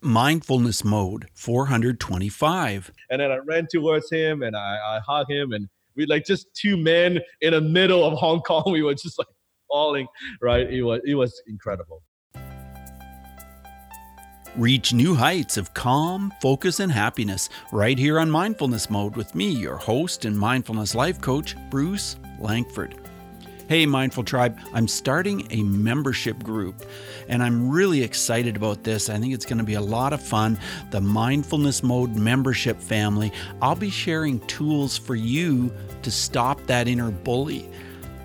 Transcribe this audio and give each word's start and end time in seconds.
Mindfulness 0.00 0.84
Mode 0.84 1.28
425. 1.34 2.92
And 3.10 3.20
then 3.20 3.30
I 3.30 3.36
ran 3.38 3.66
towards 3.70 4.10
him 4.10 4.42
and 4.42 4.56
I, 4.56 4.76
I 4.76 5.00
hugged 5.06 5.30
him 5.30 5.52
and 5.52 5.68
we 5.96 6.06
like 6.06 6.24
just 6.24 6.46
two 6.54 6.76
men 6.76 7.18
in 7.40 7.52
the 7.52 7.60
middle 7.60 8.04
of 8.04 8.16
Hong 8.18 8.40
Kong. 8.40 8.62
We 8.72 8.82
were 8.82 8.94
just 8.94 9.18
like 9.18 9.26
falling, 9.68 10.06
right? 10.40 10.70
It 10.70 10.82
was 10.82 11.00
it 11.04 11.14
was 11.14 11.42
incredible. 11.48 12.02
Reach 14.56 14.92
new 14.92 15.14
heights 15.14 15.56
of 15.56 15.74
calm, 15.74 16.32
focus, 16.40 16.80
and 16.80 16.90
happiness 16.90 17.48
right 17.72 17.98
here 17.98 18.18
on 18.18 18.30
Mindfulness 18.30 18.90
Mode 18.90 19.14
with 19.14 19.34
me, 19.34 19.50
your 19.50 19.76
host 19.76 20.24
and 20.24 20.36
mindfulness 20.36 20.94
life 20.94 21.20
coach, 21.20 21.54
Bruce 21.70 22.16
Langford. 22.40 23.07
Hey, 23.68 23.84
Mindful 23.84 24.24
Tribe, 24.24 24.58
I'm 24.72 24.88
starting 24.88 25.46
a 25.50 25.62
membership 25.62 26.42
group 26.42 26.86
and 27.28 27.42
I'm 27.42 27.68
really 27.68 28.02
excited 28.02 28.56
about 28.56 28.82
this. 28.82 29.10
I 29.10 29.18
think 29.18 29.34
it's 29.34 29.44
going 29.44 29.58
to 29.58 29.64
be 29.64 29.74
a 29.74 29.80
lot 29.82 30.14
of 30.14 30.22
fun. 30.22 30.58
The 30.90 31.02
Mindfulness 31.02 31.82
Mode 31.82 32.16
membership 32.16 32.80
family. 32.80 33.30
I'll 33.60 33.74
be 33.74 33.90
sharing 33.90 34.40
tools 34.46 34.96
for 34.96 35.14
you 35.14 35.70
to 36.00 36.10
stop 36.10 36.66
that 36.66 36.88
inner 36.88 37.10
bully 37.10 37.68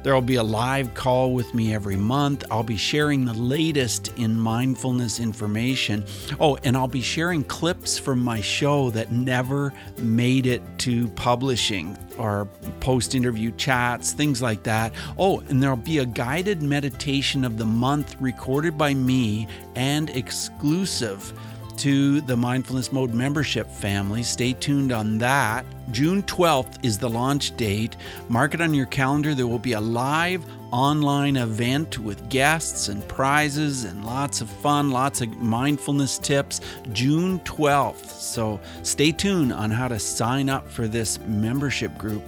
there 0.04 0.14
will 0.14 0.22
be 0.22 0.36
a 0.36 0.44
live 0.44 0.94
call 0.94 1.34
with 1.34 1.54
me 1.54 1.74
every 1.74 1.96
month. 1.96 2.44
I'll 2.52 2.62
be 2.62 2.78
sharing 2.78 3.26
the 3.26 3.34
latest 3.34 4.10
in 4.18 4.38
mindfulness 4.38 5.20
information. 5.20 6.06
Oh, 6.40 6.58
and 6.64 6.76
I'll 6.76 6.88
be 6.88 7.02
sharing 7.02 7.44
clips 7.46 7.98
from 7.98 8.22
my 8.22 8.42
show 8.42 8.90
that 8.92 9.12
never 9.12 9.74
made 9.98 10.46
it 10.46 10.62
to 10.80 11.08
publishing 11.10 11.98
or 12.18 12.48
post 12.80 13.16
interview 13.16 13.52
chats, 13.52 14.12
things 14.12 14.42
like 14.42 14.64
that. 14.64 14.94
Oh, 15.18 15.40
and 15.48 15.64
there'll 15.64 15.78
be 15.78 16.00
a 16.00 16.06
guided 16.06 16.62
meditation 16.62 17.46
of 17.46 17.58
the 17.58 17.66
month 17.66 18.16
recorded 18.20 18.78
by 18.78 18.94
me 18.94 19.48
and 19.76 20.10
exclusive 20.10 21.34
to 21.78 22.22
the 22.22 22.38
Mindfulness 22.38 22.92
Mode 22.92 23.14
membership 23.14 23.68
family. 23.68 24.24
Stay 24.24 24.54
tuned 24.54 24.92
on 24.92 25.18
that. 25.18 25.66
June 25.92 26.24
12th 26.24 26.84
is 26.84 26.98
the 26.98 27.10
launch 27.10 27.56
date. 27.58 27.96
Mark 28.30 28.54
it 28.54 28.62
on 28.62 28.74
your 28.74 28.86
calendar. 28.86 29.36
There 29.36 29.48
will 29.48 29.60
be 29.60 29.74
a 29.74 29.82
live 29.82 30.46
online 30.72 31.38
event 31.38 32.00
with 32.00 32.30
guests 32.30 32.88
and 32.88 33.08
prizes 33.08 33.84
and 33.84 34.06
lots 34.06 34.42
of 34.42 34.50
fun, 34.50 34.92
lots 34.92 35.22
of 35.22 35.30
mindfulness 35.38 36.18
tips. 36.18 36.62
June 36.94 37.40
12th. 37.42 38.10
So 38.10 38.60
stay 38.82 39.12
tuned 39.12 39.54
on 39.54 39.70
how 39.70 39.88
to 39.88 40.00
sign 40.00 40.50
up 40.50 40.70
for 40.70 40.88
this 40.88 41.20
membership 41.20 41.98
group. 41.98 42.24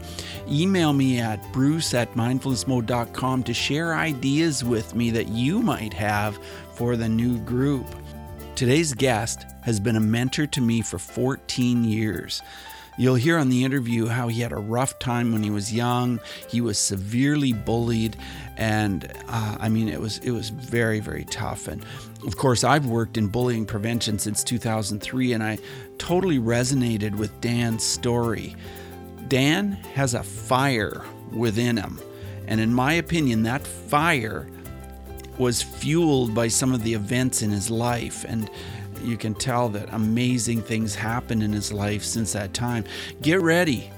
Email 0.49 0.93
me 0.93 1.19
at 1.19 1.41
bruce 1.51 1.93
at 1.93 2.13
mindfulnessmode.com 2.13 3.43
to 3.43 3.53
share 3.53 3.95
ideas 3.95 4.63
with 4.63 4.93
me 4.95 5.09
that 5.11 5.29
you 5.29 5.61
might 5.61 5.93
have 5.93 6.37
for 6.73 6.95
the 6.97 7.09
new 7.09 7.39
group. 7.39 7.87
Today's 8.55 8.93
guest 8.93 9.45
has 9.63 9.81
been 9.81 9.97
a 9.97 9.99
mentor 9.99 10.47
to 10.47 10.61
me 10.61 10.81
for 10.81 10.97
14 10.97 11.83
years. 11.83 12.41
You'll 12.97 13.15
hear 13.15 13.37
on 13.37 13.49
the 13.49 13.65
interview 13.65 14.05
how 14.05 14.29
he 14.29 14.39
had 14.39 14.53
a 14.53 14.57
rough 14.57 14.97
time 14.97 15.33
when 15.33 15.43
he 15.43 15.49
was 15.49 15.73
young. 15.73 16.21
He 16.47 16.61
was 16.61 16.79
severely 16.79 17.51
bullied, 17.51 18.15
and 18.55 19.11
uh, 19.27 19.57
I 19.59 19.67
mean, 19.67 19.89
it 19.89 19.99
was 19.99 20.19
it 20.19 20.31
was 20.31 20.51
very 20.51 21.01
very 21.01 21.25
tough. 21.25 21.67
And 21.67 21.83
of 22.25 22.37
course, 22.37 22.63
I've 22.63 22.85
worked 22.85 23.17
in 23.17 23.27
bullying 23.27 23.65
prevention 23.65 24.19
since 24.19 24.41
2003, 24.41 25.33
and 25.33 25.43
I 25.43 25.57
totally 25.97 26.39
resonated 26.39 27.17
with 27.17 27.41
Dan's 27.41 27.83
story. 27.83 28.55
Dan 29.27 29.73
has 29.95 30.13
a 30.13 30.23
fire 30.23 31.03
within 31.33 31.75
him, 31.75 31.99
and 32.47 32.61
in 32.61 32.73
my 32.73 32.93
opinion, 32.93 33.43
that 33.43 33.67
fire 33.67 34.47
was 35.37 35.61
fueled 35.61 36.33
by 36.33 36.47
some 36.47 36.73
of 36.73 36.83
the 36.83 36.93
events 36.93 37.41
in 37.41 37.51
his 37.51 37.69
life. 37.69 38.25
And 38.27 38.49
you 39.03 39.17
can 39.17 39.33
tell 39.33 39.69
that 39.69 39.93
amazing 39.93 40.61
things 40.61 40.95
happened 40.95 41.43
in 41.43 41.53
his 41.53 41.71
life 41.71 42.03
since 42.03 42.33
that 42.33 42.53
time. 42.53 42.85
Get 43.21 43.41
ready. 43.41 43.91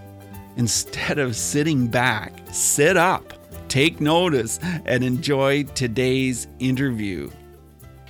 Instead 0.58 1.20
of 1.20 1.36
sitting 1.36 1.88
back, 1.88 2.34
sit 2.52 2.98
up, 2.98 3.34
take 3.70 4.02
notice, 4.02 4.60
and 4.86 5.04
enjoy 5.04 5.64
today's 5.64 6.48
interview. 6.60 7.30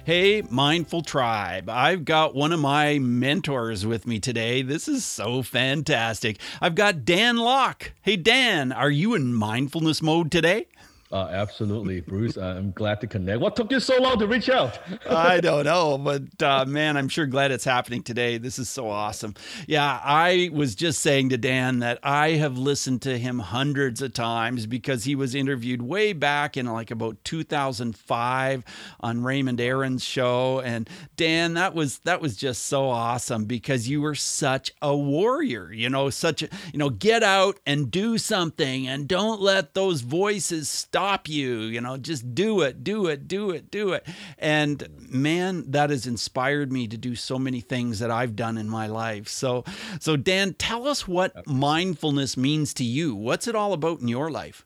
Hey, 0.05 0.41
Mindful 0.49 1.01
Tribe, 1.01 1.69
I've 1.69 2.05
got 2.05 2.33
one 2.33 2.53
of 2.53 2.61
my 2.61 2.97
mentors 2.97 3.85
with 3.85 4.07
me 4.07 4.21
today. 4.21 4.61
This 4.61 4.87
is 4.87 5.03
so 5.03 5.41
fantastic. 5.43 6.39
I've 6.61 6.75
got 6.75 7.03
Dan 7.03 7.35
Lok. 7.35 7.91
Hey, 8.01 8.15
Dan, 8.15 8.71
are 8.71 8.89
you 8.89 9.15
in 9.15 9.33
mindfulness 9.33 10.01
mode 10.01 10.31
today? 10.31 10.67
Uh, 11.09 11.29
absolutely, 11.31 12.01
Bruce. 12.01 12.35
I'm 12.35 12.71
glad 12.71 12.99
to 12.99 13.07
connect. 13.07 13.39
What 13.39 13.55
took 13.55 13.71
you 13.71 13.79
so 13.79 13.97
long 14.01 14.19
to 14.19 14.27
reach 14.27 14.49
out? 14.49 14.77
I 15.09 15.39
don't 15.39 15.63
know, 15.63 15.97
but 15.97 16.43
uh, 16.43 16.65
man, 16.65 16.97
I'm 16.97 17.07
sure 17.07 17.25
glad 17.25 17.51
it's 17.51 17.63
happening 17.63 18.03
today. 18.03 18.37
This 18.37 18.59
is 18.59 18.67
so 18.67 18.89
awesome. 18.89 19.33
Yeah, 19.67 20.01
I 20.03 20.49
was 20.51 20.75
just 20.75 20.99
saying 20.99 21.29
to 21.29 21.37
Dan 21.37 21.79
that 21.79 21.99
I 22.03 22.31
have 22.31 22.57
listened 22.57 23.01
to 23.03 23.17
him 23.17 23.39
hundreds 23.39 24.01
of 24.01 24.13
times 24.13 24.65
because 24.65 25.05
he 25.05 25.15
was 25.15 25.33
interviewed 25.33 25.81
way 25.81 26.11
back 26.11 26.57
in 26.57 26.65
like 26.65 26.91
about 26.91 27.23
2005 27.23 28.65
on 28.99 29.23
Raymond 29.23 29.61
Aaron's 29.61 30.03
show, 30.03 30.59
and 30.59 30.89
Dan, 31.15 31.53
that 31.53 31.73
was 31.73 31.99
that 31.99 32.19
was 32.19 32.35
just 32.35 32.65
so 32.65 32.89
awesome 32.89 33.45
because 33.45 33.87
you 33.87 34.01
were 34.01 34.15
such 34.15 34.73
a 34.81 34.95
warrior. 34.95 35.71
You 35.71 35.89
know, 35.89 36.09
such 36.09 36.43
a 36.43 36.49
you 36.73 36.79
know, 36.79 36.89
get 36.89 37.23
out 37.23 37.61
and 37.65 37.89
do 37.89 38.17
something, 38.17 38.89
and 38.89 39.07
don't 39.07 39.39
let 39.39 39.73
those 39.73 40.01
voices. 40.01 40.67
Stop 40.67 40.96
stop 40.97 41.29
you. 41.29 41.59
You 41.59 41.79
know, 41.79 41.95
just 41.97 42.33
do 42.33 42.61
it, 42.61 42.83
do 42.83 43.05
it, 43.05 43.27
do 43.27 43.51
it, 43.51 43.69
do 43.69 43.93
it. 43.93 44.07
And 44.39 44.87
man, 45.11 45.69
that 45.69 45.91
has 45.91 46.07
inspired 46.07 46.71
me 46.71 46.87
to 46.87 46.97
do 46.97 47.13
so 47.13 47.37
many 47.37 47.61
things 47.61 47.99
that 47.99 48.09
I've 48.09 48.35
done 48.35 48.57
in 48.57 48.67
my 48.67 48.87
life. 48.87 49.27
So, 49.27 49.63
so 49.99 50.17
Dan, 50.17 50.55
tell 50.55 50.87
us 50.87 51.07
what 51.07 51.45
mindfulness 51.45 52.35
means 52.35 52.73
to 52.75 52.83
you. 52.83 53.13
What's 53.13 53.47
it 53.47 53.53
all 53.53 53.73
about 53.73 53.99
in 54.01 54.07
your 54.07 54.31
life? 54.31 54.65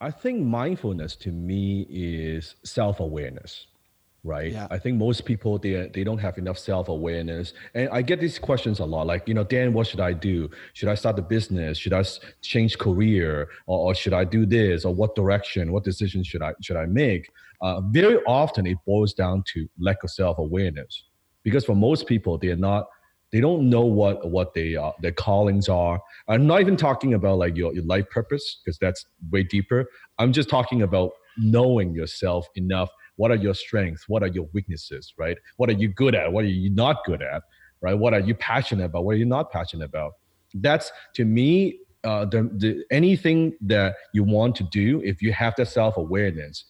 I 0.00 0.10
think 0.10 0.44
mindfulness 0.44 1.14
to 1.16 1.30
me 1.30 1.86
is 1.88 2.56
self 2.64 2.98
awareness 2.98 3.68
right? 4.24 4.52
Yeah. 4.52 4.66
I 4.70 4.78
think 4.78 4.96
most 4.96 5.24
people 5.24 5.58
they 5.58 5.88
they 5.92 6.02
don't 6.02 6.18
have 6.18 6.38
enough 6.38 6.58
self 6.58 6.88
awareness, 6.88 7.52
and 7.74 7.88
I 7.90 8.02
get 8.02 8.20
these 8.20 8.38
questions 8.38 8.80
a 8.80 8.84
lot. 8.84 9.06
Like, 9.06 9.28
you 9.28 9.34
know, 9.34 9.44
Dan, 9.44 9.72
what 9.72 9.86
should 9.86 10.00
I 10.00 10.12
do? 10.14 10.50
Should 10.72 10.88
I 10.88 10.94
start 10.94 11.18
a 11.18 11.22
business? 11.22 11.78
Should 11.78 11.92
I 11.92 12.04
change 12.40 12.78
career, 12.78 13.48
or, 13.66 13.90
or 13.90 13.94
should 13.94 14.14
I 14.14 14.24
do 14.24 14.46
this? 14.46 14.84
Or 14.84 14.94
what 14.94 15.14
direction? 15.14 15.70
What 15.72 15.84
decision 15.84 16.24
should 16.24 16.42
I 16.42 16.54
should 16.62 16.76
I 16.76 16.86
make? 16.86 17.30
Uh, 17.60 17.80
very 17.82 18.16
often, 18.24 18.66
it 18.66 18.78
boils 18.86 19.12
down 19.14 19.44
to 19.52 19.68
lack 19.78 20.02
of 20.02 20.10
self 20.10 20.38
awareness, 20.38 21.04
because 21.42 21.64
for 21.64 21.76
most 21.76 22.06
people, 22.06 22.38
they 22.38 22.48
are 22.48 22.56
not. 22.56 22.88
They 23.32 23.40
don't 23.40 23.68
know 23.68 23.84
what 23.84 24.30
what 24.30 24.54
they 24.54 24.76
uh, 24.76 24.92
their 25.00 25.12
callings 25.12 25.68
are. 25.68 26.00
I'm 26.28 26.46
not 26.46 26.60
even 26.60 26.76
talking 26.76 27.14
about 27.14 27.38
like 27.38 27.56
your, 27.56 27.74
your 27.74 27.84
life 27.84 28.08
purpose 28.08 28.60
because 28.64 28.78
that's 28.78 29.04
way 29.32 29.42
deeper. 29.42 29.86
I'm 30.18 30.32
just 30.32 30.48
talking 30.48 30.82
about 30.82 31.10
knowing 31.36 31.94
yourself 31.94 32.46
enough 32.54 32.90
what 33.16 33.30
are 33.30 33.36
your 33.36 33.54
strengths? 33.54 34.08
What 34.08 34.22
are 34.22 34.28
your 34.28 34.48
weaknesses 34.52 35.14
right? 35.16 35.36
What 35.56 35.68
are 35.70 35.74
you 35.74 35.88
good 35.88 36.14
at? 36.14 36.32
What 36.32 36.44
are 36.44 36.48
you 36.48 36.70
not 36.70 37.04
good 37.04 37.22
at 37.22 37.42
right? 37.80 37.94
What 37.94 38.14
are 38.14 38.20
you 38.20 38.34
passionate 38.34 38.86
about? 38.86 39.04
What 39.04 39.12
are 39.12 39.18
you 39.18 39.26
not 39.26 39.52
passionate 39.52 39.84
about? 39.84 40.14
That's 40.54 40.90
to 41.14 41.24
me 41.24 41.80
uh, 42.04 42.26
the, 42.26 42.50
the 42.56 42.84
anything 42.90 43.54
that 43.62 43.94
you 44.12 44.24
want 44.24 44.54
to 44.56 44.64
do 44.64 45.00
if 45.04 45.22
you 45.22 45.32
have 45.32 45.54
that 45.56 45.66
self-awareness 45.66 46.66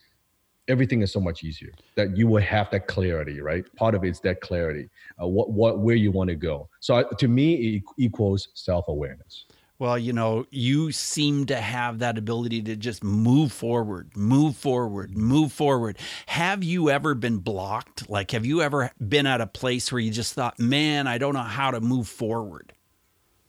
everything 0.69 1.03
is 1.03 1.13
so 1.13 1.21
much 1.21 1.45
easier 1.45 1.71
that 1.95 2.17
you 2.17 2.27
will 2.27 2.41
have 2.41 2.71
that 2.71 2.87
clarity 2.87 3.41
right? 3.41 3.65
Part 3.77 3.95
of 3.95 4.05
it 4.05 4.11
is 4.11 4.21
that 4.21 4.41
clarity 4.41 4.89
uh, 5.21 5.27
what 5.27 5.51
what 5.51 5.81
where 5.81 5.97
you 5.97 6.11
want 6.11 6.29
to 6.29 6.37
go. 6.37 6.69
So 6.81 7.03
to 7.19 7.29
me 7.29 7.77
it 7.77 7.83
equals 7.99 8.49
self-awareness 8.55 9.47
well, 9.85 9.99
you 9.99 10.15
know, 10.15 10.47
you 10.51 10.93
seem 10.93 11.45
to 11.45 11.57
have 11.57 11.99
that 11.99 12.17
ability 12.17 12.63
to 12.63 12.75
just 12.75 13.05
move 13.05 13.53
forward, 13.53 14.17
move 14.17 14.57
forward, 14.57 15.15
move 15.15 15.53
forward. 15.53 15.99
Have 16.25 16.65
you 16.65 16.89
ever 16.89 17.15
been 17.15 17.37
blocked? 17.37 18.09
Like, 18.09 18.31
have 18.31 18.47
you 18.47 18.63
ever 18.63 18.91
been 19.07 19.27
at 19.27 19.43
a 19.43 19.47
place 19.47 19.93
where 19.93 20.01
you 20.01 20.11
just 20.11 20.33
thought, 20.33 20.59
man, 20.59 21.07
I 21.07 21.19
don't 21.19 21.35
know 21.35 21.41
how 21.41 21.71
to 21.71 21.83
move 21.83 22.09
forward? 22.09 22.73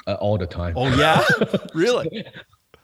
Uh, 0.06 0.15
all 0.15 0.38
the 0.38 0.45
time. 0.45 0.74
Oh, 0.75 0.94
yeah? 0.98 1.24
really? 1.74 2.25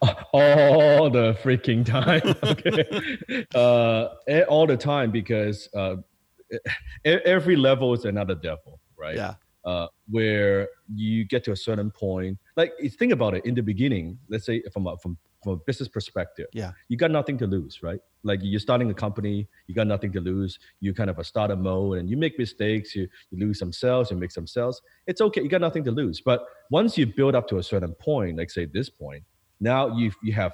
all 0.00 1.10
the 1.10 1.36
freaking 1.42 1.84
time. 1.84 2.22
okay. 2.42 3.46
Uh, 3.54 4.44
all 4.48 4.66
the 4.66 4.78
time 4.78 5.10
because 5.10 5.68
uh, 5.76 5.96
every 7.04 7.56
level 7.56 7.92
is 7.92 8.06
another 8.06 8.34
devil, 8.34 8.80
right? 8.96 9.16
Yeah. 9.16 9.34
Uh, 9.64 9.86
where 10.10 10.68
you 10.92 11.24
get 11.24 11.44
to 11.44 11.52
a 11.52 11.56
certain 11.56 11.88
point 11.88 12.36
like 12.56 12.72
think 12.98 13.12
about 13.12 13.32
it 13.32 13.46
in 13.46 13.54
the 13.54 13.62
beginning 13.62 14.18
let's 14.28 14.44
say 14.44 14.60
from 14.72 14.88
a 14.88 14.96
from 14.98 15.16
from 15.42 15.52
a 15.52 15.56
business 15.56 15.88
perspective 15.88 16.46
yeah. 16.52 16.72
you 16.88 16.96
got 16.96 17.10
nothing 17.10 17.36
to 17.38 17.46
lose 17.46 17.82
right? 17.82 18.00
Like 18.24 18.40
you're 18.42 18.60
starting 18.60 18.90
a 18.90 18.94
company 18.94 19.48
you 19.66 19.74
got 19.74 19.86
nothing 19.86 20.12
to 20.12 20.20
lose 20.20 20.58
you 20.80 20.94
kind 20.94 21.10
of 21.10 21.18
a 21.18 21.24
startup 21.24 21.58
mode 21.58 21.98
and 21.98 22.08
you 22.08 22.16
make 22.16 22.38
mistakes 22.38 22.94
you, 22.94 23.08
you 23.30 23.38
lose 23.38 23.58
some 23.58 23.72
sales 23.72 24.10
you 24.10 24.16
make 24.16 24.30
some 24.30 24.46
sales 24.46 24.80
it's 25.06 25.20
okay 25.20 25.42
you 25.42 25.48
got 25.48 25.60
nothing 25.60 25.84
to 25.84 25.90
lose. 25.90 26.20
But 26.20 26.44
once 26.70 26.96
you 26.96 27.06
build 27.06 27.34
up 27.34 27.48
to 27.48 27.58
a 27.58 27.62
certain 27.62 27.94
point 27.94 28.38
like 28.38 28.50
say 28.50 28.66
this 28.66 28.88
point 28.88 29.24
now 29.60 29.96
you 29.96 30.12
you 30.22 30.32
have 30.32 30.52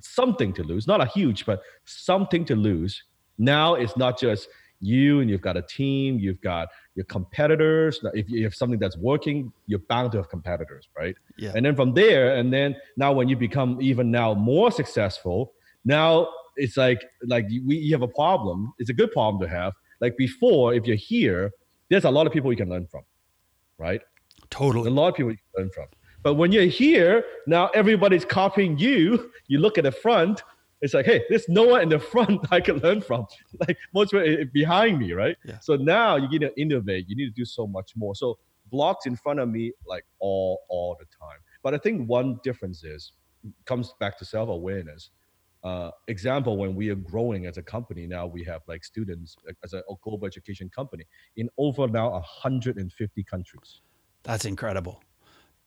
something 0.00 0.52
to 0.54 0.62
lose 0.62 0.86
not 0.86 1.00
a 1.00 1.06
huge 1.06 1.44
but 1.46 1.62
something 1.84 2.44
to 2.46 2.56
lose. 2.56 3.02
Now 3.38 3.74
it's 3.74 3.96
not 3.96 4.18
just 4.18 4.48
you 4.82 5.20
and 5.20 5.30
you've 5.30 5.40
got 5.40 5.56
a 5.56 5.62
team, 5.62 6.18
you've 6.18 6.40
got 6.40 6.68
your 6.94 7.04
competitors. 7.06 8.00
If 8.12 8.28
you 8.28 8.42
have 8.44 8.54
something 8.54 8.78
that's 8.78 8.98
working, 8.98 9.52
you're 9.66 9.78
bound 9.78 10.12
to 10.12 10.18
have 10.18 10.28
competitors, 10.28 10.88
right? 10.96 11.14
Yeah. 11.38 11.52
And 11.54 11.64
then 11.64 11.76
from 11.76 11.94
there, 11.94 12.36
and 12.36 12.52
then 12.52 12.76
now 12.96 13.12
when 13.12 13.28
you 13.28 13.36
become 13.36 13.80
even 13.80 14.10
now 14.10 14.34
more 14.34 14.70
successful, 14.70 15.52
now 15.84 16.28
it's 16.56 16.76
like 16.76 17.02
like 17.26 17.46
we 17.64 17.76
you 17.76 17.94
have 17.94 18.02
a 18.02 18.08
problem. 18.08 18.72
It's 18.78 18.90
a 18.90 18.94
good 18.94 19.12
problem 19.12 19.40
to 19.42 19.48
have. 19.48 19.72
Like 20.00 20.16
before, 20.16 20.74
if 20.74 20.86
you're 20.86 20.96
here, 20.96 21.52
there's 21.88 22.04
a 22.04 22.10
lot 22.10 22.26
of 22.26 22.32
people 22.32 22.50
you 22.50 22.56
can 22.56 22.68
learn 22.68 22.86
from, 22.86 23.02
right? 23.78 24.02
Totally. 24.50 24.88
A 24.88 24.92
lot 24.92 25.08
of 25.08 25.14
people 25.14 25.30
you 25.30 25.38
can 25.54 25.62
learn 25.62 25.70
from. 25.70 25.86
But 26.22 26.34
when 26.34 26.52
you're 26.52 26.64
here, 26.64 27.24
now 27.46 27.68
everybody's 27.68 28.24
copying 28.24 28.78
you. 28.78 29.30
You 29.48 29.58
look 29.58 29.78
at 29.78 29.84
the 29.84 29.92
front, 29.92 30.42
it's 30.82 30.94
like, 30.94 31.06
hey, 31.06 31.24
there's 31.28 31.48
no 31.48 31.62
one 31.62 31.82
in 31.82 31.88
the 31.88 31.98
front 31.98 32.44
I 32.50 32.60
can 32.60 32.78
learn 32.78 33.00
from. 33.00 33.26
Like 33.60 33.78
most 33.94 34.12
behind 34.52 34.98
me, 34.98 35.12
right? 35.12 35.36
Yeah. 35.44 35.60
So 35.60 35.76
now 35.76 36.16
you 36.16 36.28
need 36.28 36.40
to 36.40 36.60
innovate. 36.60 37.08
You 37.08 37.16
need 37.16 37.26
to 37.26 37.40
do 37.40 37.44
so 37.44 37.66
much 37.66 37.92
more. 37.96 38.14
So 38.14 38.38
blocks 38.70 39.06
in 39.06 39.14
front 39.16 39.38
of 39.38 39.48
me 39.48 39.72
like 39.86 40.04
all 40.18 40.60
all 40.68 40.96
the 40.98 41.06
time. 41.06 41.38
But 41.62 41.74
I 41.74 41.78
think 41.78 42.08
one 42.08 42.40
difference 42.42 42.82
is 42.84 43.12
comes 43.64 43.94
back 44.00 44.18
to 44.18 44.24
self 44.24 44.48
awareness. 44.48 45.10
Uh, 45.62 45.92
example, 46.08 46.56
when 46.56 46.74
we 46.74 46.88
are 46.90 46.96
growing 46.96 47.46
as 47.46 47.56
a 47.56 47.62
company, 47.62 48.04
now 48.04 48.26
we 48.26 48.42
have 48.42 48.62
like 48.66 48.82
students 48.84 49.36
as 49.62 49.74
a 49.74 49.82
global 50.02 50.26
education 50.26 50.68
company 50.68 51.04
in 51.36 51.48
over 51.56 51.86
now 51.86 52.10
150 52.10 53.24
countries. 53.24 53.80
That's 54.24 54.44
incredible. 54.44 55.00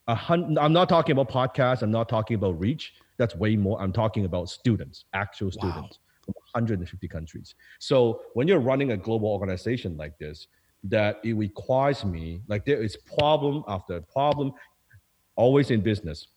A 0.06 0.14
hun- 0.14 0.58
I'm 0.60 0.74
not 0.74 0.90
talking 0.90 1.12
about 1.18 1.30
podcasts. 1.30 1.80
I'm 1.80 1.90
not 1.90 2.10
talking 2.10 2.34
about 2.34 2.60
reach. 2.60 2.92
That's 3.18 3.34
way 3.34 3.56
more. 3.56 3.80
I'm 3.80 3.92
talking 3.92 4.24
about 4.24 4.48
students, 4.48 5.04
actual 5.14 5.50
students 5.50 5.98
wow. 5.98 6.24
from 6.24 6.34
150 6.52 7.08
countries. 7.08 7.54
So 7.78 8.22
when 8.34 8.46
you're 8.48 8.60
running 8.60 8.92
a 8.92 8.96
global 8.96 9.28
organization 9.28 9.96
like 9.96 10.18
this, 10.18 10.48
that 10.84 11.20
it 11.24 11.34
requires 11.34 12.04
me, 12.04 12.42
like 12.48 12.64
there 12.64 12.82
is 12.82 12.96
problem 12.96 13.64
after 13.68 14.00
problem, 14.00 14.52
always 15.34 15.70
in 15.70 15.80
business, 15.80 16.28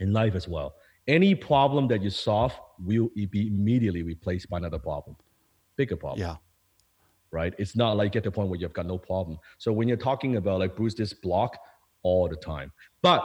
in 0.00 0.12
life 0.12 0.34
as 0.34 0.48
well. 0.48 0.74
Any 1.08 1.34
problem 1.34 1.88
that 1.88 2.02
you 2.02 2.10
solve 2.10 2.54
will 2.78 3.10
be 3.14 3.48
immediately 3.48 4.02
replaced 4.02 4.48
by 4.48 4.58
another 4.58 4.78
problem, 4.78 5.16
bigger 5.76 5.96
problem. 5.96 6.20
Yeah. 6.20 6.36
Right. 7.30 7.54
It's 7.58 7.74
not 7.74 7.96
like 7.96 8.12
get 8.12 8.24
to 8.24 8.30
the 8.30 8.34
point 8.34 8.50
where 8.50 8.60
you've 8.60 8.74
got 8.74 8.86
no 8.86 8.98
problem. 8.98 9.38
So 9.56 9.72
when 9.72 9.88
you're 9.88 9.96
talking 9.96 10.36
about 10.36 10.60
like 10.60 10.76
Bruce, 10.76 10.94
this 10.94 11.14
block 11.14 11.56
all 12.02 12.28
the 12.28 12.36
time, 12.36 12.70
but 13.00 13.24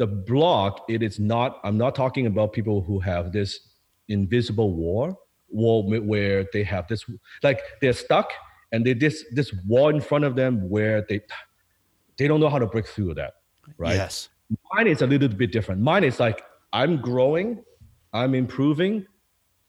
the 0.00 0.06
block 0.06 0.86
it 0.88 1.02
is 1.02 1.20
not 1.20 1.60
i'm 1.62 1.76
not 1.76 1.94
talking 1.94 2.26
about 2.26 2.54
people 2.54 2.80
who 2.80 2.98
have 2.98 3.32
this 3.32 3.68
invisible 4.08 4.72
wall 4.74 5.26
wall 5.50 5.78
where 5.86 6.46
they 6.54 6.62
have 6.62 6.88
this 6.88 7.04
like 7.42 7.60
they're 7.82 7.92
stuck 7.92 8.30
and 8.72 8.86
they 8.86 8.94
this 8.94 9.26
this 9.32 9.52
wall 9.66 9.90
in 9.90 10.00
front 10.00 10.24
of 10.24 10.34
them 10.36 10.66
where 10.70 11.04
they 11.10 11.20
they 12.16 12.26
don't 12.26 12.40
know 12.40 12.48
how 12.48 12.58
to 12.58 12.66
break 12.66 12.86
through 12.86 13.12
that 13.12 13.34
right? 13.76 13.94
Yes. 13.94 14.30
Mine 14.72 14.86
is 14.86 15.02
a 15.02 15.06
little 15.06 15.28
bit 15.28 15.52
different. 15.52 15.82
Mine 15.82 16.02
is 16.02 16.18
like 16.18 16.42
i'm 16.72 16.96
growing 16.96 17.62
i'm 18.14 18.34
improving. 18.34 19.06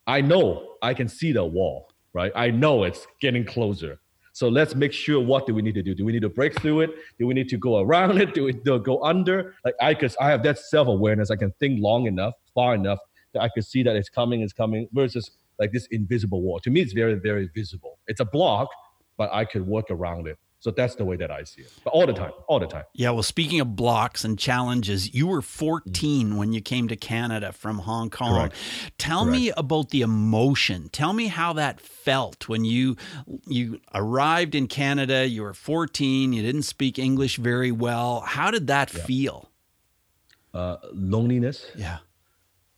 I 0.07 0.21
know 0.21 0.75
i 0.81 0.93
can 0.93 1.09
see 1.09 1.33
the 1.33 1.43
wall 1.43 1.89
right? 2.13 2.31
I 2.35 2.51
know 2.51 2.85
it's 2.85 3.05
getting 3.19 3.43
closer 3.43 3.99
so 4.33 4.47
let's 4.47 4.75
make 4.75 4.93
sure 4.93 5.19
what 5.19 5.45
do 5.45 5.53
we 5.53 5.61
need 5.61 5.75
to 5.75 5.83
do? 5.83 5.93
Do 5.93 6.05
we 6.05 6.11
need 6.11 6.21
to 6.21 6.29
break 6.29 6.59
through 6.61 6.81
it? 6.81 6.91
Do 7.19 7.27
we 7.27 7.33
need 7.33 7.49
to 7.49 7.57
go 7.57 7.79
around 7.79 8.21
it? 8.21 8.33
Do 8.33 8.45
we 8.45 8.53
do 8.53 8.79
go 8.79 9.03
under? 9.03 9.55
Like 9.65 9.75
I 9.81 9.93
cause 9.93 10.15
I 10.19 10.29
have 10.29 10.43
that 10.43 10.59
self-awareness. 10.59 11.31
I 11.31 11.35
can 11.35 11.51
think 11.59 11.81
long 11.81 12.05
enough, 12.07 12.33
far 12.53 12.75
enough 12.75 12.99
that 13.33 13.41
I 13.41 13.49
could 13.49 13.65
see 13.65 13.83
that 13.83 13.95
it's 13.95 14.09
coming, 14.09 14.41
it's 14.41 14.53
coming, 14.53 14.87
versus 14.93 15.31
like 15.59 15.71
this 15.71 15.87
invisible 15.91 16.41
wall. 16.41 16.59
To 16.61 16.69
me, 16.69 16.81
it's 16.81 16.93
very, 16.93 17.15
very 17.15 17.49
visible. 17.53 17.99
It's 18.07 18.19
a 18.19 18.25
block, 18.25 18.69
but 19.17 19.31
I 19.31 19.45
could 19.45 19.65
work 19.65 19.85
around 19.89 20.27
it. 20.27 20.37
So 20.61 20.69
that's 20.69 20.93
the 20.93 21.03
way 21.03 21.15
that 21.15 21.31
I 21.31 21.43
see 21.43 21.63
it. 21.63 21.73
But 21.83 21.89
all 21.89 22.05
the 22.05 22.13
time, 22.13 22.33
all 22.47 22.59
the 22.59 22.67
time. 22.67 22.83
Yeah. 22.93 23.09
Well, 23.09 23.23
speaking 23.23 23.59
of 23.61 23.75
blocks 23.75 24.23
and 24.23 24.37
challenges, 24.37 25.11
you 25.11 25.25
were 25.25 25.41
14 25.41 26.27
mm-hmm. 26.27 26.37
when 26.37 26.53
you 26.53 26.61
came 26.61 26.87
to 26.89 26.95
Canada 26.95 27.51
from 27.51 27.79
Hong 27.79 28.11
Kong. 28.11 28.35
Correct. 28.35 28.55
Tell 28.99 29.25
Correct. 29.25 29.39
me 29.39 29.51
about 29.57 29.89
the 29.89 30.01
emotion. 30.01 30.89
Tell 30.89 31.13
me 31.13 31.27
how 31.27 31.53
that 31.53 31.81
felt 31.81 32.47
when 32.47 32.63
you 32.63 32.95
you 33.47 33.81
arrived 33.95 34.53
in 34.53 34.67
Canada. 34.67 35.27
You 35.27 35.41
were 35.41 35.55
14. 35.55 36.31
You 36.31 36.43
didn't 36.43 36.63
speak 36.63 36.99
English 36.99 37.37
very 37.37 37.71
well. 37.71 38.19
How 38.19 38.51
did 38.51 38.67
that 38.67 38.93
yeah. 38.93 39.03
feel? 39.03 39.49
Uh, 40.53 40.77
loneliness. 40.93 41.65
Yeah. 41.75 41.97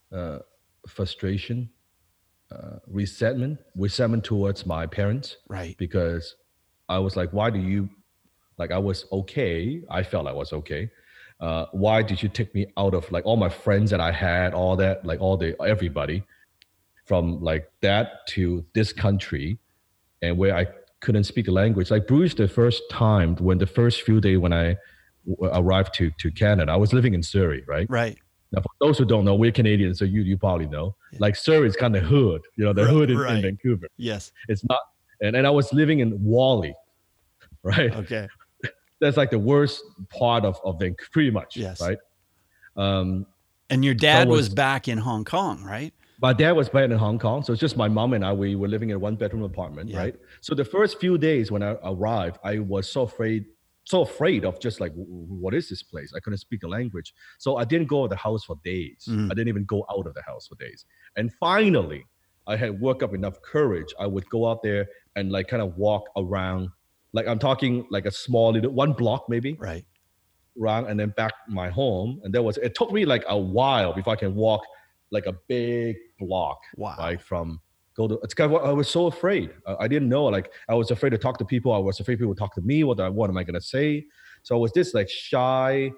Uh, 0.10 0.40
frustration. 0.88 1.70
Uh, 2.50 2.78
resentment. 2.88 3.60
Resentment 3.76 4.24
towards 4.24 4.66
my 4.66 4.88
parents. 4.88 5.36
Right. 5.50 5.76
Because 5.78 6.38
I 6.90 7.00
was 7.00 7.16
like, 7.16 7.32
why 7.32 7.50
do 7.50 7.60
you, 7.60 7.90
like, 8.58 8.72
I 8.72 8.78
was 8.78 9.06
okay. 9.12 9.82
I 9.90 10.04
felt 10.04 10.28
I 10.28 10.34
was 10.34 10.54
okay. 10.54 10.90
Uh, 11.40 11.66
why 11.72 12.02
did 12.02 12.22
you 12.24 12.30
take 12.30 12.54
me 12.56 12.66
out 12.78 12.94
of 12.94 13.12
like 13.12 13.26
all 13.26 13.36
my 13.36 13.50
friends 13.50 13.92
that 13.92 14.00
I 14.00 14.12
had, 14.12 14.54
all 14.54 14.76
that, 14.78 15.06
like 15.06 15.20
all 15.20 15.36
the 15.36 15.56
everybody, 15.62 16.24
from 17.06 17.44
like 17.44 17.70
that 17.82 18.26
to 18.28 18.64
this 18.74 18.94
country, 18.94 19.58
and 20.22 20.38
where 20.38 20.56
I 20.56 20.68
couldn't 21.02 21.26
speak 21.26 21.48
the 21.48 21.52
language. 21.52 21.92
Like 21.92 22.08
Bruce, 22.08 22.34
the 22.34 22.48
first 22.48 22.82
time 22.90 23.36
when 23.38 23.58
the 23.58 23.68
first 23.68 24.04
few 24.04 24.22
days 24.22 24.38
when 24.38 24.54
I 24.54 24.78
arrived 25.42 25.94
to 25.96 26.12
to 26.20 26.32
Canada, 26.32 26.72
I 26.72 26.78
was 26.78 26.94
living 26.94 27.14
in 27.14 27.22
Surrey, 27.24 27.64
right? 27.68 27.88
Right. 27.90 28.18
Now, 28.54 28.62
for 28.62 28.70
those 28.80 28.98
who 29.00 29.06
don't 29.06 29.26
know, 29.26 29.36
we're 29.36 29.52
Canadians, 29.52 30.00
so 30.00 30.06
you 30.06 30.22
you 30.22 30.38
probably 30.38 30.68
know. 30.68 30.96
Yeah. 31.12 31.18
Like 31.20 31.36
Surrey 31.36 31.68
is 31.68 31.76
kind 31.76 31.96
of 31.96 32.04
hood, 32.04 32.42
you 32.56 32.64
know, 32.64 32.72
the 32.72 32.86
hood 32.86 33.10
in, 33.10 33.18
right. 33.18 33.36
in 33.36 33.42
Vancouver. 33.42 33.88
Yes. 33.98 34.32
It's 34.48 34.64
not, 34.64 34.80
and, 35.22 35.36
and 35.36 35.48
I 35.48 35.50
was 35.50 35.72
living 35.74 36.00
in 36.00 36.12
Whalley, 36.12 36.76
right? 37.64 37.94
Okay. 37.96 38.28
That's 39.02 39.18
like 39.18 39.32
the 39.32 39.40
worst 39.40 39.84
part 40.10 40.46
of, 40.46 40.60
of 40.64 40.80
Vancouver, 40.80 41.10
pretty 41.12 41.32
much. 41.32 41.58
Yes. 41.58 41.82
Right. 41.82 41.98
Um, 42.76 43.26
and 43.70 43.84
your 43.84 43.94
dad 43.94 44.28
was, 44.28 44.38
was, 44.38 44.50
back 44.50 44.88
in 44.88 44.98
Hong 44.98 45.26
Kong, 45.26 45.64
right? 45.64 45.94
My 46.22 46.32
dad 46.32 46.52
was 46.52 46.70
back 46.70 46.86
in 46.86 46.92
Hong 46.92 47.20
Kong. 47.20 47.44
So 47.44 47.54
it's 47.54 47.60
just 47.60 47.76
my 47.76 47.88
mom 47.88 48.14
and 48.14 48.24
I, 48.24 48.32
we 48.32 48.56
were 48.56 48.68
living 48.68 48.90
in 48.90 48.96
a 48.96 49.00
one 49.00 49.16
bedroom 49.16 49.44
apartment, 49.44 49.90
yeah. 49.90 49.98
right? 49.98 50.16
So 50.42 50.56
the 50.56 50.64
first 50.64 51.00
few 51.00 51.18
days 51.18 51.52
when 51.52 51.64
I 51.64 51.76
arrived, 51.84 52.38
I 52.44 52.60
was 52.60 52.90
so 52.90 53.02
afraid, 53.02 53.46
so 53.84 54.02
afraid 54.02 54.46
of 54.46 54.60
just 54.60 54.80
like, 54.80 54.94
what 54.96 55.54
is 55.54 55.70
this 55.70 55.84
place? 55.84 56.14
I 56.16 56.20
couldn't 56.20 56.40
speak 56.40 56.62
the 56.62 56.68
language. 56.68 57.14
So 57.40 57.58
I 57.58 57.66
didn't 57.66 57.88
go 57.88 58.02
out 58.02 58.06
of 58.06 58.10
the 58.12 58.16
house 58.16 58.46
for 58.46 58.56
days. 58.64 59.06
Mm-hmm. 59.10 59.32
I 59.32 59.34
didn't 59.34 59.50
even 59.50 59.66
go 59.66 59.86
out 59.92 60.08
of 60.08 60.14
the 60.14 60.22
house 60.22 60.48
for 60.48 60.56
days. 60.56 60.86
And 61.18 61.34
finally, 61.40 62.06
I 62.48 62.56
had 62.56 62.80
worked 62.80 63.04
up 63.04 63.14
enough 63.14 63.42
courage. 63.42 63.94
I 64.00 64.08
would 64.08 64.30
go 64.30 64.50
out 64.50 64.64
there 64.64 64.88
and 65.16 65.32
like 65.32 65.48
kind 65.48 65.62
of 65.62 65.78
walk 65.78 66.04
around 66.18 66.70
like 67.14 67.28
I'm 67.28 67.40
talking 67.40 67.86
like 67.90 68.06
a 68.06 68.12
small 68.12 68.52
little 68.52 68.72
one 68.72 68.94
block 68.94 69.26
maybe. 69.30 69.56
Right. 69.60 69.86
Around 70.60 70.88
and 70.88 71.00
then 71.00 71.14
back 71.16 71.34
my 71.48 71.70
home. 71.70 72.20
And 72.24 72.34
there 72.34 72.42
was 72.42 72.58
it 72.58 72.76
took 72.76 72.92
me 72.92 73.06
like 73.06 73.24
a 73.28 73.38
while 73.38 73.94
before 73.94 74.14
I 74.14 74.16
can 74.16 74.36
walk 74.36 74.62
like 75.12 75.26
a 75.28 75.34
big 75.48 75.96
block. 76.20 76.60
Wow. 76.76 76.96
Like 76.98 77.22
from 77.22 77.62
go 77.96 78.08
to 78.08 78.20
it's 78.24 78.34
kind 78.34 78.54
of 78.54 78.64
I 78.64 78.72
was 78.72 78.90
so 78.90 79.08
afraid. 79.08 79.52
I, 79.68 79.76
I, 79.82 79.88
didn't 79.88 80.10
know. 80.10 80.26
Like 80.26 80.52
I 80.68 80.74
was 80.74 80.92
afraid 80.92 81.12
to 81.12 81.18
talk 81.18 81.38
to 81.38 81.46
people. 81.46 81.72
I 81.72 81.78
was 81.78 82.00
afraid 82.00 82.16
people 82.16 82.30
would 82.30 82.38
talk 82.38 82.56
to 82.56 82.62
me. 82.62 82.84
What 82.84 83.00
I 83.00 83.10
what 83.10 83.30
am 83.30 83.38
I 83.38 83.44
gonna 83.44 83.62
say? 83.62 84.06
So 84.42 84.56
I 84.56 84.60
was 84.60 84.72
this 84.74 84.94
like 84.94 85.10
shy, 85.10 85.92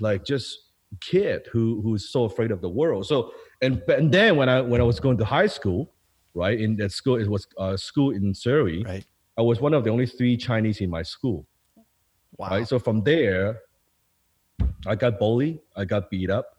like 0.00 0.24
just 0.24 0.58
kid 1.00 1.46
who 1.52 1.80
who's 1.82 2.10
so 2.10 2.24
afraid 2.24 2.50
of 2.50 2.60
the 2.60 2.68
world. 2.68 3.06
So 3.06 3.32
and 3.64 3.82
and 3.88 4.12
then 4.12 4.36
when 4.36 4.48
I 4.48 4.60
when 4.60 4.80
I 4.80 4.84
was 4.84 5.00
going 5.00 5.18
to 5.18 5.24
high 5.24 5.46
school, 5.46 5.92
right 6.34 6.58
in 6.58 6.76
that 6.76 6.92
school 6.92 7.16
it 7.16 7.28
was 7.28 7.46
a 7.58 7.76
school 7.78 8.10
in 8.10 8.34
Surrey. 8.34 8.82
Right. 8.84 9.06
I 9.36 9.42
was 9.42 9.60
one 9.60 9.74
of 9.74 9.84
the 9.84 9.90
only 9.90 10.06
three 10.06 10.36
Chinese 10.36 10.80
in 10.80 10.90
my 10.90 11.02
school. 11.02 11.46
Wow. 12.36 12.50
Right. 12.50 12.68
So 12.68 12.78
from 12.78 13.02
there, 13.02 13.60
I 14.86 14.94
got 14.94 15.18
bullied. 15.18 15.60
I 15.76 15.84
got 15.84 16.10
beat 16.10 16.30
up. 16.30 16.58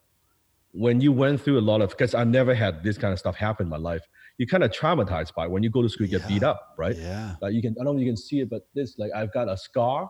When 0.72 1.00
you 1.00 1.12
went 1.14 1.42
through 1.42 1.58
a 1.58 1.62
lot 1.62 1.82
of, 1.82 1.92
because 1.92 2.14
I 2.14 2.26
never 2.26 2.54
had 2.54 2.84
this 2.84 2.98
kind 2.98 3.14
of 3.14 3.20
stuff 3.20 3.36
happen 3.36 3.68
in 3.68 3.70
my 3.70 3.78
life, 3.78 4.02
you 4.38 4.46
kind 4.46 4.64
of 4.64 4.72
traumatized 4.72 5.34
by 5.34 5.46
it. 5.46 5.52
when 5.52 5.64
you 5.64 5.70
go 5.70 5.82
to 5.82 5.88
school, 5.88 6.06
you 6.06 6.20
get 6.20 6.28
beat 6.28 6.44
up, 6.44 6.74
right? 6.78 6.98
Yeah. 6.98 7.36
Like 7.42 7.54
you 7.54 7.62
can, 7.62 7.76
I 7.80 7.86
don't 7.86 7.96
know 7.96 8.02
if 8.02 8.06
you 8.06 8.10
can 8.10 8.18
see 8.18 8.42
it, 8.42 8.50
but 8.50 8.68
this, 8.74 8.98
like 8.98 9.12
I've 9.16 9.32
got 9.32 9.48
a 9.48 9.58
scar 9.58 10.10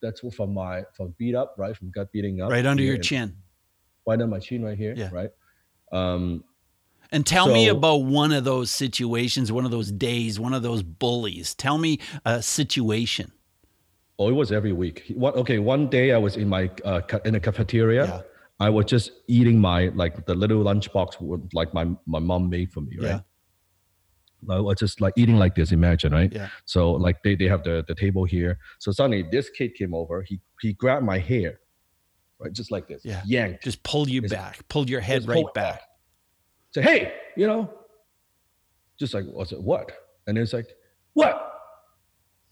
that's 0.00 0.20
from 0.36 0.54
my, 0.54 0.84
from 0.96 1.14
beat 1.18 1.34
up, 1.34 1.56
right? 1.58 1.76
From 1.76 1.90
gut 1.90 2.12
beating 2.12 2.40
up. 2.40 2.50
Right 2.50 2.64
under 2.64 2.82
your 2.84 2.98
chin. 2.98 3.36
Right 4.06 4.14
under 4.14 4.28
my 4.28 4.38
chin 4.38 4.64
right 4.64 4.78
here, 4.78 4.94
yeah. 4.96 5.10
right? 5.12 5.30
Um, 5.92 6.44
and 7.10 7.26
tell 7.26 7.46
so, 7.46 7.52
me 7.52 7.68
about 7.68 8.04
one 8.04 8.32
of 8.32 8.44
those 8.44 8.70
situations, 8.70 9.52
one 9.52 9.66
of 9.66 9.70
those 9.70 9.92
days, 9.92 10.40
one 10.40 10.54
of 10.54 10.62
those 10.62 10.82
bullies. 10.82 11.54
Tell 11.54 11.76
me 11.76 12.00
a 12.24 12.42
situation. 12.42 13.30
Oh, 14.18 14.28
it 14.28 14.32
was 14.32 14.50
every 14.50 14.72
week. 14.72 15.04
What? 15.14 15.36
Okay, 15.36 15.58
one 15.58 15.88
day 15.88 16.12
I 16.12 16.18
was 16.18 16.36
in 16.36 16.48
my 16.48 16.70
uh, 16.84 17.00
in 17.24 17.34
a 17.34 17.40
cafeteria. 17.40 18.06
Yeah. 18.06 18.20
I 18.60 18.70
was 18.70 18.86
just 18.86 19.10
eating 19.26 19.58
my 19.60 19.88
like 19.88 20.24
the 20.24 20.34
little 20.34 20.62
lunchbox 20.62 21.20
with, 21.20 21.50
like 21.52 21.74
my 21.74 21.86
my 22.06 22.18
mom 22.18 22.48
made 22.48 22.72
for 22.72 22.80
me, 22.80 22.96
right? 22.98 23.08
Yeah. 23.08 23.20
I 24.56 24.60
was 24.60 24.76
just 24.78 25.00
like 25.00 25.14
eating 25.16 25.36
like 25.36 25.54
this. 25.54 25.72
Imagine, 25.72 26.12
right? 26.12 26.32
Yeah. 26.32 26.48
So 26.64 26.92
like 26.92 27.22
they, 27.22 27.34
they 27.36 27.46
have 27.46 27.62
the, 27.62 27.84
the 27.86 27.94
table 27.94 28.24
here. 28.24 28.58
So 28.78 28.90
suddenly 28.92 29.24
this 29.30 29.50
kid 29.50 29.74
came 29.74 29.94
over. 29.94 30.22
He 30.22 30.40
he 30.60 30.72
grabbed 30.72 31.04
my 31.04 31.18
hair, 31.18 31.60
right, 32.42 32.52
just 32.52 32.70
like 32.70 32.88
this. 32.88 33.02
Yeah. 33.04 33.22
Yanked. 33.24 33.64
Just 33.64 33.82
pull 33.82 34.08
you 34.08 34.22
back. 34.22 34.66
Pulled 34.68 34.90
your 34.90 35.00
head 35.00 35.26
right 35.26 35.44
back. 35.54 35.74
back 35.74 35.82
say, 36.74 36.82
hey, 36.82 37.12
you 37.36 37.46
know, 37.46 37.70
just 38.98 39.14
like, 39.14 39.24
I 39.38 39.44
said, 39.44 39.58
what? 39.58 39.92
And 40.26 40.36
then 40.36 40.42
it's 40.42 40.52
like, 40.52 40.68
what? 41.14 41.48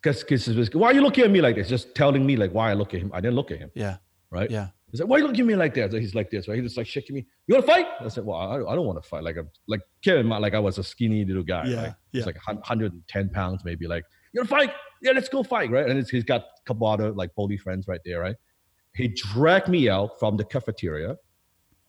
Because 0.03 0.25
why 0.75 0.89
are 0.89 0.95
you 0.95 1.03
looking 1.03 1.25
at 1.25 1.31
me 1.31 1.41
like 1.41 1.57
this? 1.57 1.69
Just 1.69 1.95
telling 1.95 2.25
me 2.25 2.37
like 2.37 2.53
why 2.53 2.71
I 2.71 2.75
look 2.75 2.95
at 2.95 3.01
him. 3.01 3.11
I 3.13 3.21
didn't 3.21 3.35
look 3.35 3.51
at 3.51 3.59
him. 3.59 3.71
Yeah. 3.75 3.97
Right. 4.31 4.51
Yeah. 4.51 4.69
He's 4.91 5.01
like, 5.01 5.09
why 5.09 5.17
are 5.17 5.19
you 5.21 5.27
looking 5.27 5.43
at 5.43 5.47
me 5.47 5.57
like 5.57 5.75
that? 5.75 5.93
So 5.93 5.99
he's 6.01 6.15
like 6.15 6.31
this, 6.31 6.49
right? 6.49 6.57
He's 6.57 6.65
just 6.65 6.77
like 6.77 6.87
shaking 6.87 7.15
me. 7.15 7.27
You 7.47 7.55
want 7.55 7.67
to 7.67 7.73
fight? 7.73 7.87
I 8.01 8.09
said, 8.09 8.25
well, 8.25 8.39
I, 8.39 8.57
I 8.57 8.75
don't 8.75 8.87
want 8.87 9.01
to 9.01 9.09
fight. 9.09 9.23
Like, 9.23 9.37
I'm 9.37 9.49
like, 9.69 9.83
Kevin, 10.03 10.29
like 10.29 10.55
I 10.55 10.59
was 10.59 10.79
a 10.79 10.85
skinny 10.85 11.25
little 11.25 11.43
guy. 11.43 11.67
Yeah. 11.67 11.77
Like, 11.77 11.87
yeah. 11.87 11.95
He's 12.13 12.27
like 12.27 12.37
110 12.47 13.29
pounds, 13.31 13.63
maybe. 13.65 13.87
Like, 13.87 14.05
you 14.33 14.41
want 14.41 14.49
to 14.49 14.57
fight? 14.57 14.73
Yeah, 15.03 15.13
let's 15.13 15.29
go 15.29 15.43
fight, 15.43 15.71
right? 15.71 15.89
And 15.89 16.05
he's 16.09 16.25
got 16.25 16.41
a 16.41 16.63
couple 16.67 16.87
other 16.87 17.13
like 17.13 17.35
bully 17.35 17.57
friends 17.57 17.87
right 17.87 18.01
there, 18.05 18.21
right? 18.21 18.37
He 18.95 19.09
dragged 19.09 19.69
me 19.69 19.89
out 19.89 20.19
from 20.19 20.37
the 20.37 20.45
cafeteria 20.45 21.17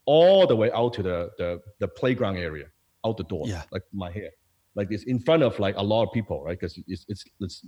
all 0.06 0.48
the 0.48 0.56
way 0.56 0.72
out 0.72 0.94
to 0.94 1.04
the 1.04 1.32
the, 1.38 1.60
the 1.80 1.88
playground 1.88 2.38
area, 2.38 2.66
out 3.06 3.18
the 3.18 3.24
door, 3.24 3.46
yeah. 3.48 3.64
like 3.72 3.84
my 3.94 4.12
hair, 4.12 4.30
like 4.76 4.88
it's 4.92 5.04
in 5.04 5.20
front 5.20 5.44
of 5.44 5.58
like 5.60 5.76
a 5.78 5.82
lot 5.82 6.04
of 6.04 6.14
people, 6.14 6.44
right? 6.44 6.60
Because 6.60 6.78
it's, 6.88 7.06
it's 7.08 7.24
it's 7.40 7.66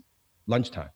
lunchtime. 0.48 0.90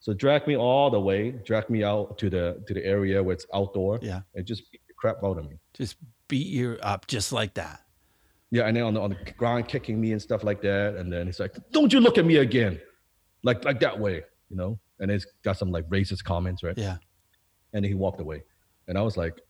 So 0.00 0.14
drag 0.14 0.46
me 0.46 0.56
all 0.56 0.90
the 0.90 1.00
way, 1.00 1.32
drag 1.44 1.68
me 1.68 1.84
out 1.84 2.18
to 2.18 2.30
the 2.30 2.62
to 2.66 2.74
the 2.74 2.84
area 2.84 3.22
where 3.22 3.34
it's 3.34 3.46
outdoor, 3.54 3.98
yeah, 4.02 4.20
and 4.34 4.46
just 4.46 4.70
beat 4.72 4.80
the 4.88 4.94
crap 4.94 5.22
out 5.22 5.38
of 5.38 5.48
me. 5.48 5.58
Just 5.74 5.96
beat 6.28 6.46
you 6.46 6.78
up 6.82 7.06
just 7.06 7.32
like 7.32 7.54
that. 7.54 7.80
Yeah, 8.52 8.66
and 8.66 8.76
then 8.76 8.82
on 8.82 8.94
the, 8.94 9.00
on 9.00 9.10
the 9.10 9.32
ground 9.32 9.68
kicking 9.68 10.00
me 10.00 10.12
and 10.12 10.20
stuff 10.20 10.42
like 10.42 10.60
that, 10.62 10.96
and 10.96 11.12
then 11.12 11.26
he's 11.26 11.38
like, 11.38 11.54
"Don't 11.70 11.92
you 11.92 12.00
look 12.00 12.18
at 12.18 12.24
me 12.24 12.36
again," 12.38 12.80
like 13.42 13.64
like 13.64 13.80
that 13.80 13.98
way, 13.98 14.22
you 14.48 14.56
know. 14.56 14.78
And 14.98 15.10
it's 15.10 15.26
got 15.44 15.56
some 15.56 15.70
like 15.70 15.88
racist 15.88 16.24
comments, 16.24 16.62
right? 16.62 16.76
Yeah. 16.76 16.96
And 17.72 17.84
he 17.84 17.94
walked 17.94 18.20
away, 18.20 18.42
and 18.88 18.98
I 18.98 19.02
was 19.02 19.16
like, 19.16 19.40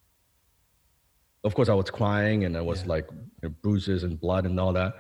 of 1.43 1.55
course, 1.55 1.69
I 1.69 1.75
was 1.75 1.91
crying, 1.91 2.45
and 2.45 2.57
I 2.57 2.61
was 2.61 2.83
yeah. 2.83 2.89
like 2.89 3.07
you 3.11 3.49
know, 3.49 3.55
bruises 3.63 4.05
and 4.05 4.21
blood 4.21 4.45
and 4.45 4.61
all 4.61 4.73
that 4.75 4.95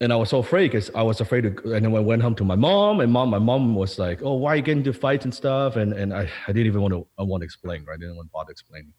and 0.00 0.12
I 0.12 0.16
was 0.16 0.30
so 0.30 0.38
afraid 0.38 0.70
because 0.70 0.90
I 0.94 1.02
was 1.02 1.20
afraid 1.20 1.42
to. 1.42 1.72
And 1.72 1.84
then 1.84 1.94
I 1.94 2.00
went 2.00 2.22
home 2.22 2.34
to 2.36 2.44
my 2.44 2.54
mom, 2.54 3.00
and 3.00 3.12
mom, 3.12 3.28
my 3.28 3.38
mom 3.38 3.74
was 3.74 3.98
like, 3.98 4.22
"Oh, 4.22 4.34
why 4.34 4.54
are 4.54 4.56
you 4.56 4.62
getting 4.62 4.78
into 4.78 4.92
fights 4.92 5.24
and 5.24 5.34
stuff?" 5.34 5.76
And 5.76 5.92
and 5.92 6.14
I, 6.14 6.28
I 6.48 6.52
didn't 6.52 6.66
even 6.66 6.80
want 6.80 6.94
to 6.94 7.06
I 7.18 7.22
want 7.22 7.42
to 7.42 7.44
explain. 7.44 7.84
Right, 7.84 7.94
I 7.94 7.98
didn't 7.98 8.16
want 8.16 8.28
to 8.28 8.32
bother 8.32 8.50
explaining. 8.50 8.92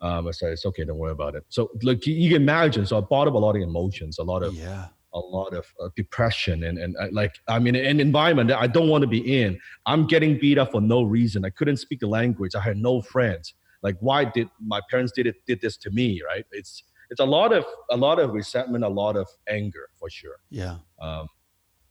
Um, 0.00 0.26
I 0.26 0.32
said 0.32 0.50
it's 0.50 0.66
okay, 0.66 0.84
don't 0.84 0.98
worry 0.98 1.12
about 1.12 1.36
it. 1.36 1.44
So 1.48 1.70
like 1.82 2.04
you 2.06 2.28
can 2.28 2.42
imagine, 2.42 2.84
so 2.86 2.98
I 2.98 3.00
bought 3.02 3.28
up 3.28 3.34
a 3.34 3.38
lot 3.38 3.54
of 3.54 3.62
emotions, 3.62 4.18
a 4.18 4.24
lot 4.24 4.42
of 4.42 4.54
yeah, 4.54 4.88
a 5.14 5.18
lot 5.18 5.54
of 5.54 5.66
uh, 5.80 5.88
depression, 5.96 6.64
and 6.64 6.78
and 6.78 6.96
uh, 6.96 7.08
like 7.12 7.34
I'm 7.48 7.66
in 7.66 7.76
an 7.76 8.00
environment 8.00 8.48
that 8.48 8.58
I 8.58 8.66
don't 8.66 8.88
want 8.88 9.02
to 9.02 9.08
be 9.08 9.42
in. 9.42 9.58
I'm 9.86 10.06
getting 10.06 10.38
beat 10.38 10.58
up 10.58 10.72
for 10.72 10.80
no 10.80 11.02
reason. 11.02 11.44
I 11.44 11.50
couldn't 11.50 11.78
speak 11.78 12.00
the 12.00 12.08
language. 12.08 12.54
I 12.54 12.60
had 12.60 12.76
no 12.76 13.02
friends. 13.02 13.54
Like 13.82 13.96
why 14.00 14.24
did 14.24 14.48
my 14.64 14.80
parents 14.90 15.12
did 15.12 15.26
it 15.26 15.36
did 15.46 15.60
this 15.60 15.76
to 15.78 15.90
me? 15.90 16.22
Right? 16.26 16.44
It's 16.52 16.82
it's 17.10 17.20
a 17.20 17.24
lot 17.24 17.52
of 17.52 17.64
a 17.90 17.96
lot 17.96 18.18
of 18.18 18.32
resentment, 18.32 18.84
a 18.84 18.88
lot 18.88 19.16
of 19.16 19.28
anger 19.48 19.88
for 19.98 20.08
sure. 20.08 20.36
Yeah. 20.50 20.76
Um, 21.00 21.28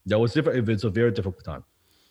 that 0.08 0.20
was 0.20 0.34
different. 0.34 0.68
It's 0.68 0.84
a 0.84 0.90
very 0.90 1.12
difficult 1.12 1.44
time. 1.46 1.64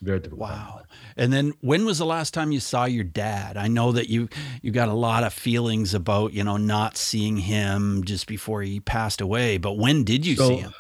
Very 0.03 0.19
difficult. 0.19 0.49
Wow. 0.49 0.75
Time. 0.77 0.87
And 1.17 1.33
then 1.33 1.53
when 1.61 1.85
was 1.85 1.99
the 1.99 2.07
last 2.07 2.33
time 2.33 2.53
you 2.53 2.61
saw 2.61 2.85
your 2.85 3.05
dad? 3.05 3.57
I 3.57 3.69
know 3.69 3.93
that 3.93 4.09
you 4.09 4.29
you 4.63 4.71
got 4.71 4.89
a 4.89 4.95
lot 4.95 5.25
of 5.25 5.33
feelings 5.33 5.93
about, 5.93 6.33
you 6.33 6.45
know, 6.45 6.57
not 6.57 6.97
seeing 6.97 7.37
him 7.37 8.05
just 8.05 8.27
before 8.27 8.63
he 8.63 8.81
passed 8.81 9.21
away, 9.21 9.59
but 9.59 9.77
when 9.77 10.05
did 10.05 10.25
you 10.25 10.37
so, 10.37 10.49
see 10.49 10.57
him? 10.57 10.73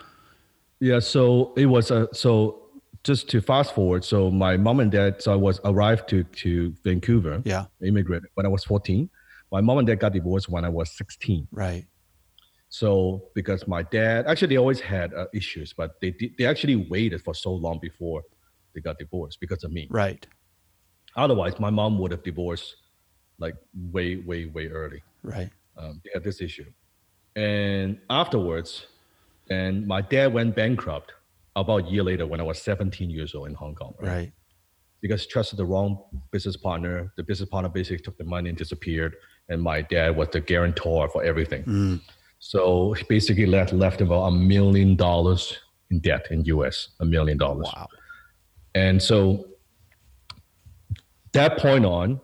Yeah, 0.81 0.99
so 0.99 1.53
it 1.57 1.67
was 1.67 1.91
a 1.91 2.09
so 2.13 2.63
just 3.05 3.29
to 3.31 3.41
fast 3.41 3.75
forward, 3.75 4.05
so 4.05 4.31
my 4.31 4.57
mom 4.57 4.81
and 4.81 4.91
dad 4.91 5.23
so 5.23 5.33
I 5.33 5.37
was 5.37 5.61
arrived 5.65 6.09
to 6.09 6.25
to 6.25 6.75
Vancouver. 6.85 7.43
Yeah. 7.45 7.67
immigrated 7.83 8.29
when 8.35 8.47
I 8.47 8.49
was 8.49 8.65
14. 8.65 9.09
My 9.53 9.61
mom 9.61 9.79
and 9.79 9.87
dad 9.87 10.01
got 10.01 10.13
divorced 10.13 10.49
when 10.49 10.65
I 10.65 10.69
was 10.69 10.91
16. 10.97 11.49
Right. 11.51 11.87
So 12.69 13.25
because 13.35 13.67
my 13.67 13.83
dad 13.83 14.27
actually 14.27 14.49
they 14.49 14.59
always 14.59 14.81
had 14.81 15.13
uh, 15.13 15.27
issues, 15.35 15.73
but 15.73 16.01
they 16.01 16.15
they 16.39 16.47
actually 16.47 16.77
waited 16.77 17.23
for 17.23 17.35
so 17.35 17.53
long 17.53 17.79
before 17.81 18.23
they 18.75 18.81
got 18.81 18.99
divorced 18.99 19.41
because 19.41 19.65
of 19.65 19.73
me. 19.73 19.87
Right. 19.91 20.27
Otherwise, 21.17 21.59
my 21.59 21.71
mom 21.71 21.99
would 21.99 22.13
have 22.13 22.23
divorced 22.23 22.77
like 23.39 23.57
way 23.75 24.17
way 24.17 24.47
way 24.47 24.69
early. 24.69 25.03
Right. 25.23 25.51
Um, 25.77 26.01
they 26.05 26.11
had 26.15 26.23
this 26.23 26.41
issue, 26.41 26.67
and 27.35 27.99
afterwards, 28.09 28.87
and 29.50 29.87
my 29.87 30.00
dad 30.00 30.33
went 30.33 30.54
bankrupt 30.54 31.12
about 31.57 31.87
a 31.87 31.90
year 31.90 32.04
later 32.04 32.26
when 32.26 32.40
I 32.40 32.45
was 32.45 32.62
17 32.62 33.11
years 33.11 33.35
old 33.35 33.49
in 33.49 33.54
Hong 33.54 33.75
Kong. 33.75 33.95
Right. 34.00 34.09
right. 34.09 34.33
Because 35.00 35.26
trusted 35.26 35.59
the 35.59 35.64
wrong 35.64 35.99
business 36.30 36.57
partner. 36.57 37.12
The 37.16 37.23
business 37.23 37.49
partner 37.49 37.69
basically 37.69 38.04
took 38.04 38.19
the 38.19 38.25
money 38.25 38.50
and 38.50 38.59
disappeared, 38.59 39.16
and 39.49 39.61
my 39.61 39.83
dad 39.83 40.14
was 40.16 40.28
the 40.28 40.40
guarantor 40.40 41.09
for 41.09 41.25
everything. 41.25 41.64
Mm. 41.64 42.00
So 42.38 42.92
he 42.92 43.04
basically 43.04 43.47
left 43.47 43.73
left 43.73 44.00
about 44.00 44.25
a 44.25 44.30
million 44.30 44.97
dollars 44.97 45.59
in 45.90 46.00
debt 46.00 46.26
in 46.30 46.45
US, 46.45 46.88
a 47.00 47.04
million 47.04 47.38
dollars. 47.38 47.69
Wow. 47.75 47.88
And 48.75 49.02
so 49.02 49.47
that 51.33 51.59
point 51.59 51.85
on, 51.85 52.21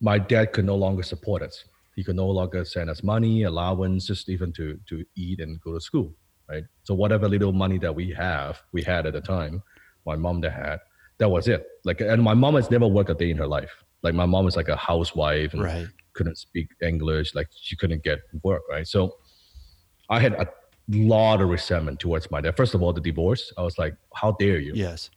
my 0.00 0.18
dad 0.18 0.52
could 0.52 0.64
no 0.64 0.76
longer 0.76 1.02
support 1.02 1.42
us. 1.42 1.64
He 1.94 2.04
could 2.04 2.16
no 2.16 2.28
longer 2.28 2.64
send 2.64 2.90
us 2.90 3.02
money, 3.02 3.44
allowance, 3.44 4.06
just 4.06 4.28
even 4.28 4.52
to 4.54 4.78
to 4.88 5.04
eat 5.16 5.40
and 5.40 5.60
go 5.60 5.72
to 5.74 5.80
school. 5.80 6.14
Right. 6.48 6.64
So 6.84 6.94
whatever 6.94 7.28
little 7.28 7.52
money 7.52 7.78
that 7.78 7.94
we 7.94 8.12
have, 8.12 8.62
we 8.72 8.82
had 8.82 9.06
at 9.06 9.14
the 9.14 9.20
time, 9.20 9.62
my 10.06 10.14
mom 10.14 10.40
that 10.42 10.52
had, 10.52 10.78
that 11.18 11.28
was 11.28 11.48
it. 11.48 11.66
Like 11.84 12.00
and 12.00 12.22
my 12.22 12.34
mom 12.34 12.54
has 12.54 12.70
never 12.70 12.86
worked 12.86 13.10
a 13.10 13.14
day 13.14 13.30
in 13.30 13.36
her 13.38 13.46
life. 13.46 13.72
Like 14.02 14.14
my 14.14 14.26
mom 14.26 14.44
was 14.44 14.56
like 14.56 14.68
a 14.68 14.76
housewife 14.76 15.52
and 15.54 15.62
right 15.62 15.88
couldn't 16.16 16.38
speak 16.38 16.68
English, 16.82 17.34
like 17.34 17.48
she 17.54 17.76
couldn't 17.76 18.02
get 18.02 18.18
work, 18.42 18.62
right? 18.68 18.88
So 18.88 19.16
I 20.10 20.18
had 20.18 20.32
a 20.32 20.48
lot 20.88 21.40
of 21.40 21.48
resentment 21.48 22.00
towards 22.00 22.30
my 22.30 22.40
dad. 22.40 22.56
First 22.56 22.74
of 22.74 22.82
all, 22.82 22.92
the 22.92 23.00
divorce, 23.00 23.52
I 23.56 23.62
was 23.62 23.78
like, 23.78 23.94
how 24.14 24.32
dare 24.32 24.58
you? 24.58 24.72
Yes. 24.74 25.10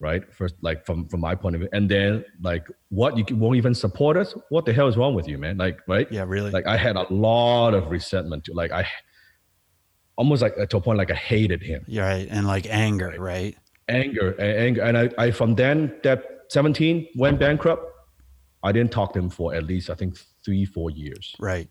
Right. 0.00 0.22
First, 0.34 0.56
like 0.62 0.84
from 0.84 1.06
from 1.08 1.20
my 1.20 1.36
point 1.36 1.54
of 1.54 1.60
view, 1.60 1.68
and 1.72 1.88
then 1.88 2.24
like, 2.42 2.66
what 2.88 3.16
you 3.16 3.36
won't 3.36 3.56
even 3.56 3.72
support 3.72 4.16
us? 4.16 4.34
What 4.48 4.64
the 4.64 4.72
hell 4.72 4.88
is 4.88 4.96
wrong 4.96 5.14
with 5.14 5.28
you, 5.28 5.38
man? 5.38 5.58
Like, 5.58 5.78
right? 5.86 6.10
Yeah, 6.10 6.24
really. 6.26 6.50
Like, 6.50 6.66
I 6.66 6.76
had 6.76 6.96
a 6.96 7.06
lot 7.12 7.72
of 7.72 7.88
resentment. 7.88 8.42
To, 8.46 8.52
like, 8.52 8.72
I 8.72 8.84
almost 10.16 10.42
like 10.42 10.56
to 10.56 10.76
a 10.76 10.80
point 10.80 10.98
like 10.98 11.10
I 11.10 11.14
hated 11.14 11.62
him. 11.62 11.84
Yeah, 11.86 12.08
right, 12.08 12.28
and 12.30 12.46
like 12.46 12.66
anger, 12.68 13.08
right? 13.08 13.20
right? 13.20 13.56
Anger, 13.88 14.40
anger, 14.40 14.82
and 14.82 14.96
I, 14.96 15.10
I 15.18 15.30
from 15.30 15.54
then 15.54 15.94
that 16.02 16.24
seventeen 16.48 17.08
went 17.16 17.38
bankrupt 17.38 17.92
I 18.62 18.72
didn't 18.72 18.92
talk 18.92 19.12
to 19.14 19.18
him 19.18 19.30
for 19.30 19.54
at 19.54 19.64
least 19.64 19.90
I 19.90 19.94
think 19.94 20.18
three, 20.44 20.64
four 20.64 20.90
years. 20.90 21.34
Right. 21.38 21.68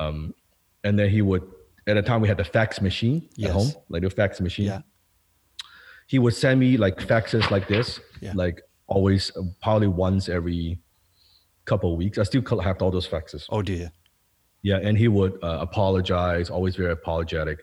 Um, 0.00 0.34
and 0.82 0.98
then 0.98 1.10
he 1.10 1.22
would 1.22 1.42
at 1.86 1.94
the 1.94 2.02
time 2.02 2.20
we 2.20 2.28
had 2.28 2.38
the 2.38 2.44
fax 2.44 2.80
machine 2.80 3.28
yes. 3.36 3.50
at 3.50 3.54
home, 3.54 3.72
like 3.88 4.02
the 4.02 4.10
fax 4.10 4.40
machine. 4.40 4.66
Yeah. 4.66 4.80
He 6.06 6.18
would 6.18 6.34
send 6.34 6.60
me 6.60 6.76
like 6.76 6.96
faxes 6.96 7.50
like 7.50 7.68
this, 7.68 8.00
yeah. 8.20 8.32
like 8.34 8.62
always, 8.86 9.30
probably 9.62 9.88
once 9.88 10.28
every 10.28 10.78
couple 11.64 11.92
of 11.92 11.98
weeks. 11.98 12.18
I 12.18 12.22
still 12.24 12.42
have 12.60 12.82
all 12.82 12.90
those 12.90 13.08
faxes. 13.08 13.46
Oh 13.50 13.62
dear. 13.62 13.92
Yeah, 14.64 14.78
and 14.82 14.96
he 14.96 15.08
would 15.08 15.34
uh, 15.44 15.58
apologize, 15.60 16.48
always 16.48 16.74
very 16.74 16.90
apologetic 16.90 17.58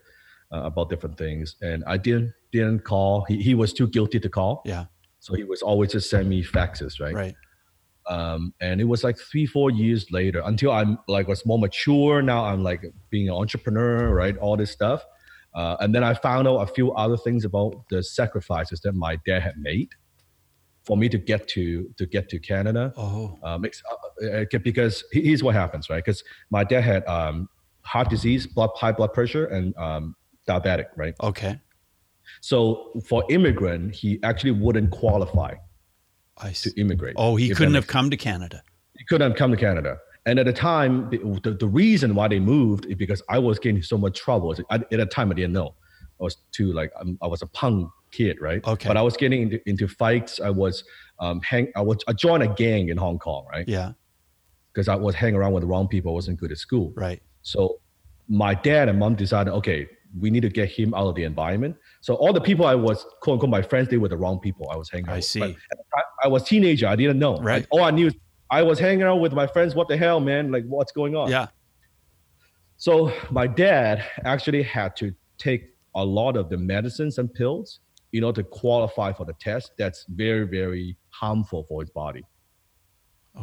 uh, 0.53 0.61
about 0.61 0.89
different 0.89 1.17
things. 1.17 1.55
And 1.61 1.83
I 1.87 1.97
didn't 1.97 2.31
didn't 2.51 2.83
call. 2.83 3.25
He 3.25 3.41
he 3.41 3.55
was 3.55 3.73
too 3.73 3.87
guilty 3.87 4.19
to 4.19 4.29
call. 4.29 4.61
Yeah. 4.65 4.85
So 5.19 5.33
he 5.33 5.43
was 5.43 5.61
always 5.63 5.91
just 5.91 6.09
send 6.09 6.29
me 6.29 6.43
faxes, 6.43 6.99
right? 6.99 7.13
Right. 7.13 7.35
Um, 8.07 8.53
and 8.61 8.79
it 8.79 8.85
was 8.85 9.03
like 9.03 9.17
three, 9.17 9.45
four 9.45 9.71
years 9.71 10.11
later 10.11 10.41
until 10.45 10.71
I'm 10.71 10.99
like 11.07 11.27
was 11.27 11.45
more 11.45 11.59
mature. 11.59 12.21
Now 12.21 12.45
I'm 12.45 12.63
like 12.63 12.83
being 13.09 13.29
an 13.29 13.35
entrepreneur, 13.35 14.13
right? 14.13 14.37
All 14.37 14.55
this 14.55 14.71
stuff. 14.71 15.03
Uh, 15.53 15.77
and 15.79 15.93
then 15.93 16.03
I 16.03 16.13
found 16.13 16.47
out 16.47 16.57
a 16.57 16.67
few 16.67 16.91
other 16.93 17.17
things 17.17 17.45
about 17.45 17.83
the 17.89 18.03
sacrifices 18.03 18.79
that 18.81 18.93
my 18.93 19.17
dad 19.25 19.41
had 19.41 19.57
made 19.57 19.89
for 20.83 20.97
me 20.97 21.09
to 21.09 21.17
get 21.17 21.47
to 21.49 21.89
to 21.97 22.05
get 22.05 22.29
to 22.29 22.39
Canada. 22.39 22.93
Oh, 22.97 23.37
um, 23.43 23.65
uh, 24.23 24.45
because 24.63 25.03
here's 25.11 25.43
what 25.43 25.55
happens, 25.55 25.89
right? 25.89 26.03
Because 26.03 26.23
my 26.49 26.63
dad 26.63 26.81
had 26.81 27.07
um, 27.07 27.49
heart 27.81 28.09
disease, 28.09 28.47
blood 28.47 28.69
high 28.75 28.91
blood 28.91 29.13
pressure, 29.13 29.45
and 29.45 29.75
um, 29.77 30.15
diabetic, 30.47 30.87
right? 30.95 31.13
Okay. 31.21 31.59
So 32.39 32.93
for 33.07 33.23
immigrant, 33.29 33.93
he 33.93 34.19
actually 34.23 34.51
wouldn't 34.51 34.91
qualify 34.91 35.55
I 36.37 36.51
to 36.51 36.79
immigrate. 36.79 37.15
Oh, 37.17 37.35
he 37.35 37.49
couldn't 37.53 37.73
have 37.73 37.87
come 37.87 38.09
to 38.09 38.17
Canada. 38.17 38.63
He 38.97 39.05
couldn't 39.05 39.31
have 39.31 39.37
come 39.37 39.51
to 39.51 39.57
Canada. 39.57 39.97
And 40.25 40.37
at 40.37 40.45
the 40.45 40.53
time, 40.53 41.09
the, 41.09 41.57
the 41.59 41.67
reason 41.67 42.13
why 42.13 42.27
they 42.27 42.39
moved 42.39 42.85
is 42.85 42.95
because 42.95 43.23
I 43.27 43.39
was 43.39 43.57
getting 43.57 43.81
so 43.81 43.97
much 43.97 44.19
trouble. 44.19 44.55
At 44.69 44.89
the 44.89 45.05
time, 45.07 45.31
I 45.31 45.33
didn't 45.33 45.53
know. 45.53 45.73
I 46.21 46.23
was 46.23 46.37
too 46.51 46.71
like 46.71 46.91
I'm, 46.99 47.17
i 47.21 47.27
was 47.27 47.41
a 47.41 47.47
punk 47.47 47.89
kid, 48.11 48.37
right? 48.39 48.65
Okay. 48.65 48.87
But 48.87 48.97
I 48.97 49.01
was 49.01 49.17
getting 49.17 49.43
into, 49.43 49.69
into 49.69 49.87
fights. 49.87 50.39
I 50.39 50.49
was 50.49 50.83
um 51.19 51.41
hang. 51.41 51.71
I 51.75 51.81
was 51.81 51.97
I 52.07 52.13
joined 52.13 52.43
a 52.43 52.47
gang 52.47 52.89
in 52.89 52.97
Hong 52.97 53.19
Kong, 53.19 53.45
right? 53.51 53.67
Yeah. 53.67 53.93
Because 54.73 54.87
I 54.87 54.95
was 54.95 55.15
hanging 55.15 55.35
around 55.35 55.53
with 55.53 55.61
the 55.61 55.67
wrong 55.67 55.87
people. 55.87 56.11
I 56.11 56.15
wasn't 56.15 56.39
good 56.39 56.51
at 56.51 56.57
school. 56.57 56.93
Right. 56.95 57.21
So 57.41 57.81
my 58.29 58.53
dad 58.53 58.87
and 58.87 58.99
mom 58.99 59.15
decided, 59.15 59.51
okay, 59.51 59.87
we 60.17 60.29
need 60.29 60.41
to 60.41 60.49
get 60.49 60.69
him 60.69 60.93
out 60.93 61.07
of 61.07 61.15
the 61.15 61.23
environment. 61.23 61.75
So 62.01 62.15
all 62.15 62.31
the 62.31 62.41
people 62.41 62.65
I 62.65 62.75
was 62.75 63.05
quote 63.21 63.35
unquote 63.35 63.49
my 63.49 63.61
friends, 63.61 63.89
they 63.89 63.97
were 63.97 64.09
the 64.09 64.17
wrong 64.17 64.39
people 64.39 64.69
I 64.69 64.77
was 64.77 64.89
hanging 64.89 65.07
out 65.07 65.13
I 65.13 65.17
with. 65.17 65.25
see. 65.25 65.39
But 65.39 65.55
I, 65.95 66.01
I 66.25 66.27
was 66.27 66.43
teenager. 66.43 66.87
I 66.87 66.95
didn't 66.95 67.19
know. 67.19 67.37
Right. 67.37 67.65
all 67.71 67.83
I 67.83 67.91
knew 67.91 68.07
is 68.07 68.15
I 68.49 68.61
was 68.63 68.79
hanging 68.79 69.03
out 69.03 69.21
with 69.21 69.33
my 69.33 69.47
friends. 69.47 69.75
What 69.75 69.87
the 69.87 69.97
hell, 69.97 70.19
man? 70.19 70.51
Like 70.51 70.65
what's 70.65 70.91
going 70.91 71.15
on? 71.15 71.29
Yeah. 71.29 71.47
So 72.77 73.13
my 73.29 73.47
dad 73.47 74.03
actually 74.25 74.63
had 74.63 74.95
to 74.97 75.13
take 75.37 75.70
a 75.95 76.03
lot 76.03 76.37
of 76.37 76.49
the 76.49 76.57
medicines 76.57 77.17
and 77.17 77.33
pills 77.33 77.79
in 78.13 78.23
order 78.23 78.41
to 78.43 78.49
qualify 78.49 79.13
for 79.13 79.25
the 79.25 79.33
test 79.33 79.71
that's 79.77 80.05
very 80.09 80.45
very 80.45 80.97
harmful 81.09 81.63
for 81.63 81.81
his 81.81 81.89
body. 81.89 82.23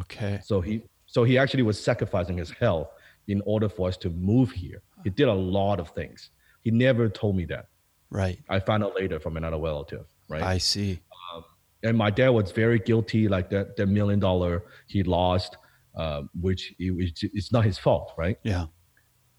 Okay. 0.01 0.39
So 0.43 0.61
he 0.61 0.83
so 1.05 1.23
he 1.23 1.37
actually 1.37 1.63
was 1.63 1.81
sacrificing 1.81 2.37
his 2.37 2.51
health 2.51 2.89
in 3.27 3.41
order 3.45 3.69
for 3.69 3.87
us 3.87 3.97
to 3.97 4.09
move 4.09 4.51
here. 4.51 4.81
He 5.03 5.09
did 5.09 5.27
a 5.27 5.33
lot 5.33 5.79
of 5.79 5.89
things. 5.89 6.29
He 6.63 6.71
never 6.71 7.09
told 7.09 7.35
me 7.35 7.45
that. 7.45 7.67
Right. 8.11 8.39
I 8.49 8.59
found 8.59 8.83
out 8.83 8.95
later 8.95 9.19
from 9.19 9.37
another 9.37 9.57
relative 9.57 10.05
right? 10.29 10.43
I 10.43 10.57
see. 10.59 10.99
Um, 11.33 11.43
and 11.83 11.97
my 11.97 12.09
dad 12.09 12.29
was 12.29 12.51
very 12.51 12.79
guilty 12.79 13.27
like 13.27 13.49
that 13.49 13.75
the 13.75 13.85
million 13.85 14.19
dollar 14.19 14.63
he 14.87 15.03
lost 15.03 15.57
um, 15.95 16.29
which 16.39 16.73
it, 16.79 17.19
it's 17.21 17.51
not 17.51 17.65
his 17.65 17.77
fault 17.77 18.13
right? 18.17 18.37
Yeah 18.43 18.65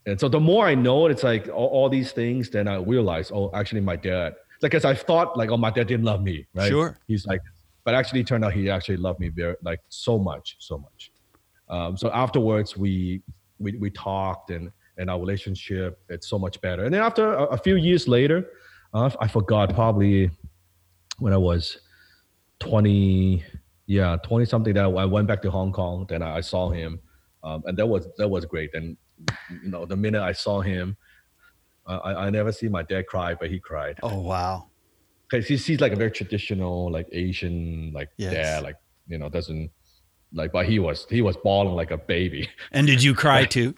and 0.05 0.19
so 0.19 0.27
the 0.27 0.39
more 0.39 0.65
I 0.67 0.75
know, 0.75 1.07
it's 1.07 1.23
like 1.23 1.47
all, 1.49 1.67
all 1.67 1.89
these 1.89 2.11
things, 2.11 2.49
then 2.49 2.67
I 2.67 2.75
realize, 2.77 3.31
oh, 3.31 3.51
actually, 3.53 3.81
my 3.81 3.95
dad, 3.95 4.35
like, 4.61 4.73
as 4.73 4.85
I 4.85 4.93
thought, 4.93 5.37
like, 5.37 5.49
oh, 5.49 5.57
my 5.57 5.71
dad 5.71 5.87
didn't 5.87 6.05
love 6.05 6.21
me, 6.21 6.47
right? 6.53 6.69
Sure. 6.69 6.97
He's 7.07 7.25
like, 7.25 7.41
but 7.83 7.95
actually, 7.95 8.23
turned 8.23 8.45
out 8.45 8.53
he 8.53 8.69
actually 8.69 8.97
loved 8.97 9.19
me 9.19 9.29
very, 9.29 9.55
like, 9.63 9.79
so 9.89 10.17
much, 10.17 10.55
so 10.59 10.77
much. 10.77 11.11
Um, 11.69 11.95
so 11.95 12.11
afterwards, 12.11 12.75
we 12.75 13.21
we 13.59 13.77
we 13.77 13.89
talked, 13.89 14.51
and 14.51 14.71
and 14.97 15.09
our 15.09 15.17
relationship 15.17 15.99
it's 16.09 16.27
so 16.27 16.37
much 16.37 16.59
better. 16.59 16.83
And 16.83 16.93
then 16.93 17.01
after 17.01 17.33
a, 17.33 17.43
a 17.45 17.57
few 17.57 17.77
years 17.77 18.09
later, 18.09 18.45
uh, 18.93 19.09
I 19.21 19.27
forgot 19.27 19.73
probably 19.73 20.29
when 21.19 21.31
I 21.31 21.37
was 21.37 21.79
twenty, 22.59 23.43
yeah, 23.85 24.17
twenty 24.21 24.45
something. 24.45 24.73
That 24.73 24.83
I 24.83 25.05
went 25.05 25.27
back 25.27 25.41
to 25.43 25.49
Hong 25.49 25.71
Kong. 25.71 26.05
Then 26.09 26.21
I, 26.21 26.37
I 26.37 26.41
saw 26.41 26.69
him, 26.69 26.99
um, 27.41 27.63
and 27.65 27.77
that 27.77 27.87
was 27.87 28.09
that 28.17 28.27
was 28.27 28.43
great. 28.43 28.71
And 28.73 28.97
you 29.63 29.69
know, 29.69 29.85
the 29.85 29.95
minute 29.95 30.21
I 30.21 30.31
saw 30.31 30.61
him, 30.61 30.97
uh, 31.87 31.99
I, 32.03 32.27
I 32.27 32.29
never 32.29 32.51
see 32.51 32.67
my 32.67 32.83
dad 32.83 33.07
cry, 33.07 33.35
but 33.35 33.49
he 33.49 33.59
cried. 33.59 33.99
Oh 34.03 34.19
wow! 34.19 34.67
Because 35.29 35.47
he's, 35.47 35.65
he's 35.65 35.81
like 35.81 35.93
a 35.93 35.95
very 35.95 36.11
traditional, 36.11 36.91
like 36.91 37.07
Asian, 37.11 37.91
like 37.93 38.09
yes. 38.17 38.33
dad, 38.33 38.63
like 38.63 38.75
you 39.07 39.17
know, 39.17 39.29
doesn't 39.29 39.71
like, 40.33 40.51
but 40.51 40.65
he 40.65 40.79
was 40.79 41.05
he 41.09 41.21
was 41.21 41.37
bawling 41.37 41.75
like 41.75 41.91
a 41.91 41.97
baby. 41.97 42.49
And 42.71 42.87
did 42.87 43.03
you 43.03 43.13
cry 43.13 43.45
too? 43.57 43.75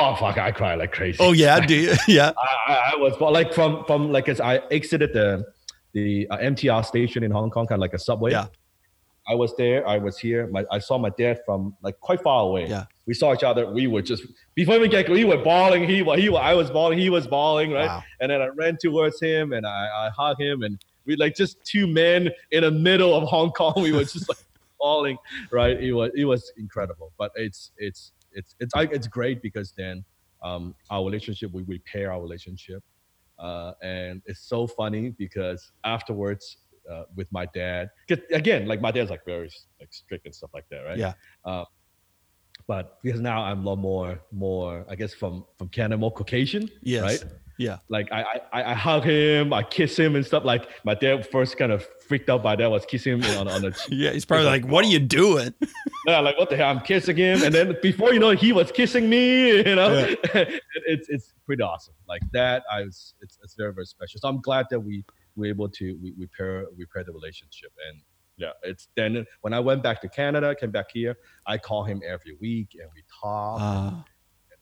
Oh 0.00 0.14
fuck! 0.16 0.38
I 0.38 0.52
cried 0.52 0.78
like 0.78 0.92
crazy. 0.92 1.18
Oh 1.20 1.32
yeah, 1.32 1.60
do 1.60 1.74
you? 1.74 1.94
Yeah. 2.08 2.32
I, 2.66 2.92
I, 2.94 2.96
was 2.96 3.20
like 3.20 3.52
from 3.52 3.84
from 3.84 4.10
like 4.10 4.28
as 4.28 4.40
I 4.40 4.56
exited 4.70 5.12
the 5.12 5.44
the 5.92 6.26
uh, 6.30 6.38
MTR 6.38 6.84
station 6.84 7.22
in 7.22 7.30
Hong 7.30 7.50
Kong, 7.50 7.66
kind 7.66 7.78
of 7.78 7.80
like 7.80 7.92
a 7.92 7.98
subway. 7.98 8.30
Yeah. 8.30 8.46
I 9.28 9.34
was 9.34 9.54
there. 9.56 9.86
I 9.86 9.98
was 9.98 10.18
here. 10.18 10.48
My, 10.48 10.64
I 10.70 10.78
saw 10.78 10.98
my 10.98 11.10
dad 11.10 11.40
from 11.44 11.76
like 11.82 11.98
quite 12.00 12.20
far 12.22 12.42
away. 12.42 12.68
Yeah. 12.68 12.86
We 13.06 13.14
saw 13.14 13.32
each 13.34 13.44
other. 13.44 13.70
We 13.70 13.86
were 13.86 14.02
just 14.02 14.24
before 14.54 14.78
we 14.80 14.88
get 14.88 15.08
we 15.08 15.24
were 15.24 15.38
bawling. 15.38 15.88
He 15.88 16.02
was 16.02 16.18
he 16.18 16.28
was, 16.28 16.40
I 16.42 16.54
was 16.54 16.70
bawling. 16.70 16.98
He 16.98 17.10
was 17.10 17.26
bawling. 17.26 17.72
Right. 17.72 17.86
Wow. 17.86 18.02
And 18.20 18.30
then 18.30 18.40
I 18.40 18.48
ran 18.48 18.76
towards 18.80 19.20
him 19.20 19.52
and 19.52 19.66
I, 19.66 20.06
I 20.06 20.10
hugged 20.16 20.40
him 20.40 20.62
and 20.62 20.82
we 21.04 21.16
like 21.16 21.34
just 21.36 21.64
two 21.64 21.86
men 21.86 22.30
in 22.50 22.62
the 22.62 22.70
middle 22.70 23.14
of 23.14 23.24
Hong 23.28 23.50
Kong. 23.50 23.74
We 23.76 23.92
were 23.92 24.04
just 24.04 24.28
like 24.28 24.38
bawling. 24.80 25.18
Right. 25.50 25.80
It 25.80 25.92
was 25.92 26.10
it 26.16 26.24
was 26.24 26.52
incredible. 26.56 27.12
But 27.18 27.30
it's 27.36 27.70
it's 27.78 28.12
it's 28.32 28.54
it's 28.60 28.72
it's 28.76 29.06
great 29.06 29.40
because 29.42 29.72
then 29.76 30.04
um, 30.42 30.74
our 30.90 31.04
relationship 31.04 31.52
we 31.52 31.62
repair 31.62 32.12
our 32.12 32.20
relationship. 32.20 32.82
Uh, 33.38 33.72
and 33.82 34.22
it's 34.26 34.40
so 34.40 34.66
funny 34.66 35.10
because 35.10 35.72
afterwards 35.84 36.58
uh, 36.90 37.04
with 37.14 37.30
my 37.32 37.46
dad. 37.46 37.90
Again, 38.32 38.66
like 38.66 38.80
my 38.80 38.90
dad's 38.90 39.10
like 39.10 39.24
very 39.24 39.50
like 39.80 39.92
strict 39.92 40.26
and 40.26 40.34
stuff 40.34 40.50
like 40.54 40.64
that, 40.70 40.80
right? 40.80 40.98
Yeah. 40.98 41.14
Uh, 41.44 41.64
but 42.66 42.98
because 43.02 43.20
now 43.20 43.42
I'm 43.42 43.66
a 43.66 43.70
lot 43.70 43.76
more, 43.76 44.20
more 44.30 44.84
I 44.88 44.94
guess 44.94 45.14
from 45.14 45.44
from 45.58 45.68
Canada, 45.68 45.98
more 45.98 46.12
Caucasian, 46.12 46.68
yes. 46.82 47.02
right? 47.02 47.32
Yeah. 47.58 47.78
Like 47.88 48.10
I, 48.10 48.40
I 48.52 48.70
I 48.70 48.74
hug 48.74 49.04
him, 49.04 49.52
I 49.52 49.62
kiss 49.62 49.98
him 49.98 50.16
and 50.16 50.24
stuff. 50.24 50.44
Like 50.44 50.68
my 50.84 50.94
dad 50.94 51.28
first 51.28 51.56
kind 51.56 51.70
of 51.70 51.86
freaked 52.06 52.30
out 52.30 52.42
by 52.42 52.56
that 52.56 52.70
was 52.70 52.84
kissing 52.86 53.22
him 53.22 53.38
on 53.38 53.48
on 53.48 53.62
the 53.62 53.78
yeah. 53.90 54.10
He's 54.10 54.24
probably 54.24 54.46
like, 54.46 54.64
"What 54.66 54.84
are 54.84 54.88
you 54.88 54.98
doing?" 54.98 55.54
yeah, 56.06 56.20
like 56.20 56.38
what 56.38 56.50
the 56.50 56.56
hell? 56.56 56.70
I'm 56.70 56.80
kissing 56.80 57.16
him, 57.16 57.42
and 57.42 57.54
then 57.54 57.76
before 57.82 58.12
you 58.12 58.20
know, 58.20 58.30
it, 58.30 58.38
he 58.38 58.52
was 58.52 58.72
kissing 58.72 59.08
me. 59.08 59.62
You 59.72 59.76
know, 59.76 59.92
yeah. 59.94 60.44
it's 60.86 61.08
it's 61.08 61.34
pretty 61.46 61.62
awesome. 61.62 61.94
Like 62.08 62.22
that, 62.32 62.64
I 62.70 62.82
was 62.82 63.14
it's 63.20 63.38
it's 63.42 63.54
very 63.54 63.72
very 63.72 63.86
special. 63.86 64.18
So 64.20 64.28
I'm 64.28 64.40
glad 64.40 64.66
that 64.70 64.80
we 64.80 65.04
we're 65.36 65.50
able 65.50 65.68
to 65.68 65.98
we 66.02 66.14
repair 66.18 66.66
repair 66.76 67.04
the 67.04 67.12
relationship. 67.12 67.72
And 67.88 68.00
yeah 68.38 68.52
it's 68.62 68.88
then 68.96 69.26
when 69.42 69.52
i 69.52 69.60
went 69.60 69.82
back 69.82 70.00
to 70.00 70.08
canada 70.08 70.54
came 70.58 70.70
back 70.70 70.86
here 70.90 71.14
i 71.46 71.58
call 71.58 71.84
him 71.84 72.00
every 72.06 72.34
week 72.40 72.68
and 72.80 72.88
we 72.94 73.02
talk. 73.22 73.60
Uh. 73.60 74.02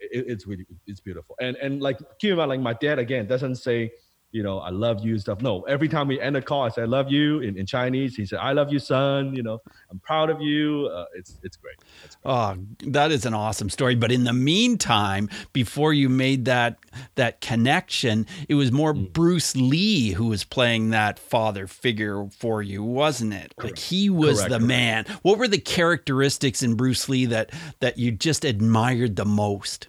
it, 0.00 0.24
it's 0.26 0.46
really 0.46 0.66
it's 0.87 1.00
beautiful. 1.00 1.37
And 1.40 1.56
and 1.56 1.80
like 1.80 1.98
keep 2.18 2.33
in 2.33 2.37
mind 2.37 2.48
like 2.48 2.61
my 2.61 2.72
dad 2.74 2.98
again 2.98 3.26
doesn't 3.26 3.56
say 3.56 3.92
you 4.33 4.45
know, 4.45 4.59
I 4.59 4.71
love 4.71 5.05
you 5.05 5.19
stuff. 5.19 5.40
No, 5.40 5.62
every 5.62 5.88
time 5.88 6.07
we 6.07 6.21
end 6.21 6.37
a 6.37 6.43
call, 6.43 6.62
I 6.62 6.69
say 6.69 6.83
I 6.83 6.87
love 6.87 7.11
you 7.11 7.40
in, 7.40 7.59
in 7.59 7.66
Chinese. 7.66 8.14
He 8.14 8.25
said, 8.25 8.38
I 8.38 8.53
love 8.53 8.73
you, 8.73 8.79
son. 8.79 9.35
You 9.35 9.43
know, 9.43 9.61
I'm 9.90 9.99
proud 9.99 10.31
of 10.31 10.40
you. 10.40 10.88
Uh, 10.93 11.07
it's 11.14 11.38
it's 11.43 11.57
great. 11.57 11.77
great. 11.79 12.16
Oh, 12.25 12.57
that 12.87 13.11
is 13.11 13.27
an 13.27 13.35
awesome 13.35 13.69
story. 13.71 13.97
But 13.97 14.12
in 14.12 14.25
the 14.25 14.33
meantime, 14.33 15.29
before 15.53 15.93
you 15.93 16.09
made 16.09 16.45
that 16.45 16.79
that 17.16 17.40
connection, 17.40 18.27
it 18.49 18.55
was 18.55 18.71
more 18.71 18.95
mm. 18.95 19.12
Bruce 19.12 19.57
Lee 19.57 20.11
who 20.11 20.27
was 20.27 20.45
playing 20.45 20.90
that 20.90 21.19
father 21.19 21.66
figure 21.66 22.29
for 22.31 22.62
you, 22.62 22.85
wasn't 22.85 23.35
it? 23.35 23.55
Correct. 23.57 23.77
Like 23.77 23.79
he 23.79 24.11
was 24.11 24.38
correct, 24.38 24.51
the 24.51 24.59
correct. 24.59 24.69
man. 24.69 25.05
What 25.23 25.38
were 25.38 25.49
the 25.49 25.59
characteristics 25.59 26.62
in 26.62 26.75
Bruce 26.75 27.09
Lee 27.09 27.27
that 27.27 27.51
that 27.81 27.99
you 27.99 28.12
just 28.12 28.45
admired 28.45 29.16
the 29.16 29.25
most? 29.25 29.88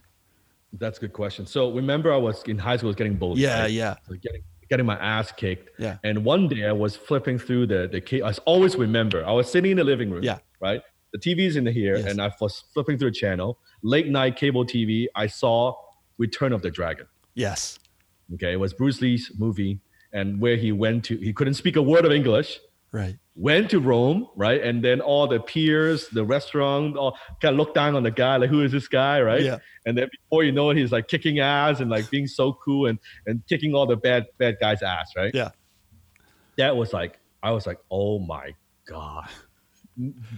That's 0.73 0.97
a 0.97 1.01
good 1.01 1.13
question. 1.13 1.45
So 1.45 1.71
remember, 1.71 2.13
I 2.13 2.17
was 2.17 2.43
in 2.43 2.57
high 2.57 2.77
school, 2.77 2.87
was 2.87 2.95
getting 2.95 3.15
bullied. 3.15 3.39
Yeah, 3.39 3.61
right? 3.61 3.71
yeah. 3.71 3.95
So 4.07 4.15
getting 4.15 4.41
getting 4.69 4.85
my 4.85 4.97
ass 4.97 5.31
kicked. 5.31 5.69
Yeah. 5.79 5.97
And 6.03 6.23
one 6.23 6.47
day 6.47 6.65
I 6.65 6.71
was 6.71 6.95
flipping 6.95 7.37
through 7.37 7.67
the 7.67 7.87
the. 7.91 8.23
I 8.23 8.33
always 8.45 8.75
remember 8.75 9.25
I 9.25 9.31
was 9.31 9.51
sitting 9.51 9.71
in 9.71 9.77
the 9.77 9.83
living 9.83 10.09
room. 10.09 10.23
Yeah. 10.23 10.39
Right. 10.59 10.81
The 11.13 11.19
TV's 11.19 11.57
in 11.57 11.65
here, 11.65 11.97
yes. 11.97 12.05
and 12.05 12.21
I 12.21 12.31
was 12.39 12.63
flipping 12.73 12.97
through 12.97 13.09
a 13.09 13.11
channel, 13.13 13.59
late 13.83 14.07
night 14.07 14.37
cable 14.37 14.65
TV. 14.65 15.07
I 15.13 15.27
saw 15.27 15.75
Return 16.17 16.53
of 16.53 16.61
the 16.61 16.71
Dragon. 16.71 17.05
Yes. 17.33 17.77
Okay, 18.35 18.53
it 18.53 18.59
was 18.59 18.73
Bruce 18.73 19.01
Lee's 19.01 19.29
movie, 19.37 19.81
and 20.13 20.39
where 20.39 20.55
he 20.55 20.71
went 20.71 21.03
to, 21.05 21.17
he 21.17 21.33
couldn't 21.33 21.55
speak 21.55 21.75
a 21.75 21.81
word 21.81 22.05
of 22.05 22.13
English. 22.13 22.61
Right 22.93 23.17
went 23.35 23.69
to 23.71 23.79
Rome, 23.79 24.27
right? 24.35 24.61
And 24.61 24.83
then 24.83 25.01
all 25.01 25.27
the 25.27 25.39
peers, 25.39 26.07
the 26.09 26.25
restaurant, 26.25 26.97
all 26.97 27.17
kind 27.41 27.53
of 27.53 27.57
looked 27.57 27.75
down 27.75 27.95
on 27.95 28.03
the 28.03 28.11
guy, 28.11 28.35
like, 28.37 28.49
who 28.49 28.61
is 28.61 28.71
this 28.71 28.87
guy, 28.87 29.21
right? 29.21 29.41
Yeah. 29.41 29.59
And 29.85 29.97
then 29.97 30.09
before 30.11 30.43
you 30.43 30.51
know 30.51 30.69
it, 30.69 30.77
he's 30.77 30.91
like 30.91 31.07
kicking 31.07 31.39
ass 31.39 31.79
and 31.79 31.89
like 31.89 32.09
being 32.09 32.27
so 32.27 32.53
cool 32.53 32.87
and 32.87 32.99
and 33.25 33.41
kicking 33.47 33.73
all 33.73 33.87
the 33.87 33.95
bad 33.95 34.27
bad 34.37 34.57
guys' 34.59 34.81
ass, 34.81 35.11
right? 35.15 35.33
Yeah. 35.33 35.49
That 36.57 36.75
was 36.75 36.93
like, 36.93 37.19
I 37.41 37.51
was 37.51 37.65
like, 37.65 37.79
oh 37.89 38.19
my 38.19 38.53
god. 38.85 39.29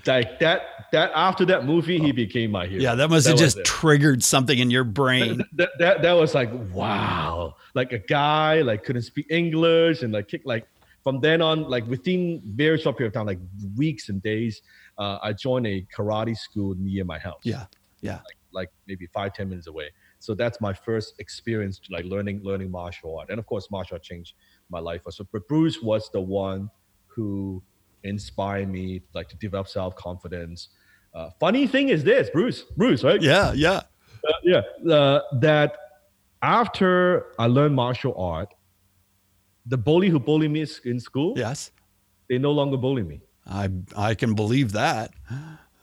Like 0.05 0.39
that, 0.39 0.61
that 0.91 1.11
after 1.13 1.45
that 1.45 1.65
movie, 1.65 1.99
he 1.99 2.09
oh. 2.09 2.13
became 2.13 2.51
my 2.51 2.67
hero. 2.67 2.81
Yeah, 2.81 2.95
that 2.95 3.09
must 3.09 3.27
have 3.27 3.37
just 3.37 3.63
triggered 3.63 4.23
something 4.23 4.57
in 4.57 4.71
your 4.71 4.83
brain. 4.83 5.37
That, 5.37 5.47
that, 5.53 5.69
that, 5.79 6.01
that 6.01 6.13
was 6.13 6.33
like, 6.33 6.49
wow, 6.73 7.55
like 7.73 7.91
a 7.91 7.99
guy 7.99 8.61
like 8.61 8.83
couldn't 8.83 9.03
speak 9.03 9.27
English 9.29 10.01
and 10.01 10.13
like 10.13 10.27
kick 10.27 10.41
like 10.45 10.67
from 11.03 11.19
then 11.19 11.41
on, 11.41 11.69
like 11.69 11.85
within 11.87 12.41
very 12.45 12.77
short 12.79 12.97
period 12.97 13.09
of 13.09 13.13
time, 13.13 13.27
like 13.27 13.39
weeks 13.75 14.09
and 14.09 14.23
days, 14.23 14.61
uh, 14.97 15.19
I 15.21 15.33
joined 15.33 15.67
a 15.67 15.85
karate 15.95 16.37
school 16.37 16.75
near 16.77 17.03
my 17.03 17.19
house. 17.19 17.41
Yeah, 17.43 17.65
yeah, 18.01 18.19
like, 18.25 18.37
like 18.51 18.69
maybe 18.87 19.07
five 19.07 19.33
ten 19.33 19.49
minutes 19.49 19.67
away. 19.67 19.89
So 20.19 20.33
that's 20.33 20.61
my 20.61 20.73
first 20.73 21.15
experience, 21.19 21.81
like 21.89 22.05
learning 22.05 22.41
learning 22.43 22.71
martial 22.71 23.17
art, 23.17 23.29
and 23.29 23.39
of 23.39 23.45
course, 23.45 23.69
martial 23.69 23.95
art 23.95 24.03
changed 24.03 24.33
my 24.69 24.79
life. 24.79 25.01
So, 25.09 25.27
but 25.31 25.47
Bruce 25.47 25.81
was 25.81 26.09
the 26.11 26.21
one 26.21 26.69
who 27.07 27.61
inspired 28.03 28.69
me, 28.69 29.01
like 29.13 29.27
to 29.29 29.35
develop 29.37 29.67
self 29.67 29.95
confidence. 29.95 30.69
Uh, 31.13 31.29
funny 31.39 31.67
thing 31.67 31.89
is 31.89 32.03
this, 32.03 32.29
Bruce, 32.29 32.63
Bruce, 32.77 33.03
right? 33.03 33.21
Yeah, 33.21 33.53
yeah, 33.53 33.81
uh, 34.27 34.33
yeah. 34.43 34.61
Uh, 34.89 35.21
that 35.41 35.75
after 36.41 37.27
I 37.37 37.47
learned 37.47 37.75
martial 37.75 38.15
art, 38.17 38.53
the 39.65 39.77
bully 39.77 40.09
who 40.09 40.19
bullied 40.19 40.51
me 40.51 40.65
in 40.85 40.99
school, 40.99 41.33
yes, 41.37 41.71
they 42.29 42.37
no 42.37 42.51
longer 42.51 42.77
bully 42.77 43.03
me. 43.03 43.21
I 43.45 43.69
I 43.95 44.15
can 44.15 44.33
believe 44.35 44.71
that. 44.73 45.11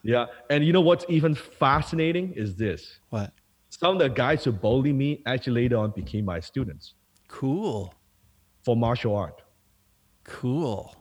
Yeah, 0.03 0.27
and 0.49 0.65
you 0.65 0.73
know 0.73 0.81
what's 0.81 1.05
even 1.09 1.35
fascinating 1.35 2.33
is 2.35 2.57
this. 2.57 2.99
What? 3.11 3.33
Some 3.69 3.97
of 3.97 3.99
the 4.01 4.09
guys 4.09 4.45
who 4.45 4.53
bullied 4.53 4.95
me 4.95 5.23
actually 5.27 5.63
later 5.63 5.77
on 5.77 5.91
became 5.91 6.25
my 6.25 6.41
students. 6.41 6.95
Cool. 7.29 7.95
For 8.65 8.77
martial 8.77 9.15
art. 9.15 9.43
Cool. 10.25 10.95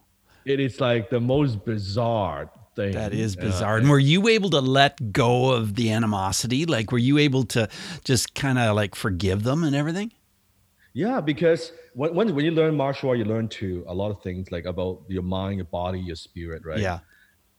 It 0.45 0.59
is 0.59 0.79
like 0.79 1.09
the 1.09 1.19
most 1.19 1.65
bizarre 1.65 2.49
thing. 2.75 2.93
That 2.93 3.13
is 3.13 3.35
bizarre. 3.35 3.75
Uh, 3.75 3.79
and 3.79 3.89
were 3.89 3.99
you 3.99 4.27
able 4.27 4.49
to 4.51 4.61
let 4.61 5.11
go 5.11 5.51
of 5.51 5.75
the 5.75 5.91
animosity? 5.91 6.65
Like, 6.65 6.91
were 6.91 6.97
you 6.97 7.17
able 7.17 7.43
to 7.45 7.69
just 8.03 8.35
kind 8.35 8.57
of 8.57 8.75
like 8.75 8.95
forgive 8.95 9.43
them 9.43 9.63
and 9.63 9.75
everything? 9.75 10.11
Yeah, 10.93 11.21
because 11.21 11.71
when, 11.93 12.15
when 12.15 12.35
when 12.35 12.45
you 12.45 12.51
learn 12.51 12.75
martial 12.75 13.09
art, 13.09 13.19
you 13.19 13.25
learn 13.25 13.47
to 13.49 13.83
a 13.87 13.93
lot 13.93 14.11
of 14.11 14.21
things 14.21 14.51
like 14.51 14.65
about 14.65 15.01
your 15.07 15.23
mind, 15.23 15.57
your 15.57 15.65
body, 15.65 15.99
your 15.99 16.15
spirit, 16.15 16.65
right? 16.65 16.79
Yeah. 16.79 16.99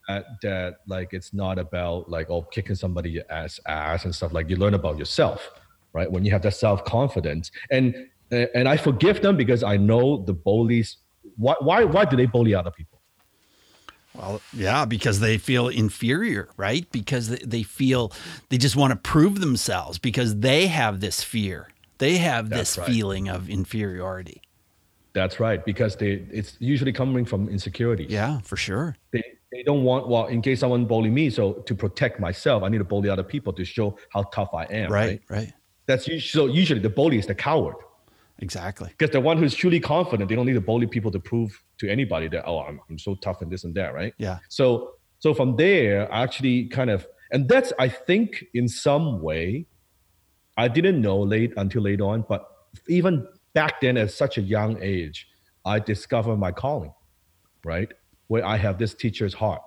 That, 0.08 0.24
that 0.42 0.76
like 0.88 1.12
it's 1.12 1.32
not 1.32 1.58
about 1.58 2.10
like 2.10 2.30
oh 2.30 2.42
kicking 2.42 2.74
somebody 2.74 3.22
ass 3.30 3.60
ass 3.66 4.04
and 4.04 4.14
stuff 4.14 4.32
like 4.32 4.50
you 4.50 4.56
learn 4.56 4.74
about 4.74 4.98
yourself, 4.98 5.48
right? 5.92 6.10
When 6.10 6.24
you 6.24 6.32
have 6.32 6.42
that 6.42 6.54
self 6.54 6.84
confidence, 6.84 7.52
and 7.70 7.94
and, 8.32 8.68
I 8.68 8.76
forgive 8.76 9.22
them 9.22 9.36
because 9.36 9.62
I 9.62 9.76
know 9.76 10.24
the 10.24 10.32
bullies. 10.32 10.96
Why 11.36 11.54
why 11.60 11.84
why 11.84 12.04
do 12.04 12.16
they 12.16 12.26
bully 12.26 12.54
other 12.54 12.70
people? 12.70 13.00
Well, 14.14 14.40
yeah, 14.52 14.84
because 14.84 15.20
they 15.20 15.38
feel 15.38 15.68
inferior, 15.68 16.48
right? 16.56 16.90
Because 16.90 17.28
they 17.28 17.62
feel 17.62 18.12
they 18.48 18.58
just 18.58 18.74
want 18.74 18.90
to 18.90 18.96
prove 18.96 19.40
themselves 19.40 19.98
because 19.98 20.40
they 20.40 20.66
have 20.66 21.00
this 21.00 21.22
fear. 21.22 21.68
They 22.00 22.16
have 22.16 22.48
That's 22.48 22.74
this 22.74 22.78
right. 22.78 22.86
feeling 22.88 23.28
of 23.28 23.48
inferiority. 23.48 24.42
That's 25.12 25.40
right, 25.40 25.64
because 25.64 25.96
they 25.96 26.24
it's 26.30 26.56
usually 26.60 26.92
coming 26.92 27.24
from 27.24 27.48
insecurity. 27.48 28.06
Yeah, 28.08 28.40
for 28.40 28.56
sure. 28.56 28.96
They 29.12 29.24
they 29.52 29.62
don't 29.62 29.82
want 29.82 30.08
well, 30.08 30.26
in 30.26 30.40
case 30.42 30.60
someone 30.60 30.86
bully 30.86 31.10
me, 31.10 31.30
so 31.30 31.54
to 31.68 31.74
protect 31.74 32.20
myself, 32.20 32.62
I 32.62 32.68
need 32.68 32.78
to 32.78 32.84
bully 32.84 33.08
other 33.08 33.24
people 33.24 33.52
to 33.54 33.64
show 33.64 33.96
how 34.12 34.22
tough 34.34 34.50
I 34.54 34.64
am. 34.64 34.90
Right, 34.90 35.20
right. 35.28 35.38
right. 35.38 35.52
That's 35.86 36.06
usually, 36.06 36.48
so 36.48 36.52
usually 36.52 36.80
the 36.80 36.90
bully 36.90 37.18
is 37.18 37.26
the 37.26 37.34
coward. 37.34 37.76
Exactly. 38.38 38.88
Because 38.88 39.10
the 39.10 39.20
one 39.20 39.36
who's 39.36 39.54
truly 39.54 39.80
confident, 39.80 40.28
they 40.28 40.36
don't 40.36 40.46
need 40.46 40.54
to 40.54 40.60
bully 40.60 40.86
people 40.86 41.10
to 41.10 41.20
prove 41.20 41.50
to 41.78 41.90
anybody 41.90 42.28
that 42.28 42.44
oh 42.46 42.60
I'm, 42.60 42.80
I'm 42.88 42.98
so 42.98 43.14
tough 43.16 43.42
and 43.42 43.50
this 43.50 43.64
and 43.64 43.74
that, 43.74 43.92
right? 43.92 44.14
Yeah. 44.18 44.38
So 44.48 44.94
so 45.18 45.34
from 45.34 45.56
there, 45.56 46.10
I 46.12 46.22
actually 46.22 46.66
kind 46.68 46.90
of 46.90 47.06
and 47.32 47.48
that's 47.48 47.72
I 47.78 47.88
think 47.88 48.44
in 48.54 48.68
some 48.68 49.20
way, 49.20 49.66
I 50.60 50.68
didn't 50.68 51.00
know 51.00 51.18
late 51.18 51.54
until 51.56 51.82
later 51.82 52.04
on, 52.04 52.26
but 52.28 52.46
even 52.86 53.26
back 53.54 53.80
then 53.80 53.96
at 53.96 54.10
such 54.10 54.36
a 54.36 54.42
young 54.42 54.76
age, 54.82 55.26
I 55.64 55.78
discovered 55.78 56.36
my 56.36 56.52
calling, 56.52 56.92
right? 57.64 57.90
Where 58.26 58.44
I 58.44 58.58
have 58.58 58.76
this 58.78 58.92
teacher's 58.92 59.32
heart 59.32 59.62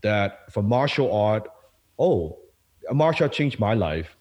that 0.00 0.50
for 0.50 0.62
martial 0.62 1.12
art, 1.12 1.46
oh, 1.98 2.38
martial 2.90 3.24
art 3.24 3.32
changed 3.32 3.58
my 3.58 3.74
life 3.74 4.16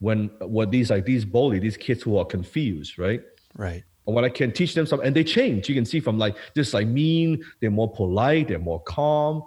when 0.00 0.30
what 0.40 0.72
these 0.72 0.90
like 0.90 1.04
these 1.04 1.24
bully 1.24 1.58
these 1.60 1.76
kids 1.76 2.02
who 2.02 2.16
are 2.16 2.24
confused 2.24 2.98
right? 2.98 3.20
Right. 3.54 3.84
And 4.06 4.14
what 4.14 4.24
i 4.24 4.30
can 4.30 4.50
teach 4.50 4.74
them 4.74 4.86
some 4.86 5.00
and 5.00 5.14
they 5.14 5.22
change. 5.22 5.68
You 5.68 5.76
can 5.76 5.84
see 5.84 6.00
from 6.00 6.18
like 6.18 6.36
just 6.56 6.74
like 6.74 6.88
mean 6.88 7.44
they're 7.60 7.70
more 7.70 7.92
polite 7.92 8.48
they're 8.48 8.58
more 8.58 8.80
calm. 8.80 9.44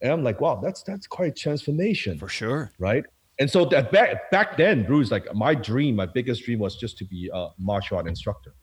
And 0.00 0.12
i'm 0.12 0.22
like 0.22 0.40
wow 0.40 0.54
that's 0.62 0.82
that's 0.84 1.06
quite 1.06 1.36
transformation. 1.36 2.18
For 2.18 2.28
sure. 2.28 2.72
Right 2.78 3.04
and 3.38 3.50
so 3.50 3.64
that 3.64 3.92
back 3.92 4.30
back 4.30 4.56
then 4.56 4.84
bruce 4.84 5.10
like 5.10 5.32
my 5.34 5.54
dream 5.54 5.96
my 5.96 6.06
biggest 6.06 6.44
dream 6.44 6.58
was 6.58 6.76
just 6.76 6.98
to 6.98 7.04
be 7.04 7.30
a 7.32 7.48
martial 7.58 7.96
art 7.96 8.06
instructor. 8.06 8.54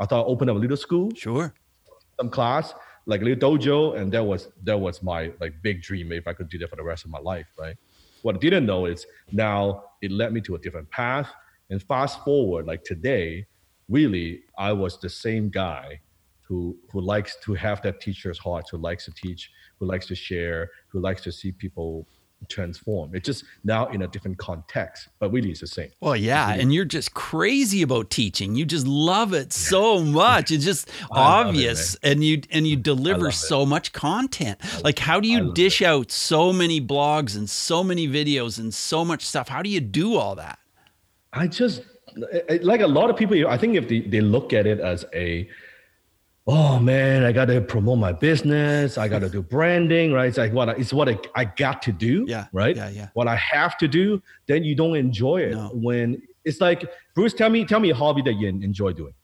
I 0.00 0.06
thought 0.06 0.24
I'd 0.24 0.30
open 0.30 0.48
up 0.48 0.56
a 0.56 0.58
little 0.58 0.76
school 0.76 1.10
sure. 1.14 1.54
some 2.18 2.30
class 2.30 2.74
like 3.06 3.20
a 3.20 3.24
little 3.24 3.56
dojo 3.56 3.98
and 3.98 4.12
that 4.12 4.24
was 4.24 4.48
that 4.64 4.78
was 4.78 5.02
my 5.02 5.32
like 5.40 5.54
big 5.62 5.82
dream 5.82 6.12
if 6.12 6.26
i 6.26 6.32
could 6.32 6.48
do 6.48 6.58
that 6.58 6.70
for 6.70 6.76
the 6.76 6.82
rest 6.82 7.04
of 7.04 7.10
my 7.10 7.18
life 7.18 7.46
right? 7.58 7.76
What 8.22 8.36
I 8.36 8.38
didn't 8.38 8.66
know 8.66 8.86
is 8.86 9.06
now 9.32 9.84
it 10.00 10.10
led 10.10 10.32
me 10.32 10.40
to 10.42 10.54
a 10.54 10.58
different 10.58 10.90
path. 10.90 11.28
And 11.70 11.82
fast 11.82 12.24
forward, 12.24 12.66
like 12.66 12.84
today, 12.84 13.46
really, 13.88 14.42
I 14.56 14.72
was 14.72 14.98
the 15.00 15.10
same 15.10 15.50
guy 15.50 16.00
who 16.42 16.76
who 16.92 17.00
likes 17.00 17.36
to 17.44 17.54
have 17.54 17.82
that 17.82 18.00
teacher's 18.00 18.38
heart, 18.38 18.66
who 18.70 18.78
likes 18.78 19.04
to 19.06 19.12
teach, 19.12 19.50
who 19.78 19.86
likes 19.86 20.06
to 20.06 20.14
share, 20.14 20.70
who 20.88 21.00
likes 21.00 21.22
to 21.22 21.32
see 21.32 21.50
people 21.52 22.06
transform. 22.48 23.14
It's 23.14 23.26
just 23.26 23.44
now 23.64 23.86
in 23.88 24.02
a 24.02 24.06
different 24.08 24.38
context, 24.38 25.08
but 25.18 25.30
really 25.30 25.50
it's 25.50 25.60
the 25.60 25.66
same. 25.66 25.90
Well, 26.00 26.16
yeah, 26.16 26.52
and 26.52 26.72
you're 26.72 26.84
just 26.84 27.14
crazy 27.14 27.82
about 27.82 28.10
teaching. 28.10 28.54
You 28.54 28.64
just 28.64 28.86
love 28.86 29.32
it 29.32 29.52
so 29.52 30.00
much. 30.00 30.50
It's 30.50 30.64
just 30.64 30.90
obvious, 31.10 31.94
it, 31.94 32.00
and 32.02 32.24
you 32.24 32.42
and 32.50 32.66
you 32.66 32.76
deliver 32.92 33.30
so 33.30 33.66
much 33.66 33.92
content. 33.92 34.60
Like, 34.82 34.98
how 34.98 35.20
do 35.20 35.28
you 35.28 35.52
dish 35.52 35.80
it. 35.80 35.86
out 35.86 36.10
so 36.10 36.52
many 36.52 36.80
blogs 36.80 37.36
and 37.36 37.48
so 37.48 37.82
many 37.82 38.08
videos 38.08 38.58
and 38.58 38.72
so 38.72 39.04
much 39.04 39.24
stuff? 39.24 39.48
How 39.48 39.62
do 39.62 39.70
you 39.70 39.80
do 39.80 40.16
all 40.16 40.34
that? 40.36 40.58
I 41.32 41.46
just 41.46 41.82
like 42.62 42.80
a 42.80 42.86
lot 42.86 43.10
of 43.10 43.16
people. 43.16 43.48
I 43.48 43.56
think 43.56 43.76
if 43.76 43.88
they, 43.88 44.00
they 44.00 44.20
look 44.20 44.52
at 44.52 44.66
it 44.66 44.80
as 44.80 45.04
a 45.14 45.48
oh 46.46 46.78
man, 46.78 47.24
I 47.24 47.32
got 47.32 47.46
to 47.46 47.60
promote 47.60 47.98
my 47.98 48.12
business. 48.12 48.98
I 48.98 49.08
got 49.08 49.20
to 49.20 49.28
do 49.28 49.42
branding, 49.42 50.12
right? 50.12 50.26
It's 50.26 50.38
like 50.38 50.52
what 50.52 50.68
I, 50.68 50.72
it's 50.72 50.92
what 50.92 51.08
I, 51.08 51.18
I, 51.34 51.44
got 51.44 51.82
to 51.82 51.92
do, 51.92 52.24
yeah, 52.28 52.46
right? 52.52 52.76
Yeah, 52.76 52.90
yeah. 52.90 53.08
What 53.14 53.28
I 53.28 53.36
have 53.36 53.78
to 53.78 53.88
do, 53.88 54.22
then 54.46 54.64
you 54.64 54.74
don't 54.74 54.96
enjoy 54.96 55.42
it. 55.42 55.52
No. 55.52 55.70
When 55.72 56.20
it's 56.44 56.60
like 56.60 56.90
Bruce, 57.14 57.34
tell 57.34 57.50
me, 57.50 57.64
tell 57.64 57.80
me 57.80 57.90
a 57.90 57.94
hobby 57.94 58.22
that 58.22 58.34
you 58.34 58.48
enjoy 58.48 58.92
doing. 58.92 59.14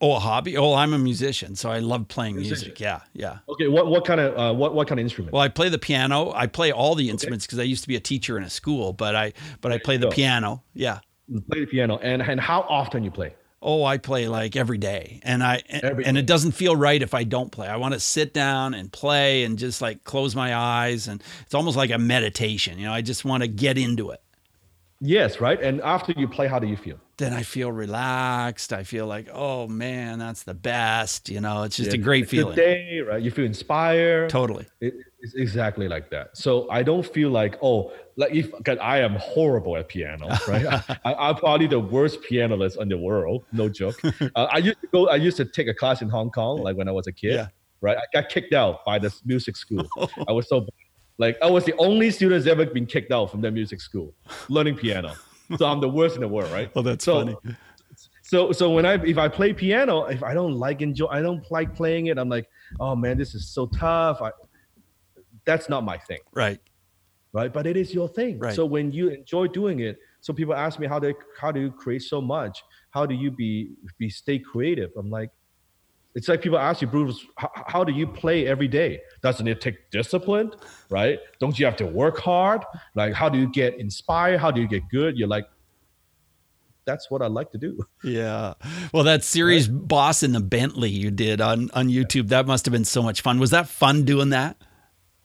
Oh, 0.00 0.14
a 0.14 0.18
hobby? 0.20 0.56
Oh, 0.56 0.74
I'm 0.74 0.92
a 0.92 0.98
musician, 0.98 1.56
so 1.56 1.70
I 1.70 1.80
love 1.80 2.06
playing 2.06 2.36
musician. 2.36 2.68
music. 2.68 2.80
Yeah, 2.80 3.00
yeah. 3.14 3.38
Okay, 3.48 3.66
what 3.66 3.88
what 3.88 4.04
kind 4.04 4.20
of 4.20 4.38
uh, 4.38 4.54
what 4.54 4.72
what 4.72 4.86
kind 4.86 5.00
of 5.00 5.02
instrument? 5.02 5.32
Well, 5.32 5.42
I 5.42 5.48
play 5.48 5.68
the 5.68 5.78
piano. 5.78 6.32
I 6.32 6.46
play 6.46 6.70
all 6.70 6.94
the 6.94 7.10
instruments 7.10 7.46
because 7.46 7.58
okay. 7.58 7.64
I 7.64 7.68
used 7.68 7.82
to 7.82 7.88
be 7.88 7.96
a 7.96 8.00
teacher 8.00 8.38
in 8.38 8.44
a 8.44 8.50
school, 8.50 8.92
but 8.92 9.16
I 9.16 9.32
but 9.60 9.72
I 9.72 9.78
play 9.78 9.96
the 9.96 10.08
piano. 10.08 10.62
Yeah. 10.72 11.00
You 11.26 11.40
play 11.40 11.60
the 11.60 11.66
piano, 11.66 11.98
and 11.98 12.22
and 12.22 12.40
how 12.40 12.60
often 12.68 13.02
you 13.02 13.10
play? 13.10 13.34
Oh 13.60 13.84
i 13.84 13.98
play 13.98 14.28
like 14.28 14.56
every 14.56 14.78
day. 14.78 15.20
And 15.22 15.42
i 15.42 15.62
every 15.68 16.04
and 16.04 16.14
day. 16.14 16.20
it 16.20 16.26
doesn't 16.26 16.52
feel 16.52 16.76
right 16.76 17.00
if 17.02 17.14
i 17.14 17.24
don't 17.24 17.50
play. 17.50 17.68
I 17.68 17.76
want 17.76 17.94
to 17.94 18.00
sit 18.00 18.32
down 18.34 18.74
and 18.74 18.90
play 18.92 19.44
and 19.44 19.58
just 19.58 19.80
like 19.80 20.04
close 20.04 20.34
my 20.34 20.54
eyes 20.54 21.08
and 21.08 21.22
it's 21.42 21.54
almost 21.54 21.76
like 21.76 21.90
a 21.90 21.98
meditation 21.98 22.78
you 22.78 22.86
know 22.86 22.92
i 22.92 23.02
just 23.02 23.24
want 23.24 23.42
to 23.42 23.48
get 23.48 23.78
into 23.78 24.10
it. 24.10 24.20
Yes 25.00 25.40
right? 25.40 25.60
And 25.60 25.80
after 25.82 26.12
you 26.16 26.28
play 26.28 26.48
how 26.48 26.58
do 26.58 26.66
you 26.66 26.76
feel? 26.76 26.98
Then 27.16 27.32
i 27.32 27.42
feel 27.42 27.72
relaxed. 27.72 28.72
I 28.72 28.84
feel 28.84 29.06
like 29.06 29.28
oh 29.32 29.66
man 29.66 30.18
that's 30.18 30.44
the 30.44 30.54
best 30.54 31.28
you 31.28 31.40
know 31.40 31.64
it's 31.64 31.76
just 31.76 31.90
yeah, 31.90 32.00
a 32.00 32.02
great 32.02 32.28
feeling. 32.28 32.56
day 32.56 33.00
right? 33.00 33.22
You 33.22 33.30
feel 33.30 33.44
inspired. 33.44 34.30
Totally. 34.30 34.66
It, 34.80 34.94
it's 35.20 35.34
exactly 35.34 35.88
like 35.88 36.10
that 36.10 36.36
so 36.36 36.70
i 36.70 36.82
don't 36.82 37.06
feel 37.06 37.30
like 37.30 37.56
oh 37.62 37.92
like 38.18 38.34
if 38.34 38.52
I 38.80 38.98
am 38.98 39.14
horrible 39.14 39.76
at 39.76 39.88
piano, 39.88 40.26
right? 40.48 40.66
I, 41.04 41.30
am 41.30 41.36
probably 41.36 41.68
the 41.68 41.78
worst 41.78 42.20
pianist 42.20 42.76
in 42.80 42.88
the 42.88 42.98
world. 42.98 43.44
No 43.52 43.68
joke. 43.68 44.00
Uh, 44.34 44.48
I 44.50 44.58
used 44.58 44.80
to 44.80 44.88
go. 44.88 45.08
I 45.08 45.14
used 45.14 45.36
to 45.36 45.44
take 45.44 45.68
a 45.68 45.74
class 45.74 46.02
in 46.02 46.08
Hong 46.08 46.30
Kong, 46.30 46.60
like 46.60 46.76
when 46.76 46.88
I 46.88 46.92
was 46.92 47.06
a 47.06 47.12
kid. 47.12 47.34
Yeah. 47.34 47.46
Right. 47.80 47.96
I 47.96 48.02
got 48.12 48.28
kicked 48.28 48.52
out 48.52 48.84
by 48.84 48.98
the 48.98 49.14
music 49.24 49.56
school. 49.56 49.86
I 50.28 50.32
was 50.32 50.48
so 50.48 50.66
like 51.18 51.38
I 51.40 51.48
was 51.48 51.64
the 51.64 51.74
only 51.78 52.10
student 52.10 52.44
that's 52.44 52.50
ever 52.50 52.66
been 52.66 52.86
kicked 52.86 53.12
out 53.12 53.30
from 53.30 53.40
that 53.42 53.52
music 53.52 53.80
school 53.80 54.14
learning 54.48 54.76
piano. 54.76 55.14
So 55.56 55.66
I'm 55.66 55.80
the 55.80 55.88
worst 55.88 56.16
in 56.16 56.22
the 56.22 56.28
world, 56.28 56.50
right? 56.50 56.74
Well, 56.74 56.82
that's 56.82 57.04
so, 57.04 57.20
funny. 57.20 57.36
So 58.22 58.50
so 58.52 58.70
when 58.70 58.84
I 58.84 58.94
if 59.04 59.16
I 59.16 59.28
play 59.28 59.52
piano, 59.52 60.04
if 60.06 60.22
I 60.24 60.34
don't 60.34 60.54
like 60.54 60.82
enjoy, 60.82 61.06
I 61.06 61.22
don't 61.22 61.48
like 61.50 61.74
playing 61.74 62.06
it. 62.06 62.18
I'm 62.18 62.28
like, 62.28 62.48
oh 62.80 62.96
man, 62.96 63.16
this 63.16 63.34
is 63.34 63.48
so 63.48 63.66
tough. 63.66 64.20
I, 64.20 64.32
that's 65.48 65.68
not 65.68 65.82
my 65.82 65.98
thing. 65.98 66.20
Right 66.32 66.60
right? 67.32 67.52
But 67.52 67.66
it 67.66 67.76
is 67.76 67.94
your 67.94 68.08
thing. 68.08 68.38
Right. 68.38 68.54
So 68.54 68.64
when 68.64 68.90
you 68.92 69.08
enjoy 69.08 69.48
doing 69.48 69.80
it, 69.80 69.98
so 70.20 70.32
people 70.32 70.54
ask 70.54 70.78
me 70.78 70.86
how 70.86 70.98
do 70.98 71.14
how 71.40 71.52
do 71.52 71.60
you 71.60 71.70
create 71.70 72.02
so 72.02 72.20
much? 72.20 72.62
How 72.90 73.06
do 73.06 73.14
you 73.14 73.30
be 73.30 73.70
be 73.98 74.10
stay 74.10 74.38
creative? 74.38 74.90
I'm 74.96 75.10
like, 75.10 75.30
it's 76.14 76.28
like 76.28 76.42
people 76.42 76.58
ask 76.58 76.82
you, 76.82 76.88
Bruce, 76.88 77.24
how, 77.36 77.50
how 77.54 77.84
do 77.84 77.92
you 77.92 78.06
play 78.06 78.46
every 78.46 78.68
day? 78.68 79.00
Doesn't 79.22 79.46
it 79.46 79.60
take 79.60 79.90
discipline, 79.90 80.50
right? 80.90 81.20
Don't 81.38 81.58
you 81.58 81.64
have 81.66 81.76
to 81.76 81.86
work 81.86 82.18
hard? 82.18 82.64
Like, 82.94 83.12
how 83.14 83.28
do 83.28 83.38
you 83.38 83.48
get 83.48 83.78
inspired? 83.78 84.40
How 84.40 84.50
do 84.50 84.60
you 84.60 84.68
get 84.68 84.82
good? 84.90 85.16
You're 85.16 85.28
like, 85.28 85.46
that's 86.84 87.10
what 87.10 87.20
I 87.22 87.26
like 87.26 87.52
to 87.52 87.58
do. 87.58 87.78
Yeah. 88.02 88.54
Well, 88.92 89.04
that 89.04 89.22
series 89.22 89.68
right? 89.68 89.86
Boss 89.86 90.22
in 90.22 90.32
the 90.32 90.40
Bentley 90.40 90.90
you 90.90 91.10
did 91.10 91.40
on 91.40 91.70
on 91.72 91.88
YouTube, 91.88 92.28
that 92.28 92.46
must 92.46 92.64
have 92.66 92.72
been 92.72 92.86
so 92.86 93.02
much 93.02 93.20
fun. 93.20 93.38
Was 93.38 93.50
that 93.50 93.68
fun 93.68 94.04
doing 94.04 94.30
that? 94.30 94.56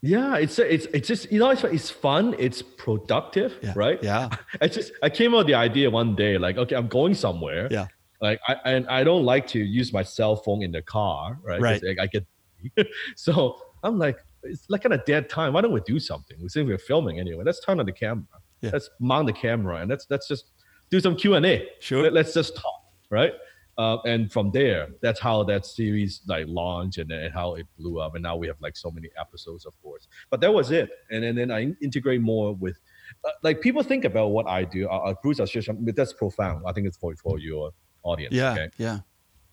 Yeah, 0.06 0.36
it's 0.36 0.60
it's 0.60 0.86
it's 0.88 1.08
just 1.08 1.32
you 1.32 1.40
know 1.40 1.50
it's 1.50 1.64
it's 1.64 1.90
fun, 1.90 2.36
it's 2.38 2.62
productive, 2.62 3.58
yeah, 3.64 3.72
right? 3.74 4.04
Yeah. 4.04 4.30
I 4.62 4.68
just 4.68 4.92
I 5.02 5.10
came 5.10 5.34
up 5.34 5.40
with 5.40 5.48
the 5.48 5.54
idea 5.56 5.90
one 5.90 6.14
day, 6.14 6.38
like 6.38 6.58
okay, 6.58 6.76
I'm 6.76 6.90
going 6.90 7.14
somewhere. 7.16 7.70
Yeah. 7.72 7.88
Like 8.20 8.42
I 8.50 8.58
and 8.66 8.86
I 8.90 9.06
don't 9.06 9.24
like 9.24 9.48
to 9.48 9.60
use 9.60 9.94
my 9.94 10.04
cell 10.04 10.36
phone 10.36 10.62
in 10.62 10.74
the 10.74 10.82
car, 10.82 11.40
right? 11.42 11.62
Right. 11.62 11.82
I, 11.82 12.04
I 12.04 12.08
get 12.08 12.28
so 13.16 13.58
I'm 13.82 13.98
like 13.98 14.18
it's 14.44 14.66
like 14.68 14.84
kind 14.84 14.94
of 14.94 15.06
dead 15.06 15.30
time. 15.30 15.54
Why 15.54 15.62
don't 15.62 15.72
we 15.72 15.80
do 15.86 16.02
something? 16.02 16.38
We 16.42 16.50
say 16.50 16.64
we're 16.64 16.78
filming 16.78 17.18
anyway. 17.22 17.46
Let's 17.46 17.64
turn 17.64 17.80
on 17.80 17.86
the 17.86 17.94
camera. 17.94 18.26
Yeah. 18.60 18.72
Let's 18.74 18.90
mount 19.00 19.28
the 19.28 19.34
camera 19.34 19.78
and 19.78 19.90
let's 19.90 20.06
let's 20.10 20.28
just 20.28 20.52
do 20.90 21.00
some 21.00 21.16
Q 21.16 21.36
and 21.36 21.46
A. 21.46 21.70
Sure. 21.80 22.04
Let, 22.04 22.12
let's 22.12 22.34
just 22.34 22.58
talk, 22.58 22.84
right? 23.10 23.32
Uh, 23.78 23.98
and 24.06 24.32
from 24.32 24.52
there 24.52 24.88
that's 25.02 25.20
how 25.20 25.44
that 25.44 25.66
series 25.66 26.22
like 26.28 26.46
launched 26.48 26.98
and, 27.00 27.12
and 27.12 27.34
how 27.34 27.56
it 27.56 27.66
blew 27.78 28.00
up. 28.00 28.16
And 28.16 28.24
now 28.24 28.36
we 28.36 28.48
have 28.48 28.58
like 28.62 28.78
so 28.78 28.92
many 28.92 29.10
episodes 29.20 29.66
of 29.66 29.80
course. 29.82 30.08
But 30.30 30.42
that 30.42 30.54
was 30.54 30.72
it. 30.72 30.90
And, 31.10 31.24
and 31.24 31.38
then 31.38 31.52
i 31.52 31.74
integrate 31.82 32.22
more 32.22 32.54
with 32.56 32.78
uh, 33.26 33.32
like 33.42 33.62
people 33.62 33.84
think 33.84 34.06
about 34.06 34.28
what 34.28 34.48
i 34.48 34.64
do. 34.64 34.88
Uh, 34.90 34.98
uh 34.98 35.14
bruce 35.22 35.40
i'll 35.40 35.46
share 35.46 35.62
something 35.62 35.86
that's 35.96 36.14
profound. 36.14 36.64
I 36.68 36.74
think 36.74 36.88
it's 36.88 36.98
for, 36.98 37.16
for 37.16 37.40
your 37.40 37.72
audience 38.04 38.34
yeah 38.34 38.52
okay? 38.54 38.70
yeah. 38.78 39.00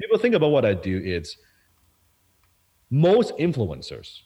People 0.00 0.18
think 0.18 0.34
about 0.34 0.50
what 0.50 0.64
i 0.64 0.74
do. 0.74 1.00
It's 1.04 1.36
most 2.90 3.36
influencers 3.38 4.20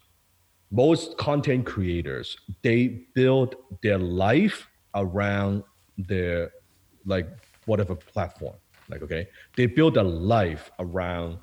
most 0.71 1.17
content 1.19 1.65
creators 1.65 2.37
they 2.63 3.07
build 3.15 3.55
their 3.83 3.99
life 3.99 4.67
around 4.95 5.63
their 5.99 6.51
like 7.07 7.29
whatever 7.67 7.95
platform 7.95 8.55
like, 8.89 9.03
okay, 9.03 9.27
they 9.57 9.67
build 9.67 9.97
a 9.97 10.03
life 10.03 10.71
around 10.79 11.39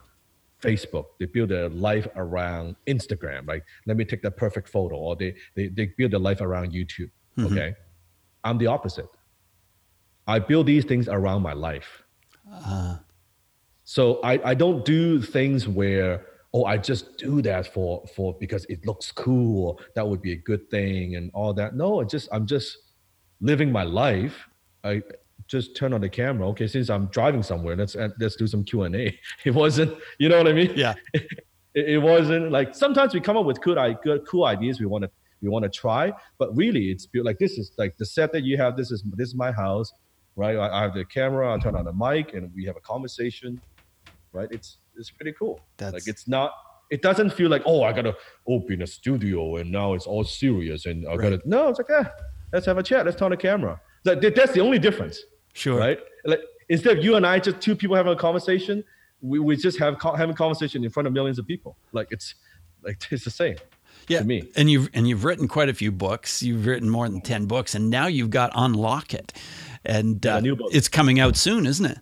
Facebook. 0.62 1.06
They 1.19 1.25
build 1.25 1.51
a 1.51 1.69
life 1.69 2.08
around 2.15 2.75
Instagram. 2.88 3.47
Like, 3.47 3.63
let 3.88 3.97
me 3.97 4.06
take 4.06 4.21
that 4.21 4.38
perfect 4.38 4.69
photo. 4.69 4.95
Or 4.95 5.15
they 5.15 5.36
they, 5.56 5.67
they 5.67 5.86
build 5.97 6.13
a 6.13 6.19
life 6.19 6.41
around 6.41 6.71
YouTube. 6.71 7.12
Mm-hmm. 7.38 7.45
Okay. 7.45 7.75
I'm 8.43 8.58
the 8.58 8.67
opposite. 8.67 9.10
I 10.27 10.39
build 10.39 10.67
these 10.67 10.86
things 10.86 11.08
around 11.08 11.41
my 11.41 11.54
life. 11.54 12.04
Uh-huh. 12.51 12.97
So 13.84 14.19
I, 14.23 14.51
I 14.51 14.54
don't 14.54 14.86
do 14.86 15.21
things 15.21 15.67
where 15.67 16.25
oh 16.54 16.65
I 16.65 16.77
just 16.77 17.17
do 17.17 17.41
that 17.41 17.73
for 17.73 18.06
for 18.15 18.36
because 18.39 18.65
it 18.65 18.86
looks 18.86 19.12
cool 19.12 19.80
that 19.95 20.08
would 20.08 20.21
be 20.21 20.34
a 20.34 20.38
good 20.38 20.69
thing 20.69 21.15
and 21.15 21.32
all 21.34 21.54
that. 21.56 21.75
No, 21.75 22.01
I 22.01 22.04
just 22.04 22.30
I'm 22.32 22.45
just 22.45 22.77
living 23.39 23.71
my 23.71 23.84
life. 23.84 24.47
I 24.84 25.01
just 25.52 25.76
turn 25.76 25.92
on 25.92 26.00
the 26.00 26.10
camera. 26.10 26.48
Okay, 26.48 26.66
since 26.66 26.90
I'm 26.90 27.08
driving 27.08 27.44
somewhere, 27.44 27.76
let's 27.76 27.96
uh, 27.96 28.10
let's 28.20 28.38
do 28.38 28.48
some 28.48 28.64
Q 28.64 28.84
and 28.84 28.96
A. 28.96 29.20
It 29.46 29.54
wasn't, 29.54 29.98
you 30.18 30.30
know 30.30 30.38
what 30.38 30.48
I 30.48 30.54
mean? 30.54 30.72
Yeah. 30.76 30.96
It, 31.74 31.88
it 31.88 31.98
wasn't 32.00 32.52
like 32.52 32.76
sometimes 32.76 33.14
we 33.14 33.22
come 33.22 33.38
up 33.38 33.46
with 33.46 33.62
good, 33.62 33.78
good 34.04 34.28
cool 34.28 34.44
ideas 34.44 34.82
we 34.82 34.88
want 34.88 35.06
to 35.06 35.12
we 35.42 35.48
want 35.48 35.64
to 35.64 35.70
try, 35.70 36.12
but 36.38 36.54
really 36.54 36.92
it's 36.92 37.08
like 37.14 37.40
this 37.40 37.54
is 37.54 37.72
like 37.78 37.96
the 37.98 38.06
set 38.06 38.34
that 38.34 38.44
you 38.44 38.58
have. 38.58 38.76
This 38.76 38.92
is 38.92 39.06
this 39.16 39.30
is 39.30 39.36
my 39.36 39.54
house, 39.54 39.90
right? 40.36 40.58
I, 40.58 40.80
I 40.80 40.82
have 40.82 40.94
the 40.94 41.06
camera. 41.06 41.54
I 41.54 41.58
turn 41.60 41.78
on 41.78 41.86
the 41.86 41.94
mic, 41.94 42.34
and 42.34 42.52
we 42.54 42.66
have 42.66 42.76
a 42.76 42.82
conversation, 42.82 43.62
right? 44.34 44.50
It's 44.52 44.80
it's 44.98 45.12
pretty 45.12 45.32
cool. 45.40 45.62
That's 45.78 45.94
like 45.94 46.08
it's 46.08 46.28
not. 46.28 46.52
It 46.90 47.02
doesn't 47.02 47.30
feel 47.32 47.50
like 47.50 47.64
oh 47.66 47.84
I 47.84 47.94
gotta 47.94 48.18
open 48.50 48.82
a 48.82 48.88
studio 48.88 49.56
and 49.56 49.72
now 49.72 49.94
it's 49.94 50.08
all 50.08 50.26
serious 50.26 50.88
and 50.88 51.08
I 51.08 51.12
right. 51.12 51.22
gotta 51.22 51.40
no. 51.46 51.70
It's 51.70 51.80
like 51.80 51.88
yeah, 51.90 52.10
let's 52.52 52.66
have 52.66 52.78
a 52.78 52.84
chat. 52.84 53.06
Let's 53.06 53.18
turn 53.18 53.28
on 53.28 53.32
the 53.32 53.38
camera. 53.38 53.80
That, 54.04 54.36
that's 54.36 54.52
the 54.52 54.60
only 54.60 54.80
difference. 54.80 55.24
Sure. 55.54 55.78
Right. 55.78 56.00
Like 56.26 56.42
instead 56.70 56.98
of 56.98 57.04
you 57.04 57.16
and 57.16 57.26
I, 57.26 57.40
just 57.40 57.62
two 57.62 57.76
people 57.76 57.96
having 57.96 58.14
a 58.14 58.16
conversation, 58.16 58.84
we, 59.22 59.40
we 59.40 59.56
just 59.56 59.78
have 59.80 60.02
having 60.02 60.36
conversation 60.36 60.84
in 60.84 60.90
front 60.90 61.08
of 61.08 61.14
millions 61.14 61.40
of 61.40 61.46
people. 61.46 61.78
Like 61.92 62.08
it's 62.12 62.36
like 62.84 63.02
it's 63.12 63.24
the 63.24 63.32
same. 63.32 63.56
Yeah, 64.08 64.22
me. 64.24 64.50
And 64.56 64.70
you've 64.70 64.90
and 64.94 65.08
you've 65.08 65.24
written 65.24 65.48
quite 65.48 65.70
a 65.70 65.74
few 65.74 65.92
books. 65.92 66.42
You've 66.42 66.66
written 66.66 66.90
more 66.90 67.08
than 67.08 67.22
ten 67.22 67.46
books, 67.46 67.76
and 67.76 67.90
now 67.90 68.08
you've 68.08 68.30
got 68.30 68.52
Unlock 68.56 69.14
It, 69.14 69.34
and 69.86 70.26
uh, 70.26 70.42
yeah, 70.44 70.54
it's 70.72 70.88
coming 70.88 71.20
out 71.20 71.36
soon, 71.38 71.66
isn't 71.66 71.86
it? 71.86 72.00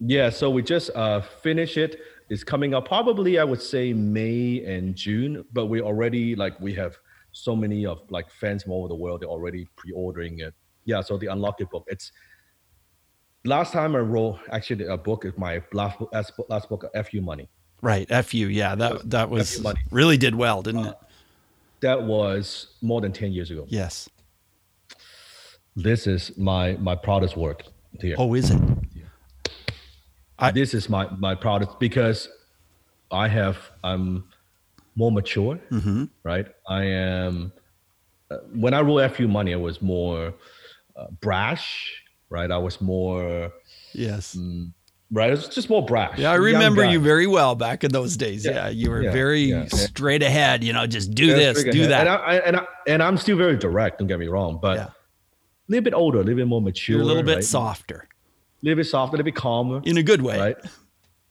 Yeah. 0.00 0.30
So 0.30 0.50
we 0.50 0.62
just 0.62 0.90
uh, 0.94 1.20
finished 1.20 1.76
it. 1.76 2.00
It's 2.28 2.44
coming 2.44 2.74
out 2.74 2.84
probably 2.86 3.38
I 3.38 3.44
would 3.44 3.62
say 3.62 3.92
May 3.92 4.64
and 4.64 4.94
June, 4.94 5.44
but 5.52 5.66
we 5.66 5.80
already 5.80 6.34
like 6.34 6.58
we 6.60 6.74
have 6.74 6.96
so 7.32 7.54
many 7.54 7.86
of 7.86 8.00
like 8.10 8.30
fans 8.30 8.64
from 8.64 8.72
all 8.72 8.80
over 8.80 8.88
the 8.88 8.96
world. 8.96 9.20
They're 9.20 9.28
already 9.28 9.68
pre-ordering 9.76 10.40
it. 10.40 10.54
Yeah. 10.84 11.02
So 11.02 11.16
the 11.16 11.28
Unlock 11.28 11.60
It 11.60 11.70
book. 11.70 11.84
It's 11.86 12.12
last 13.48 13.72
time 13.72 13.96
I 13.96 14.00
wrote 14.00 14.38
actually 14.52 14.86
a 14.86 14.96
book 14.96 15.24
is 15.24 15.36
my 15.36 15.62
last 15.72 15.98
last, 16.12 16.32
last 16.48 16.68
book, 16.68 16.84
FU 17.10 17.20
Money. 17.20 17.48
Right, 17.80 18.08
FU. 18.24 18.48
Yeah, 18.48 18.74
that 18.76 19.10
that 19.10 19.30
was 19.30 19.64
really 19.90 20.16
did 20.16 20.34
well, 20.34 20.62
didn't 20.62 20.86
uh, 20.86 20.90
it? 20.90 20.96
That 21.80 22.02
was 22.02 22.68
more 22.82 23.00
than 23.00 23.12
ten 23.12 23.32
years 23.32 23.50
ago. 23.50 23.64
Yes. 23.68 24.08
This 25.74 26.06
is 26.06 26.36
my 26.36 26.72
my 26.74 26.94
proudest 26.94 27.36
work 27.36 27.62
here. 28.00 28.16
Oh, 28.18 28.34
is 28.34 28.50
it? 28.50 28.60
I, 30.38 30.50
this 30.52 30.74
is 30.74 30.88
my 30.88 31.08
my 31.16 31.34
proudest 31.34 31.78
because 31.80 32.28
I 33.10 33.28
have 33.28 33.56
I'm 33.82 34.24
more 34.94 35.12
mature, 35.12 35.58
mm-hmm. 35.70 36.04
right? 36.22 36.46
I 36.68 36.84
am. 36.84 37.52
Uh, 38.30 38.38
when 38.54 38.74
I 38.74 38.80
wrote 38.80 39.10
FU 39.12 39.26
Money, 39.26 39.54
I 39.54 39.56
was 39.56 39.80
more 39.80 40.34
uh, 40.96 41.06
brash 41.20 42.02
right? 42.30 42.50
I 42.50 42.58
was 42.58 42.80
more 42.80 43.52
yes. 43.92 44.36
Mm, 44.36 44.72
right, 45.10 45.28
it 45.28 45.32
was 45.32 45.48
just 45.48 45.70
more 45.70 45.84
brash. 45.84 46.18
Yeah, 46.18 46.30
I 46.30 46.36
remember 46.36 46.84
you 46.84 47.00
very 47.00 47.26
well 47.26 47.54
back 47.54 47.84
in 47.84 47.92
those 47.92 48.16
days. 48.16 48.44
Yeah, 48.44 48.52
yeah 48.52 48.68
you 48.68 48.90
were 48.90 49.02
yeah, 49.02 49.12
very 49.12 49.42
yeah. 49.42 49.66
straight 49.66 50.22
ahead. 50.22 50.64
You 50.64 50.72
know, 50.72 50.86
just 50.86 51.12
do 51.14 51.26
this, 51.26 51.62
do 51.64 51.70
ahead. 51.70 51.90
that. 51.90 52.00
And 52.00 52.08
I, 52.08 52.34
and 52.36 52.56
I, 52.56 52.66
and 52.86 53.02
I'm 53.02 53.16
still 53.16 53.36
very 53.36 53.56
direct. 53.56 53.98
Don't 53.98 54.08
get 54.08 54.18
me 54.18 54.28
wrong, 54.28 54.58
but 54.60 54.78
a 54.78 54.94
little 55.68 55.84
bit 55.84 55.94
older, 55.94 56.18
a 56.18 56.22
little 56.22 56.36
bit 56.36 56.46
more 56.46 56.62
mature, 56.62 56.96
You're 56.96 57.04
a 57.04 57.06
little 57.06 57.22
bit 57.22 57.36
right? 57.36 57.44
softer, 57.44 58.08
a 58.62 58.64
little 58.64 58.76
bit 58.76 58.86
softer, 58.86 59.16
a 59.16 59.18
little 59.18 59.24
bit 59.24 59.36
calmer, 59.36 59.82
in 59.84 59.98
a 59.98 60.02
good 60.02 60.22
way, 60.22 60.38
right? 60.38 60.56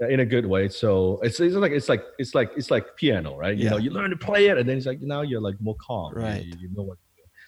in 0.09 0.19
a 0.19 0.25
good 0.25 0.45
way. 0.45 0.69
So 0.69 1.19
it's, 1.23 1.39
it's 1.39 1.55
like 1.55 1.71
it's 1.71 1.89
like 1.89 2.03
it's 2.19 2.35
like 2.35 2.51
it's 2.55 2.69
like 2.69 2.95
piano, 2.97 3.35
right? 3.35 3.57
You 3.57 3.69
know, 3.69 3.77
you 3.77 3.89
learn 3.89 4.11
to 4.11 4.17
play 4.17 4.47
it, 4.47 4.57
and 4.57 4.67
then 4.67 4.77
it's 4.77 4.85
like 4.85 5.01
now 5.01 5.21
you're 5.21 5.41
like 5.41 5.55
more 5.59 5.75
calm, 5.85 6.13
right? 6.13 6.43
You, 6.43 6.53
you 6.59 6.69
know 6.75 6.83
what. 6.83 6.97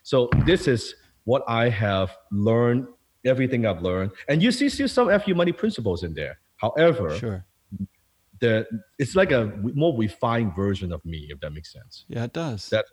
So 0.04 0.30
this 0.46 0.68
is 0.68 0.96
what 1.26 1.44
I 1.48 1.70
have 1.70 2.12
learned 2.32 2.88
everything 3.26 3.66
I've 3.66 3.82
learned. 3.82 4.12
And 4.28 4.42
you 4.42 4.52
see 4.52 4.70
still 4.70 4.88
some 4.88 5.08
FU 5.20 5.36
money 5.36 5.52
principles 5.52 6.04
in 6.04 6.14
there. 6.14 6.40
However, 6.58 7.16
sure. 7.18 7.46
The, 8.40 8.66
it's 8.98 9.16
like 9.16 9.32
a 9.32 9.48
more 9.74 9.98
refined 9.98 10.56
version 10.56 10.94
of 10.94 11.04
me, 11.04 11.28
if 11.30 11.40
that 11.42 11.52
makes 11.52 11.74
sense. 11.74 12.06
Yeah, 12.08 12.24
it 12.24 12.34
does. 12.34 12.70
That, 12.70 12.86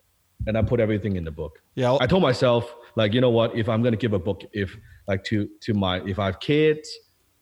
and 0.46 0.58
I 0.58 0.62
put 0.62 0.80
everything 0.80 1.16
in 1.16 1.24
the 1.24 1.30
book. 1.30 1.62
Yeah, 1.76 1.88
I'll, 1.88 1.98
I 2.00 2.06
told 2.06 2.22
myself, 2.22 2.74
like, 2.96 3.14
you 3.14 3.20
know 3.20 3.30
what? 3.30 3.56
If 3.56 3.68
I'm 3.68 3.82
gonna 3.82 3.96
give 3.96 4.12
a 4.12 4.18
book, 4.18 4.42
if 4.52 4.76
like 5.06 5.22
to 5.24 5.48
to 5.62 5.74
my 5.74 6.00
if 6.00 6.18
I 6.18 6.26
have 6.26 6.40
kids, 6.40 6.90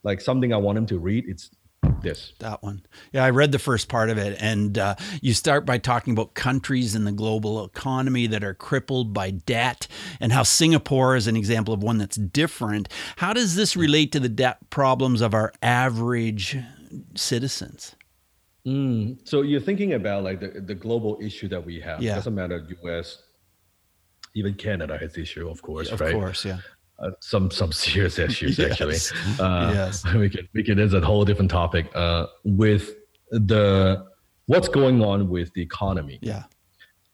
like 0.03 0.20
something 0.20 0.53
I 0.53 0.59
want 0.59 0.77
them 0.77 0.87
to 0.87 0.99
read, 0.99 1.25
it's 1.29 1.51
this. 2.05 2.33
That 2.38 2.62
one. 2.62 2.83
Yeah, 3.12 3.25
I 3.25 3.31
read 3.31 3.53
the 3.53 3.59
first 3.59 3.88
part 3.88 4.11
of 4.11 4.19
it. 4.19 4.37
And 4.40 4.79
uh, 4.79 4.95
you 5.21 5.35
start 5.35 5.67
by 5.67 5.79
talking 5.79 6.12
about 6.12 6.35
countries 6.35 6.95
in 6.95 7.05
the 7.05 7.12
global 7.12 7.64
economy 7.64 8.27
that 8.29 8.45
are 8.45 8.55
crippled 8.55 9.12
by 9.12 9.31
debt 9.31 9.87
and 10.21 10.33
how 10.33 10.43
Singapore 10.43 11.17
is 11.17 11.27
an 11.27 11.37
example 11.37 11.75
of 11.75 11.83
one 11.83 11.99
that's 11.99 12.17
different. 12.17 12.88
How 13.17 13.33
does 13.33 13.57
this 13.57 13.77
relate 13.77 14.12
to 14.12 14.21
the 14.21 14.29
debt 14.29 14.59
problems 14.71 15.21
of 15.21 15.35
our 15.35 15.53
average 15.62 16.57
citizens? 17.14 17.97
Mm, 18.67 19.19
so 19.29 19.43
you're 19.43 19.61
thinking 19.61 19.93
about 19.93 20.25
like 20.25 20.40
the, 20.40 20.61
the 20.61 20.75
global 20.75 21.19
issue 21.21 21.49
that 21.49 21.64
we 21.64 21.81
have. 21.81 22.03
Yeah. 22.03 22.12
It 22.12 22.14
doesn't 22.17 22.35
matter 22.35 22.67
US, 22.85 23.23
even 24.35 24.55
Canada 24.55 24.97
has 24.97 25.19
issue, 25.19 25.49
of 25.49 25.61
course, 25.61 25.90
of 25.90 26.01
right? 26.01 26.14
Of 26.14 26.21
course, 26.21 26.45
yeah 26.45 26.59
uh, 26.98 27.11
some 27.20 27.50
some 27.50 27.72
serious 27.72 28.18
issues 28.18 28.59
yes. 28.59 28.70
actually. 28.70 28.98
Uh, 29.44 29.70
yes, 29.74 30.04
we 30.14 30.30
can 30.30 30.48
we 30.54 30.62
can. 30.62 30.78
It's 30.78 30.94
a 30.94 31.00
whole 31.00 31.24
different 31.24 31.50
topic. 31.50 31.90
Uh, 31.94 32.26
with 32.44 32.94
the 33.30 34.07
what's 34.46 34.68
going 34.68 35.02
on 35.02 35.28
with 35.28 35.52
the 35.54 35.62
economy. 35.62 36.18
Yeah, 36.22 36.44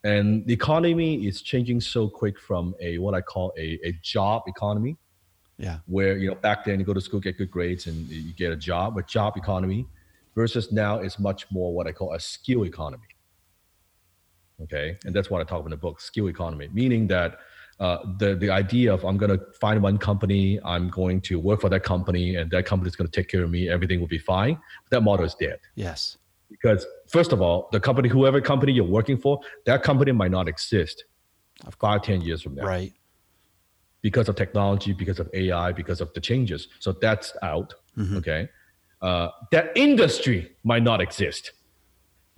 and 0.03 0.45
the 0.45 0.53
economy 0.53 1.25
is 1.27 1.41
changing 1.41 1.81
so 1.81 2.07
quick 2.07 2.39
from 2.39 2.75
a 2.79 2.97
what 2.99 3.15
I 3.15 3.21
call 3.21 3.53
a 3.57 3.79
a 3.83 3.93
job 4.03 4.43
economy. 4.47 4.97
Yeah, 5.57 5.79
where 5.87 6.17
you 6.17 6.29
know 6.29 6.35
back 6.35 6.65
then 6.65 6.79
you 6.79 6.85
go 6.85 6.93
to 6.93 7.01
school, 7.01 7.19
get 7.19 7.37
good 7.37 7.51
grades, 7.51 7.87
and 7.87 8.07
you 8.07 8.33
get 8.33 8.51
a 8.51 8.55
job. 8.55 8.97
A 8.97 9.03
job 9.03 9.35
economy 9.37 9.87
versus 10.35 10.71
now 10.71 10.99
is 10.99 11.19
much 11.19 11.51
more 11.51 11.73
what 11.73 11.87
I 11.87 11.91
call 11.91 12.13
a 12.13 12.19
skill 12.19 12.65
economy. 12.65 13.03
Okay, 14.63 14.97
and 15.05 15.13
that's 15.13 15.31
what 15.31 15.41
I 15.41 15.43
talk 15.43 15.59
about 15.59 15.65
in 15.65 15.71
the 15.71 15.77
book, 15.77 15.99
skill 15.99 16.29
economy, 16.29 16.69
meaning 16.71 17.07
that 17.07 17.39
uh, 17.81 17.97
the 18.19 18.35
the 18.35 18.49
idea 18.51 18.93
of 18.93 19.03
I'm 19.03 19.17
gonna 19.17 19.39
find 19.59 19.81
one 19.81 19.97
company, 19.97 20.59
I'm 20.63 20.87
going 20.89 21.19
to 21.21 21.39
work 21.39 21.61
for 21.61 21.69
that 21.69 21.83
company, 21.83 22.35
and 22.35 22.49
that 22.51 22.65
company 22.65 22.89
is 22.89 22.95
gonna 22.95 23.09
take 23.09 23.27
care 23.27 23.43
of 23.43 23.49
me, 23.49 23.69
everything 23.69 23.99
will 23.99 24.07
be 24.07 24.19
fine. 24.19 24.59
That 24.91 25.01
model 25.01 25.25
is 25.25 25.33
dead. 25.33 25.59
Yes. 25.73 26.17
Because 26.51 26.85
first 27.07 27.31
of 27.31 27.41
all, 27.41 27.69
the 27.71 27.79
company, 27.79 28.07
whoever 28.07 28.39
company 28.39 28.71
you're 28.73 28.85
working 28.85 29.17
for, 29.17 29.39
that 29.65 29.81
company 29.81 30.11
might 30.11 30.29
not 30.29 30.47
exist 30.47 31.05
five, 31.79 32.03
ten 32.03 32.21
years 32.21 32.43
from 32.43 32.53
now. 32.53 32.65
Right. 32.65 32.93
Because 34.03 34.29
of 34.29 34.35
technology, 34.35 34.93
because 34.93 35.19
of 35.19 35.27
AI, 35.33 35.71
because 35.71 36.01
of 36.01 36.13
the 36.13 36.21
changes. 36.21 36.67
So 36.79 36.91
that's 36.91 37.33
out. 37.41 37.73
Mm-hmm. 37.97 38.17
Okay. 38.17 38.49
Uh, 39.01 39.29
that 39.51 39.71
industry 39.75 40.55
might 40.63 40.83
not 40.83 41.01
exist 41.01 41.53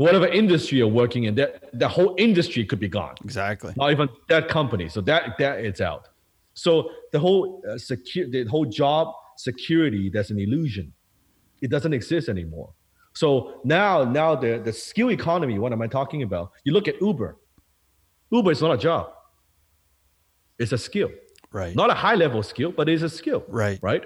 whatever 0.03 0.27
industry 0.27 0.77
you're 0.79 0.95
working 1.03 1.23
in, 1.27 1.35
that 1.35 1.51
the 1.73 1.87
whole 1.87 2.13
industry 2.17 2.63
could 2.65 2.79
be 2.79 2.91
gone. 2.99 3.15
Exactly. 3.23 3.73
Not 3.77 3.91
even 3.91 4.09
that 4.29 4.47
company. 4.57 4.89
So 4.89 4.99
that 5.01 5.21
that 5.39 5.55
it's 5.69 5.81
out. 5.81 6.09
So 6.53 6.89
the 7.13 7.19
whole 7.19 7.43
uh, 7.69 7.77
secure, 7.77 8.25
the 8.29 8.43
whole 8.45 8.65
job 8.65 9.13
security, 9.37 10.09
that's 10.13 10.29
an 10.29 10.39
illusion. 10.39 10.93
It 11.61 11.69
doesn't 11.71 11.93
exist 11.93 12.29
anymore. 12.29 12.69
So 13.13 13.61
now, 13.63 14.03
now 14.03 14.35
the 14.35 14.51
the 14.67 14.73
skill 14.73 15.09
economy. 15.11 15.59
What 15.59 15.71
am 15.71 15.81
I 15.81 15.87
talking 15.87 16.23
about? 16.23 16.51
You 16.65 16.73
look 16.73 16.87
at 16.87 17.01
Uber. 17.01 17.37
Uber 18.31 18.51
is 18.51 18.61
not 18.61 18.73
a 18.73 18.77
job. 18.77 19.13
It's 20.59 20.71
a 20.71 20.77
skill. 20.77 21.11
Right. 21.51 21.75
Not 21.75 21.89
a 21.91 21.93
high 21.93 22.15
level 22.15 22.41
skill, 22.43 22.71
but 22.71 22.89
it's 22.89 23.03
a 23.03 23.09
skill. 23.09 23.43
Right. 23.47 23.79
Right. 23.81 24.03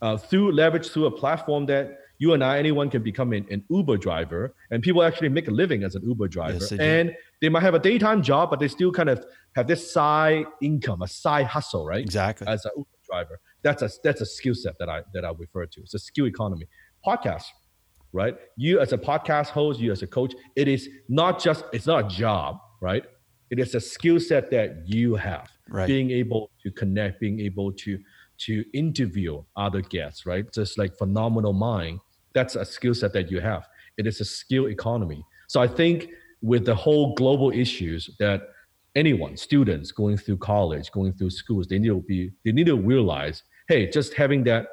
Uh, 0.00 0.16
through 0.16 0.52
leverage 0.52 0.88
through 0.90 1.06
a 1.06 1.10
platform 1.10 1.66
that 1.66 1.84
you 2.18 2.34
and 2.34 2.42
I, 2.42 2.58
anyone 2.58 2.90
can 2.90 3.02
become 3.02 3.32
an, 3.32 3.46
an, 3.50 3.64
Uber 3.70 3.96
driver, 3.96 4.54
and 4.70 4.82
people 4.82 5.02
actually 5.02 5.28
make 5.28 5.46
a 5.46 5.52
living 5.52 5.84
as 5.84 5.94
an 5.94 6.02
Uber 6.02 6.28
driver. 6.28 6.58
Yes, 6.60 6.70
they 6.70 7.00
and 7.00 7.14
they 7.40 7.48
might 7.48 7.62
have 7.62 7.74
a 7.74 7.78
daytime 7.78 8.22
job, 8.22 8.50
but 8.50 8.58
they 8.58 8.68
still 8.68 8.90
kind 8.90 9.08
of 9.08 9.24
have 9.54 9.68
this 9.68 9.90
side 9.90 10.44
income, 10.60 11.02
a 11.02 11.08
side 11.08 11.46
hustle, 11.46 11.86
right? 11.86 12.00
Exactly. 12.00 12.46
As 12.48 12.64
an 12.64 12.72
Uber 12.76 12.88
driver, 13.08 13.40
that's 13.62 13.82
a 13.82 13.90
that's 14.02 14.20
a 14.20 14.26
skill 14.26 14.54
set 14.54 14.78
that 14.80 14.88
I 14.88 15.02
that 15.14 15.24
I 15.24 15.30
refer 15.30 15.66
to. 15.66 15.80
It's 15.80 15.94
a 15.94 15.98
skill 15.98 16.26
economy. 16.26 16.66
Podcast, 17.06 17.44
right? 18.12 18.36
You 18.56 18.80
as 18.80 18.92
a 18.92 18.98
podcast 18.98 19.48
host, 19.50 19.78
you 19.78 19.92
as 19.92 20.02
a 20.02 20.06
coach, 20.08 20.34
it 20.56 20.66
is 20.66 20.88
not 21.08 21.40
just 21.40 21.64
it's 21.72 21.86
not 21.86 22.06
a 22.06 22.08
job, 22.08 22.58
right? 22.80 23.04
It 23.50 23.60
is 23.60 23.74
a 23.76 23.80
skill 23.80 24.18
set 24.18 24.50
that 24.50 24.82
you 24.86 25.14
have. 25.14 25.48
Right. 25.70 25.86
Being 25.86 26.10
able 26.10 26.50
to 26.64 26.70
connect, 26.72 27.20
being 27.20 27.38
able 27.40 27.72
to 27.72 27.98
to 28.38 28.64
interview 28.72 29.42
other 29.56 29.82
guests, 29.82 30.26
right? 30.26 30.44
Just 30.52 30.78
like 30.78 30.96
phenomenal 30.96 31.52
mind 31.52 32.00
that's 32.34 32.56
a 32.56 32.64
skill 32.64 32.94
set 32.94 33.12
that 33.12 33.30
you 33.30 33.40
have. 33.40 33.66
It 33.96 34.06
is 34.06 34.20
a 34.20 34.24
skill 34.24 34.68
economy. 34.68 35.24
So 35.48 35.60
I 35.60 35.68
think 35.68 36.10
with 36.42 36.64
the 36.64 36.74
whole 36.74 37.14
global 37.14 37.50
issues 37.50 38.10
that 38.18 38.42
anyone, 38.94 39.36
students 39.36 39.92
going 39.92 40.16
through 40.16 40.38
college, 40.38 40.90
going 40.92 41.12
through 41.12 41.30
schools, 41.30 41.66
they 41.66 41.78
need 41.78 41.88
to 41.88 42.00
be 42.00 42.30
they 42.44 42.52
need 42.52 42.66
to 42.66 42.76
realize, 42.76 43.42
hey, 43.68 43.90
just 43.90 44.14
having 44.14 44.44
that 44.44 44.66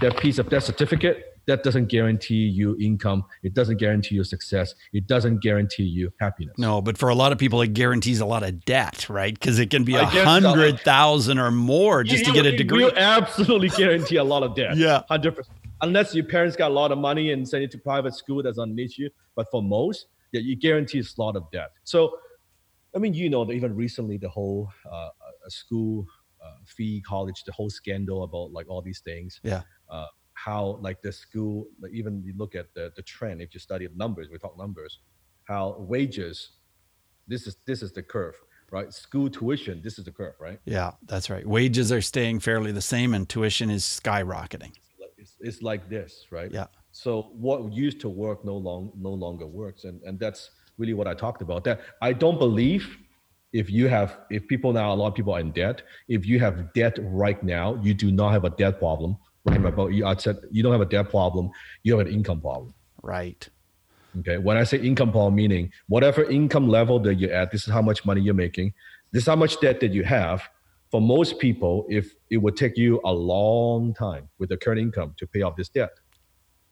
that 0.00 0.16
piece 0.18 0.38
of 0.38 0.48
that 0.50 0.62
certificate, 0.62 1.38
that 1.48 1.62
doesn't 1.62 1.86
guarantee 1.86 2.46
you 2.46 2.76
income. 2.78 3.24
It 3.42 3.54
doesn't 3.54 3.78
guarantee 3.78 4.16
you 4.16 4.22
success. 4.24 4.74
It 4.92 5.06
doesn't 5.06 5.40
guarantee 5.40 5.84
you 5.84 6.12
happiness. 6.20 6.54
No, 6.58 6.82
but 6.82 6.98
for 6.98 7.08
a 7.08 7.14
lot 7.14 7.32
of 7.32 7.38
people, 7.38 7.62
it 7.62 7.72
guarantees 7.72 8.20
a 8.20 8.26
lot 8.26 8.42
of 8.42 8.64
debt, 8.66 9.08
right? 9.08 9.32
Because 9.32 9.58
it 9.58 9.70
can 9.70 9.82
be 9.82 9.96
a 9.96 10.04
hundred 10.04 10.80
thousand 10.80 11.38
or 11.38 11.50
more 11.50 12.04
just 12.04 12.26
you, 12.26 12.32
to 12.32 12.42
get 12.42 12.46
a 12.46 12.56
degree. 12.56 12.84
You 12.84 12.92
absolutely 12.94 13.70
guarantee 13.70 14.16
a 14.16 14.24
lot 14.24 14.42
of 14.42 14.54
debt. 14.54 14.76
yeah, 14.76 15.02
hundred 15.08 15.36
percent. 15.36 15.57
Unless 15.82 16.14
your 16.14 16.24
parents 16.24 16.56
got 16.56 16.70
a 16.70 16.74
lot 16.74 16.92
of 16.92 16.98
money 16.98 17.32
and 17.32 17.48
send 17.48 17.62
you 17.62 17.68
to 17.68 17.78
private 17.78 18.14
school, 18.14 18.42
that's 18.42 18.58
on 18.58 18.78
issue. 18.78 19.08
But 19.36 19.46
for 19.50 19.62
most, 19.62 20.06
yeah, 20.32 20.40
you 20.40 20.56
guarantee 20.56 21.00
a 21.00 21.20
lot 21.20 21.36
of 21.36 21.50
debt. 21.52 21.70
So, 21.84 22.18
I 22.94 22.98
mean, 22.98 23.14
you 23.14 23.30
know, 23.30 23.44
that 23.44 23.52
even 23.52 23.74
recently 23.74 24.18
the 24.18 24.28
whole 24.28 24.70
uh, 24.90 25.10
school 25.48 26.06
uh, 26.44 26.56
fee, 26.66 27.02
college, 27.06 27.44
the 27.44 27.52
whole 27.52 27.70
scandal 27.70 28.24
about 28.24 28.52
like 28.52 28.68
all 28.68 28.82
these 28.82 29.00
things. 29.00 29.40
Yeah. 29.42 29.62
Uh, 29.90 30.06
how 30.34 30.78
like 30.80 31.02
the 31.02 31.12
school, 31.12 31.66
like 31.80 31.92
even 31.92 32.22
you 32.24 32.32
look 32.36 32.54
at 32.54 32.72
the 32.74 32.92
the 32.94 33.02
trend. 33.02 33.42
If 33.42 33.54
you 33.54 33.60
study 33.60 33.88
numbers, 33.96 34.28
we 34.30 34.38
talk 34.38 34.56
numbers. 34.56 35.00
How 35.44 35.76
wages, 35.78 36.50
this 37.26 37.46
is 37.46 37.56
this 37.66 37.82
is 37.82 37.92
the 37.92 38.02
curve, 38.02 38.34
right? 38.70 38.92
School 38.92 39.28
tuition, 39.28 39.80
this 39.82 39.98
is 39.98 40.04
the 40.04 40.12
curve, 40.12 40.34
right? 40.40 40.60
Yeah, 40.64 40.92
that's 41.06 41.28
right. 41.28 41.46
Wages 41.46 41.90
are 41.90 42.00
staying 42.00 42.40
fairly 42.40 42.70
the 42.70 42.80
same, 42.80 43.14
and 43.14 43.28
tuition 43.28 43.70
is 43.70 43.82
skyrocketing. 43.82 44.72
It's, 45.40 45.62
like 45.62 45.88
this, 45.88 46.26
right? 46.30 46.50
Yeah. 46.50 46.66
So 46.92 47.30
what 47.32 47.72
used 47.72 48.00
to 48.00 48.08
work 48.08 48.44
no 48.44 48.56
long 48.56 48.92
no 48.96 49.10
longer 49.10 49.46
works, 49.46 49.84
and 49.84 50.02
and 50.02 50.18
that's 50.18 50.50
really 50.78 50.94
what 50.94 51.06
I 51.06 51.14
talked 51.14 51.42
about. 51.42 51.64
That 51.64 51.80
I 52.02 52.12
don't 52.12 52.38
believe 52.38 52.98
if 53.52 53.70
you 53.70 53.88
have 53.88 54.18
if 54.30 54.46
people 54.46 54.72
now 54.72 54.92
a 54.92 54.96
lot 54.96 55.08
of 55.08 55.14
people 55.14 55.34
are 55.34 55.40
in 55.40 55.50
debt 55.52 55.82
if 56.08 56.26
you 56.26 56.38
have 56.38 56.72
debt 56.74 56.98
right 57.00 57.42
now 57.42 57.74
you 57.82 57.94
do 57.94 58.10
not 58.10 58.30
have 58.32 58.44
a 58.44 58.50
debt 58.50 58.78
problem 58.78 59.16
right 59.44 59.64
about 59.64 59.92
you 59.92 60.04
i 60.04 60.14
said 60.16 60.36
you 60.50 60.62
don't 60.62 60.72
have 60.72 60.80
a 60.80 60.86
debt 60.86 61.08
problem 61.08 61.50
you 61.82 61.96
have 61.96 62.06
an 62.06 62.12
income 62.12 62.40
problem 62.40 62.74
right 63.02 63.48
okay 64.18 64.36
when 64.36 64.56
i 64.56 64.64
say 64.64 64.78
income 64.78 65.10
problem 65.10 65.34
meaning 65.34 65.72
whatever 65.88 66.24
income 66.24 66.68
level 66.68 66.98
that 66.98 67.14
you're 67.14 67.32
at 67.32 67.50
this 67.50 67.66
is 67.66 67.72
how 67.72 67.82
much 67.82 68.04
money 68.04 68.20
you're 68.20 68.34
making 68.34 68.72
this 69.12 69.22
is 69.22 69.26
how 69.26 69.36
much 69.36 69.58
debt 69.60 69.80
that 69.80 69.92
you 69.92 70.04
have 70.04 70.42
for 70.90 71.00
most 71.00 71.38
people 71.38 71.86
if 71.88 72.14
it 72.30 72.38
would 72.38 72.56
take 72.56 72.76
you 72.76 73.00
a 73.04 73.12
long 73.12 73.94
time 73.94 74.28
with 74.38 74.48
the 74.48 74.56
current 74.56 74.80
income 74.80 75.14
to 75.16 75.26
pay 75.26 75.42
off 75.42 75.56
this 75.56 75.68
debt 75.68 75.90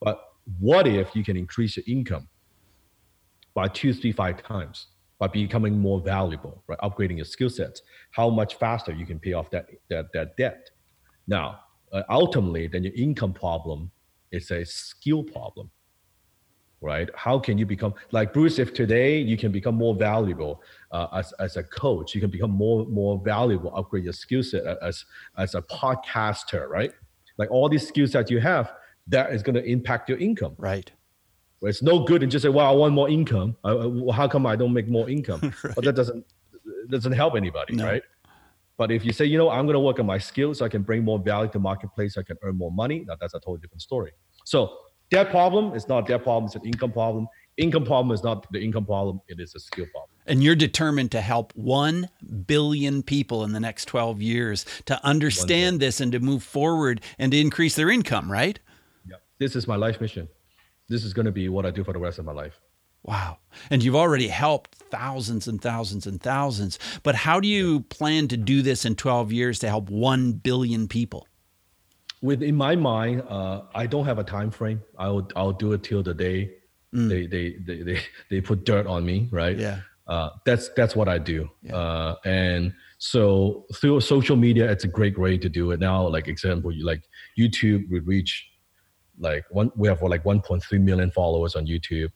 but 0.00 0.20
what 0.60 0.86
if 0.86 1.14
you 1.14 1.24
can 1.24 1.36
increase 1.36 1.76
your 1.76 1.84
income 1.88 2.28
by 3.54 3.66
two 3.68 3.92
three 3.92 4.12
five 4.12 4.42
times 4.42 4.88
by 5.18 5.26
becoming 5.26 5.78
more 5.78 6.00
valuable, 6.00 6.62
right? 6.66 6.78
Upgrading 6.80 7.16
your 7.16 7.24
skill 7.24 7.48
sets, 7.48 7.82
how 8.10 8.28
much 8.28 8.56
faster 8.56 8.92
you 8.92 9.06
can 9.06 9.18
pay 9.18 9.32
off 9.32 9.50
that 9.50 9.66
that, 9.88 10.12
that 10.12 10.36
debt. 10.36 10.70
Now, 11.26 11.60
uh, 11.92 12.02
ultimately, 12.10 12.66
then 12.66 12.84
your 12.84 12.92
income 12.94 13.32
problem 13.32 13.90
is 14.30 14.50
a 14.50 14.64
skill 14.64 15.22
problem, 15.22 15.70
right? 16.80 17.08
How 17.14 17.38
can 17.38 17.58
you 17.58 17.66
become 17.66 17.94
like 18.12 18.32
Bruce? 18.32 18.58
If 18.58 18.74
today 18.74 19.18
you 19.18 19.36
can 19.36 19.52
become 19.52 19.74
more 19.74 19.94
valuable 19.94 20.62
uh, 20.92 21.08
as, 21.12 21.32
as 21.38 21.56
a 21.56 21.62
coach, 21.62 22.14
you 22.14 22.20
can 22.20 22.30
become 22.30 22.50
more 22.50 22.86
more 22.86 23.20
valuable, 23.24 23.74
upgrade 23.76 24.04
your 24.04 24.12
skill 24.12 24.42
set 24.42 24.64
as 24.82 25.04
as 25.36 25.54
a 25.54 25.62
podcaster, 25.62 26.68
right? 26.68 26.92
Like 27.38 27.50
all 27.50 27.68
these 27.68 27.86
skills 27.86 28.12
that 28.12 28.30
you 28.30 28.40
have, 28.40 28.72
that 29.08 29.32
is 29.32 29.42
going 29.42 29.54
to 29.56 29.64
impact 29.64 30.08
your 30.08 30.18
income, 30.18 30.54
right? 30.58 30.90
It's 31.62 31.82
no 31.82 32.04
good 32.04 32.22
and 32.22 32.30
just 32.30 32.42
say, 32.42 32.48
"Well, 32.48 32.66
I 32.66 32.72
want 32.72 32.94
more 32.94 33.08
income. 33.08 33.56
Uh, 33.64 34.12
how 34.12 34.28
come 34.28 34.46
I 34.46 34.56
don't 34.56 34.72
make 34.72 34.88
more 34.88 35.08
income?" 35.08 35.40
right. 35.64 35.74
But 35.74 35.84
that 35.84 35.94
doesn't 35.94 36.24
doesn't 36.88 37.12
help 37.12 37.34
anybody, 37.34 37.74
no. 37.74 37.84
right? 37.84 38.02
But 38.76 38.92
if 38.92 39.04
you 39.04 39.12
say, 39.12 39.24
you 39.24 39.38
know, 39.38 39.48
I'm 39.48 39.64
going 39.64 39.74
to 39.74 39.80
work 39.80 39.98
on 39.98 40.06
my 40.06 40.18
skills, 40.18 40.58
so 40.58 40.66
I 40.66 40.68
can 40.68 40.82
bring 40.82 41.02
more 41.02 41.18
value 41.18 41.50
to 41.52 41.58
marketplace, 41.58 42.18
I 42.18 42.22
can 42.22 42.36
earn 42.42 42.56
more 42.56 42.70
money. 42.70 43.04
Now 43.06 43.16
that's 43.18 43.32
a 43.32 43.40
totally 43.40 43.58
different 43.58 43.82
story. 43.82 44.12
So 44.44 44.76
debt 45.10 45.30
problem 45.30 45.74
is 45.74 45.88
not 45.88 46.06
debt 46.06 46.22
problem; 46.22 46.46
it's 46.46 46.56
an 46.56 46.64
income 46.64 46.92
problem. 46.92 47.28
Income 47.56 47.84
problem 47.84 48.14
is 48.14 48.22
not 48.22 48.50
the 48.52 48.62
income 48.62 48.84
problem; 48.84 49.20
it 49.28 49.40
is 49.40 49.54
a 49.54 49.60
skill 49.60 49.86
problem. 49.92 50.10
And 50.26 50.42
you're 50.42 50.56
determined 50.56 51.12
to 51.12 51.20
help 51.20 51.52
one 51.54 52.08
billion 52.46 53.02
people 53.02 53.44
in 53.44 53.52
the 53.52 53.60
next 53.60 53.84
12 53.86 54.20
years 54.20 54.66
to 54.86 55.02
understand 55.04 55.78
this 55.78 56.00
and 56.00 56.10
to 56.12 56.20
move 56.20 56.42
forward 56.42 57.00
and 57.18 57.30
to 57.32 57.38
increase 57.38 57.76
their 57.76 57.90
income, 57.90 58.30
right? 58.30 58.58
Yeah, 59.08 59.16
this 59.38 59.54
is 59.54 59.68
my 59.68 59.76
life 59.76 60.00
mission 60.00 60.28
this 60.88 61.04
is 61.04 61.12
going 61.12 61.26
to 61.26 61.32
be 61.32 61.48
what 61.48 61.66
I 61.66 61.70
do 61.70 61.84
for 61.84 61.92
the 61.92 61.98
rest 61.98 62.18
of 62.18 62.24
my 62.24 62.32
life. 62.32 62.60
Wow. 63.02 63.38
And 63.70 63.82
you've 63.82 63.96
already 63.96 64.28
helped 64.28 64.74
thousands 64.74 65.46
and 65.46 65.60
thousands 65.60 66.06
and 66.06 66.20
thousands. 66.20 66.78
But 67.02 67.14
how 67.14 67.38
do 67.40 67.46
you 67.46 67.80
plan 67.82 68.28
to 68.28 68.36
do 68.36 68.62
this 68.62 68.84
in 68.84 68.96
12 68.96 69.32
years 69.32 69.58
to 69.60 69.68
help 69.68 69.90
1 69.90 70.32
billion 70.32 70.88
people? 70.88 71.28
Within 72.26 72.56
my 72.56 72.74
mind, 72.76 73.22
uh, 73.28 73.62
I 73.74 73.86
don't 73.86 74.04
have 74.04 74.18
a 74.18 74.24
time 74.24 74.50
frame. 74.50 74.82
I'll, 74.98 75.28
I'll 75.36 75.52
do 75.52 75.72
it 75.74 75.82
till 75.82 76.02
the 76.02 76.14
day 76.14 76.54
mm. 76.94 77.08
they, 77.08 77.26
they, 77.26 77.56
they, 77.66 77.82
they, 77.82 78.00
they 78.30 78.40
put 78.40 78.64
dirt 78.64 78.86
on 78.86 79.04
me, 79.04 79.28
right? 79.30 79.56
Yeah. 79.56 79.80
Uh, 80.06 80.30
that's 80.44 80.70
that's 80.76 80.94
what 80.94 81.08
I 81.08 81.18
do. 81.18 81.50
Yeah. 81.62 81.76
Uh, 81.76 82.14
and 82.24 82.72
so 82.98 83.66
through 83.74 84.00
social 84.00 84.36
media, 84.36 84.70
it's 84.70 84.84
a 84.84 84.88
great 84.88 85.18
way 85.18 85.36
to 85.36 85.48
do 85.48 85.72
it 85.72 85.80
now. 85.80 86.06
Like 86.06 86.28
example, 86.28 86.70
you 86.70 86.84
like 86.84 87.02
YouTube 87.36 87.90
would 87.90 88.06
reach 88.06 88.48
like 89.18 89.44
one 89.50 89.70
we 89.76 89.88
have 89.88 90.02
like 90.02 90.24
1.3 90.24 90.80
million 90.80 91.10
followers 91.10 91.56
on 91.56 91.66
youtube 91.66 92.10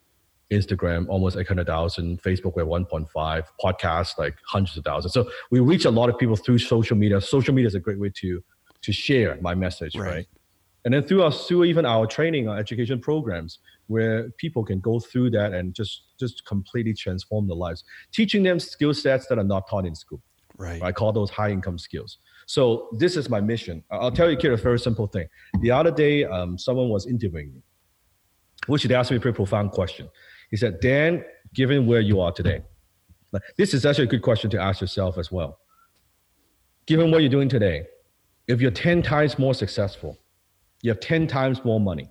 instagram 0.50 1.08
almost 1.08 1.36
800000 1.36 2.22
facebook 2.22 2.56
we 2.56 2.60
have 2.60 2.68
1.5 2.68 3.44
podcasts 3.62 4.18
like 4.18 4.36
hundreds 4.46 4.76
of 4.76 4.84
thousands 4.84 5.14
so 5.14 5.30
we 5.50 5.60
reach 5.60 5.84
a 5.84 5.90
lot 5.90 6.08
of 6.08 6.18
people 6.18 6.36
through 6.36 6.58
social 6.58 6.96
media 6.96 7.20
social 7.20 7.54
media 7.54 7.68
is 7.68 7.74
a 7.74 7.80
great 7.80 7.98
way 7.98 8.10
to 8.16 8.42
to 8.82 8.92
share 8.92 9.38
my 9.40 9.54
message 9.54 9.96
right, 9.96 10.10
right? 10.10 10.26
and 10.84 10.94
then 10.94 11.02
through 11.02 11.22
us 11.22 11.46
through 11.46 11.64
even 11.64 11.84
our 11.84 12.06
training 12.06 12.48
our 12.48 12.58
education 12.58 13.00
programs 13.00 13.58
where 13.88 14.30
people 14.38 14.64
can 14.64 14.80
go 14.80 15.00
through 15.00 15.30
that 15.30 15.52
and 15.52 15.74
just 15.74 16.04
just 16.18 16.44
completely 16.46 16.94
transform 16.94 17.46
their 17.46 17.56
lives 17.56 17.84
teaching 18.12 18.42
them 18.42 18.58
skill 18.58 18.94
sets 18.94 19.26
that 19.26 19.38
are 19.38 19.44
not 19.44 19.68
taught 19.68 19.86
in 19.86 19.94
school 19.94 20.22
right 20.56 20.82
i 20.82 20.90
call 20.90 21.12
those 21.12 21.30
high 21.30 21.50
income 21.50 21.78
skills 21.78 22.18
so 22.50 22.88
this 22.90 23.16
is 23.16 23.30
my 23.30 23.40
mission. 23.40 23.84
I'll 23.92 24.10
tell 24.10 24.28
you, 24.28 24.36
kid, 24.36 24.50
a 24.50 24.56
very 24.56 24.80
simple 24.80 25.06
thing. 25.06 25.28
The 25.60 25.70
other 25.70 25.92
day, 25.92 26.24
um, 26.24 26.58
someone 26.58 26.88
was 26.88 27.06
interviewing 27.06 27.54
me, 27.54 27.62
which 28.66 28.82
they 28.82 28.92
asked 28.92 29.12
me 29.12 29.18
a 29.18 29.20
pretty 29.20 29.36
profound 29.36 29.70
question. 29.70 30.08
He 30.50 30.56
said, 30.56 30.80
Dan, 30.80 31.24
given 31.54 31.86
where 31.86 32.00
you 32.00 32.20
are 32.20 32.32
today, 32.32 32.62
this 33.56 33.72
is 33.72 33.86
actually 33.86 34.06
a 34.06 34.08
good 34.08 34.22
question 34.22 34.50
to 34.50 34.60
ask 34.60 34.80
yourself 34.80 35.16
as 35.16 35.30
well. 35.30 35.60
Given 36.86 37.12
what 37.12 37.20
you're 37.20 37.30
doing 37.30 37.48
today, 37.48 37.84
if 38.50 38.60
you're 38.60 38.70
10 38.70 39.02
times 39.02 39.38
more 39.38 39.54
successful, 39.54 40.18
you 40.82 40.90
have 40.90 41.00
10 41.00 41.26
times 41.26 41.64
more 41.64 41.80
money, 41.80 42.10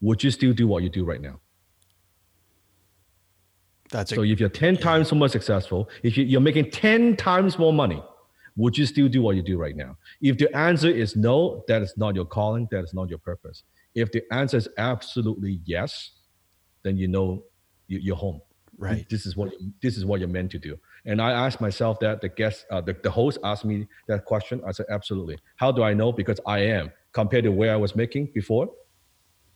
would 0.00 0.22
you 0.22 0.30
still 0.30 0.52
do 0.52 0.66
what 0.66 0.82
you 0.82 0.88
do 0.88 1.04
right 1.04 1.20
now? 1.20 1.40
That's 3.90 4.12
it. 4.12 4.16
so 4.16 4.22
a, 4.22 4.26
if 4.26 4.40
you're 4.40 4.48
10 4.48 4.78
times 4.78 5.12
more 5.12 5.28
successful, 5.28 5.88
if 6.02 6.16
you're 6.16 6.40
making 6.40 6.70
10 6.70 7.16
times 7.16 7.58
more 7.58 7.72
money, 7.72 8.02
would 8.56 8.76
you 8.76 8.86
still 8.86 9.08
do 9.08 9.20
what 9.22 9.36
you 9.36 9.42
do 9.42 9.58
right 9.58 9.76
now? 9.76 9.98
If 10.20 10.38
the 10.38 10.54
answer 10.56 10.88
is 10.88 11.14
no, 11.14 11.64
that 11.68 11.82
is 11.82 11.92
not 11.96 12.14
your 12.14 12.24
calling, 12.24 12.66
that 12.70 12.84
is 12.84 12.94
not 12.94 13.10
your 13.10 13.18
purpose. 13.18 13.64
If 13.94 14.12
the 14.12 14.22
answer 14.32 14.56
is 14.56 14.68
absolutely 14.78 15.60
yes, 15.64 16.12
then 16.82 16.96
you 16.96 17.08
know 17.08 17.44
you're 17.86 18.16
home. 18.16 18.40
Right. 18.78 19.08
This 19.08 19.26
is 19.26 19.36
what 19.36 19.52
this 19.82 19.96
is 19.96 20.04
what 20.04 20.20
you're 20.20 20.28
meant 20.28 20.50
to 20.52 20.58
do. 20.58 20.78
And 21.06 21.22
I 21.22 21.30
asked 21.30 21.60
myself 21.60 22.00
that. 22.00 22.20
The 22.20 22.28
guest, 22.28 22.66
uh, 22.70 22.80
the, 22.80 22.96
the 23.02 23.10
host 23.10 23.38
asked 23.44 23.64
me 23.64 23.86
that 24.08 24.24
question. 24.24 24.60
I 24.66 24.72
said, 24.72 24.86
absolutely. 24.90 25.38
How 25.56 25.70
do 25.72 25.82
I 25.82 25.94
know? 25.94 26.12
Because 26.12 26.40
I 26.46 26.58
am 26.58 26.92
compared 27.12 27.44
to 27.44 27.50
where 27.50 27.72
I 27.72 27.76
was 27.76 27.96
making 27.96 28.30
before, 28.34 28.68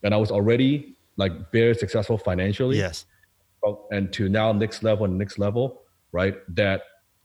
and 0.03 0.15
I 0.15 0.17
was 0.17 0.31
already 0.31 0.97
like 1.17 1.33
very 1.53 1.75
successful 1.75 2.17
financially. 2.17 2.79
Yes. 2.79 3.05
And 3.91 4.13
to 4.15 4.29
now 4.29 4.53
next 4.53 4.83
level 4.83 5.05
and 5.05 5.19
next 5.19 5.39
level, 5.39 5.83
right? 6.13 6.37
That 6.55 6.83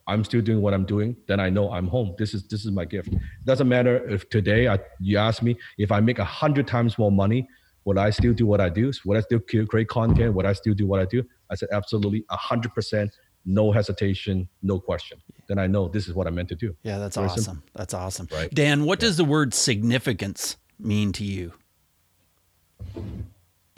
I'm 0.07 0.23
still 0.23 0.41
doing 0.41 0.61
what 0.61 0.73
I'm 0.73 0.85
doing, 0.85 1.15
then 1.27 1.39
I 1.39 1.49
know 1.49 1.71
I'm 1.71 1.87
home. 1.87 2.15
This 2.17 2.33
is 2.33 2.47
this 2.47 2.65
is 2.65 2.71
my 2.71 2.85
gift. 2.85 3.07
It 3.07 3.45
doesn't 3.45 3.69
matter 3.69 4.07
if 4.09 4.29
today 4.29 4.67
I, 4.67 4.79
you 4.99 5.17
ask 5.17 5.41
me 5.41 5.55
if 5.77 5.91
I 5.91 5.99
make 5.99 6.19
a 6.19 6.25
hundred 6.25 6.67
times 6.67 6.97
more 6.97 7.11
money, 7.11 7.47
would 7.85 7.97
I 7.97 8.09
still 8.09 8.33
do 8.33 8.45
what 8.45 8.59
I 8.59 8.69
do? 8.69 8.91
Would 9.05 9.17
I 9.17 9.21
still 9.21 9.39
create 9.39 9.87
content? 9.87 10.33
Would 10.33 10.45
I 10.45 10.53
still 10.53 10.73
do 10.73 10.85
what 10.85 10.99
I 10.99 11.05
do? 11.05 11.23
I 11.49 11.55
said 11.55 11.69
absolutely, 11.71 12.25
a 12.29 12.37
hundred 12.37 12.73
percent, 12.73 13.11
no 13.45 13.71
hesitation, 13.71 14.47
no 14.63 14.79
question. 14.79 15.19
Then 15.47 15.59
I 15.59 15.67
know 15.67 15.87
this 15.87 16.07
is 16.07 16.13
what 16.13 16.27
I'm 16.27 16.35
meant 16.35 16.49
to 16.49 16.55
do. 16.55 16.75
Yeah, 16.83 16.97
that's 16.97 17.15
Very 17.15 17.27
awesome. 17.27 17.43
Simple. 17.43 17.63
That's 17.75 17.93
awesome. 17.93 18.27
Right? 18.31 18.53
Dan, 18.53 18.85
what 18.85 19.01
yeah. 19.01 19.07
does 19.07 19.17
the 19.17 19.25
word 19.25 19.53
significance 19.53 20.57
mean 20.79 21.11
to 21.13 21.23
you? 21.23 21.53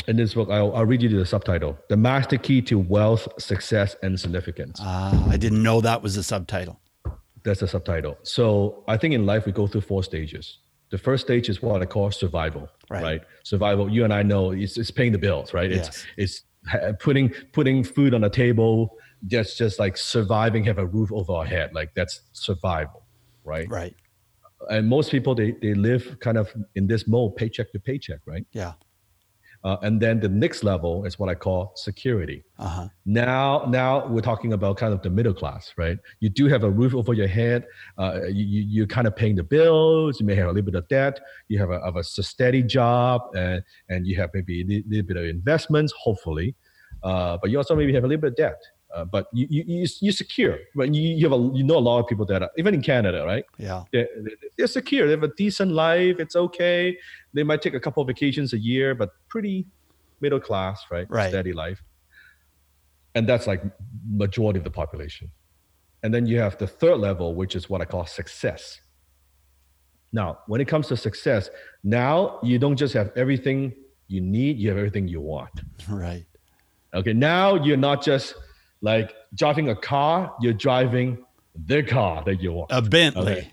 in 0.08 0.16
this 0.16 0.34
book, 0.34 0.50
I'll, 0.50 0.74
I'll, 0.76 0.86
read 0.86 1.02
you 1.02 1.10
the 1.10 1.26
subtitle 1.26 1.78
The 1.90 1.98
Master 1.98 2.38
Key 2.38 2.62
to 2.64 2.80
Wealth, 2.80 3.28
Success, 3.38 3.96
and 4.02 4.20
Significance. 4.20 4.80
Ah, 4.82 5.30
I 5.30 5.38
didn't 5.38 5.62
know 5.62 5.82
that 5.82 6.02
was 6.02 6.18
a 6.18 6.24
subtitle. 6.24 6.80
That's 7.44 7.60
the 7.60 7.68
subtitle. 7.68 8.18
So 8.24 8.84
I 8.88 8.98
think 8.98 9.14
in 9.14 9.26
life, 9.26 9.46
we 9.46 9.52
go 9.52 9.68
through 9.68 9.82
four 9.82 10.04
stages. 10.04 10.60
The 10.90 10.98
first 10.98 11.26
stage 11.26 11.50
is 11.50 11.62
what 11.62 11.82
I 11.82 11.86
call 11.86 12.10
survival, 12.12 12.70
right? 12.90 13.04
right? 13.04 13.22
Survival. 13.44 13.90
You 13.90 14.06
and 14.06 14.14
I 14.14 14.24
know 14.24 14.52
it's, 14.52 14.78
it's 14.78 14.92
paying 14.92 15.12
the 15.12 15.18
bills, 15.18 15.54
right? 15.54 15.70
Yes. 15.70 16.06
It's 16.18 16.44
it's 16.66 17.00
putting 17.00 17.30
putting 17.52 17.84
food 17.84 18.14
on 18.14 18.22
the 18.22 18.30
table, 18.30 18.98
just 19.26 19.58
just 19.58 19.80
like 19.80 19.98
surviving, 19.98 20.64
have 20.66 20.78
a 20.78 20.86
roof 20.86 21.12
over 21.12 21.34
our 21.34 21.46
head. 21.46 21.74
Like 21.74 21.94
that's 21.96 22.22
survival, 22.34 23.04
right? 23.44 23.68
Right. 23.70 23.96
And 24.70 24.88
most 24.88 25.12
people 25.12 25.36
they 25.36 25.52
they 25.62 25.74
live 25.74 26.18
kind 26.20 26.38
of 26.38 26.54
in 26.76 26.88
this 26.88 27.08
mode, 27.08 27.36
paycheck 27.36 27.72
to 27.72 27.80
paycheck, 27.80 28.20
right? 28.26 28.46
Yeah 28.52 28.74
Uh, 29.64 29.76
and 29.82 30.00
then 30.00 30.20
the 30.20 30.30
next 30.30 30.64
level 30.64 31.04
is 31.04 31.18
what 31.20 31.30
I 31.30 31.36
call 31.36 31.74
security. 31.76 32.44
Uh-huh. 32.60 32.88
Now, 33.06 33.66
now 33.68 34.08
we're 34.08 34.22
talking 34.22 34.54
about 34.54 34.78
kind 34.78 34.94
of 34.94 35.02
the 35.02 35.10
middle 35.10 35.34
class, 35.34 35.74
right? 35.78 35.98
You 36.20 36.30
do 36.30 36.48
have 36.48 36.64
a 36.64 36.70
roof 36.70 36.94
over 36.94 37.14
your 37.14 37.28
head. 37.28 37.66
Uh, 37.98 38.22
you, 38.28 38.46
you 38.46 38.62
you're 38.62 38.88
kind 38.88 39.08
of 39.08 39.16
paying 39.16 39.36
the 39.36 39.44
bills. 39.44 40.20
You 40.20 40.26
may 40.26 40.36
have 40.36 40.46
a 40.48 40.52
little 40.52 40.66
bit 40.72 40.76
of 40.76 40.88
debt. 40.88 41.20
You 41.48 41.60
have 41.60 41.72
a, 41.72 41.84
have 41.84 41.96
a 41.96 42.04
steady 42.04 42.64
job, 42.64 43.22
and 43.36 43.64
and 43.90 44.06
you 44.08 44.16
have 44.22 44.30
maybe 44.34 44.62
a 44.62 44.84
little 44.88 45.08
bit 45.08 45.18
of 45.18 45.26
investments, 45.26 45.92
hopefully. 45.98 46.56
Uh, 47.04 47.38
but 47.42 47.50
you 47.50 47.58
also 47.58 47.76
maybe 47.76 47.94
have 47.94 48.04
a 48.04 48.08
little 48.08 48.22
bit 48.22 48.32
of 48.32 48.38
debt. 48.38 48.62
Uh, 48.94 49.04
but 49.06 49.28
you, 49.34 49.48
you, 49.50 49.64
you, 49.68 49.88
you're 50.02 50.14
secure. 50.14 50.60
But 50.76 50.94
you, 50.94 51.02
you 51.02 51.30
have 51.30 51.38
a, 51.38 51.52
you 51.54 51.64
know 51.64 51.78
a 51.78 51.80
lot 51.80 52.00
of 52.00 52.08
people 52.08 52.26
that 52.28 52.42
are, 52.42 52.50
even 52.58 52.74
in 52.74 52.82
Canada, 52.82 53.26
right? 53.26 53.44
Yeah. 53.58 53.84
They're, 53.92 54.08
they're 54.58 54.68
secure. 54.68 55.06
They 55.06 55.12
have 55.12 55.24
a 55.24 55.34
decent 55.36 55.72
life. 55.72 56.20
It's 56.20 56.36
okay. 56.36 56.98
They 57.34 57.44
might 57.44 57.62
take 57.62 57.74
a 57.74 57.80
couple 57.80 58.02
of 58.02 58.08
vacations 58.08 58.54
a 58.54 58.58
year, 58.58 58.96
but 58.96 59.10
pretty 59.28 59.68
middle 60.22 60.40
class, 60.40 60.86
right? 60.90 61.06
Right. 61.10 61.30
Steady 61.30 61.54
life. 61.54 61.84
And 63.16 63.28
that's 63.28 63.48
like 63.48 63.62
majority 64.10 64.60
of 64.60 64.64
the 64.64 64.72
population. 64.72 65.32
And 66.04 66.14
then 66.14 66.26
you 66.26 66.40
have 66.40 66.58
the 66.58 66.68
third 66.68 66.98
level, 66.98 67.36
which 67.36 67.56
is 67.56 67.70
what 67.70 67.82
I 67.82 67.86
call 67.86 68.06
success. 68.06 68.80
Now, 70.14 70.40
when 70.48 70.62
it 70.62 70.68
comes 70.68 70.88
to 70.88 70.98
success, 70.98 71.50
now 71.84 72.40
you 72.42 72.60
don't 72.60 72.78
just 72.78 72.94
have 72.94 73.12
everything 73.16 73.74
you 74.08 74.22
need, 74.22 74.58
you 74.58 74.70
have 74.70 74.78
everything 74.78 75.08
you 75.08 75.22
want. 75.22 75.62
Right. 75.90 76.26
Okay. 76.94 77.14
Now 77.14 77.56
you're 77.56 77.78
not 77.78 78.02
just 78.02 78.34
like 78.82 79.14
driving 79.34 79.70
a 79.70 79.76
car, 79.76 80.34
you're 80.42 80.54
driving 80.54 81.26
the 81.66 81.84
car 81.84 82.24
that 82.26 82.42
you 82.42 82.54
want. 82.54 82.72
A 82.72 82.82
Bentley. 82.82 83.32
Okay? 83.32 83.52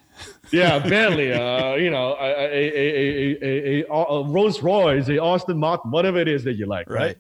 yeah, 0.53 0.79
Bentley. 0.79 1.33
Uh, 1.33 1.75
you 1.85 1.91
know, 1.91 2.17
a, 2.21 2.31
a, 2.31 3.43
a, 3.43 3.85
a, 3.91 3.95
a 3.95 4.25
Rolls 4.25 4.63
Royce, 4.63 5.09
a 5.09 5.23
Aston 5.23 5.59
Martin, 5.59 5.91
whatever 5.91 6.19
it 6.19 6.29
is 6.29 6.45
that 6.45 6.55
you 6.55 6.67
like. 6.67 6.89
Right. 6.89 7.01
right? 7.01 7.19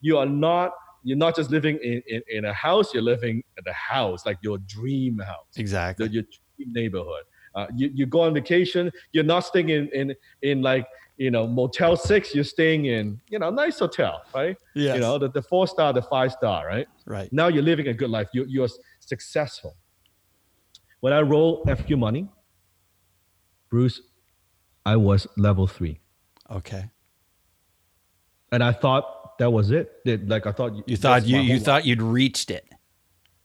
You 0.00 0.18
are 0.18 0.26
not. 0.26 0.72
You're 1.02 1.16
not 1.16 1.34
just 1.34 1.50
living 1.50 1.78
in, 1.82 2.02
in, 2.08 2.22
in 2.28 2.44
a 2.44 2.52
house. 2.52 2.92
You're 2.92 3.02
living 3.02 3.42
in 3.56 3.64
the 3.64 3.72
house, 3.72 4.26
like 4.26 4.36
your 4.42 4.58
dream 4.58 5.18
house. 5.18 5.46
Exactly. 5.56 6.08
your 6.08 6.24
dream 6.24 6.72
neighborhood. 6.74 7.22
Uh, 7.54 7.66
you, 7.74 7.90
you 7.94 8.06
go 8.06 8.20
on 8.20 8.34
vacation. 8.34 8.92
You're 9.12 9.24
not 9.24 9.40
staying 9.40 9.70
in 9.70 9.88
in 9.88 10.14
in 10.42 10.62
like 10.62 10.86
you 11.20 11.30
know, 11.30 11.46
Motel 11.46 11.96
Six, 11.98 12.34
you're 12.34 12.44
staying 12.44 12.86
in, 12.86 13.20
you 13.28 13.38
know, 13.38 13.50
nice 13.50 13.78
hotel, 13.78 14.22
right? 14.34 14.56
Yeah. 14.74 14.94
You 14.94 15.00
know, 15.00 15.18
the, 15.18 15.28
the 15.28 15.42
four 15.42 15.68
star, 15.68 15.92
the 15.92 16.00
five 16.00 16.32
star, 16.32 16.66
right? 16.66 16.88
Right. 17.04 17.30
Now 17.30 17.48
you're 17.48 17.62
living 17.62 17.88
a 17.88 17.92
good 17.92 18.08
life. 18.08 18.28
You, 18.32 18.46
you're 18.48 18.68
successful. 19.00 19.76
When 21.00 21.12
I 21.12 21.20
roll 21.20 21.62
FQ 21.66 21.98
money, 21.98 22.26
Bruce, 23.68 24.00
I 24.86 24.96
was 24.96 25.26
level 25.36 25.66
three. 25.66 26.00
Okay. 26.50 26.88
And 28.50 28.64
I 28.64 28.72
thought 28.72 29.36
that 29.38 29.50
was 29.50 29.70
it. 29.70 29.92
like 30.26 30.46
I 30.46 30.52
thought 30.52 30.88
you 30.88 30.96
thought 30.96 31.26
you 31.26 31.38
you 31.40 31.60
thought 31.60 31.84
you'd 31.84 32.00
reached 32.00 32.50
it. 32.50 32.66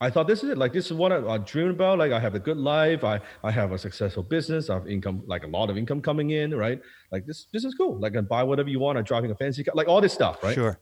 I 0.02 0.10
thought 0.10 0.28
this 0.28 0.44
is 0.44 0.50
it. 0.50 0.58
Like 0.58 0.74
this 0.74 0.88
is 0.88 0.94
what 0.94 1.12
I, 1.12 1.26
I 1.26 1.38
dream 1.38 1.70
about. 1.70 2.00
Like 2.00 2.12
I 2.12 2.20
have 2.20 2.36
a 2.36 2.40
good 2.40 2.58
life. 2.58 3.04
I, 3.04 3.22
I 3.44 3.52
have 3.52 3.72
a 3.72 3.78
successful 3.78 4.24
business. 4.24 4.70
I 4.70 4.74
have 4.74 4.88
income, 4.88 5.24
like 5.26 5.44
a 5.44 5.48
lot 5.48 5.70
of 5.70 5.78
income 5.78 6.02
coming 6.02 6.32
in, 6.32 6.54
right? 6.54 6.82
Like 7.12 7.26
this 7.26 7.48
this 7.54 7.64
is 7.64 7.74
cool. 7.76 8.00
Like 8.00 8.12
I 8.12 8.16
can 8.16 8.26
buy 8.26 8.44
whatever 8.44 8.70
you 8.70 8.80
want. 8.80 8.98
I'm 8.98 9.06
driving 9.06 9.32
a 9.32 9.36
fancy 9.36 9.64
car, 9.64 9.74
like 9.74 9.88
all 9.88 10.02
this 10.02 10.14
stuff, 10.14 10.44
right? 10.44 10.54
Sure. 10.54 10.80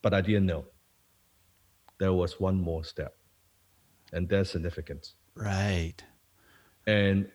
But 0.00 0.14
I 0.14 0.20
didn't 0.20 0.46
know. 0.46 0.66
There 1.98 2.12
was 2.12 2.38
one 2.38 2.60
more 2.60 2.84
step. 2.84 3.16
And 4.12 4.28
that's 4.28 4.50
significance. 4.50 5.14
Right. 5.34 5.96
And 6.86 7.28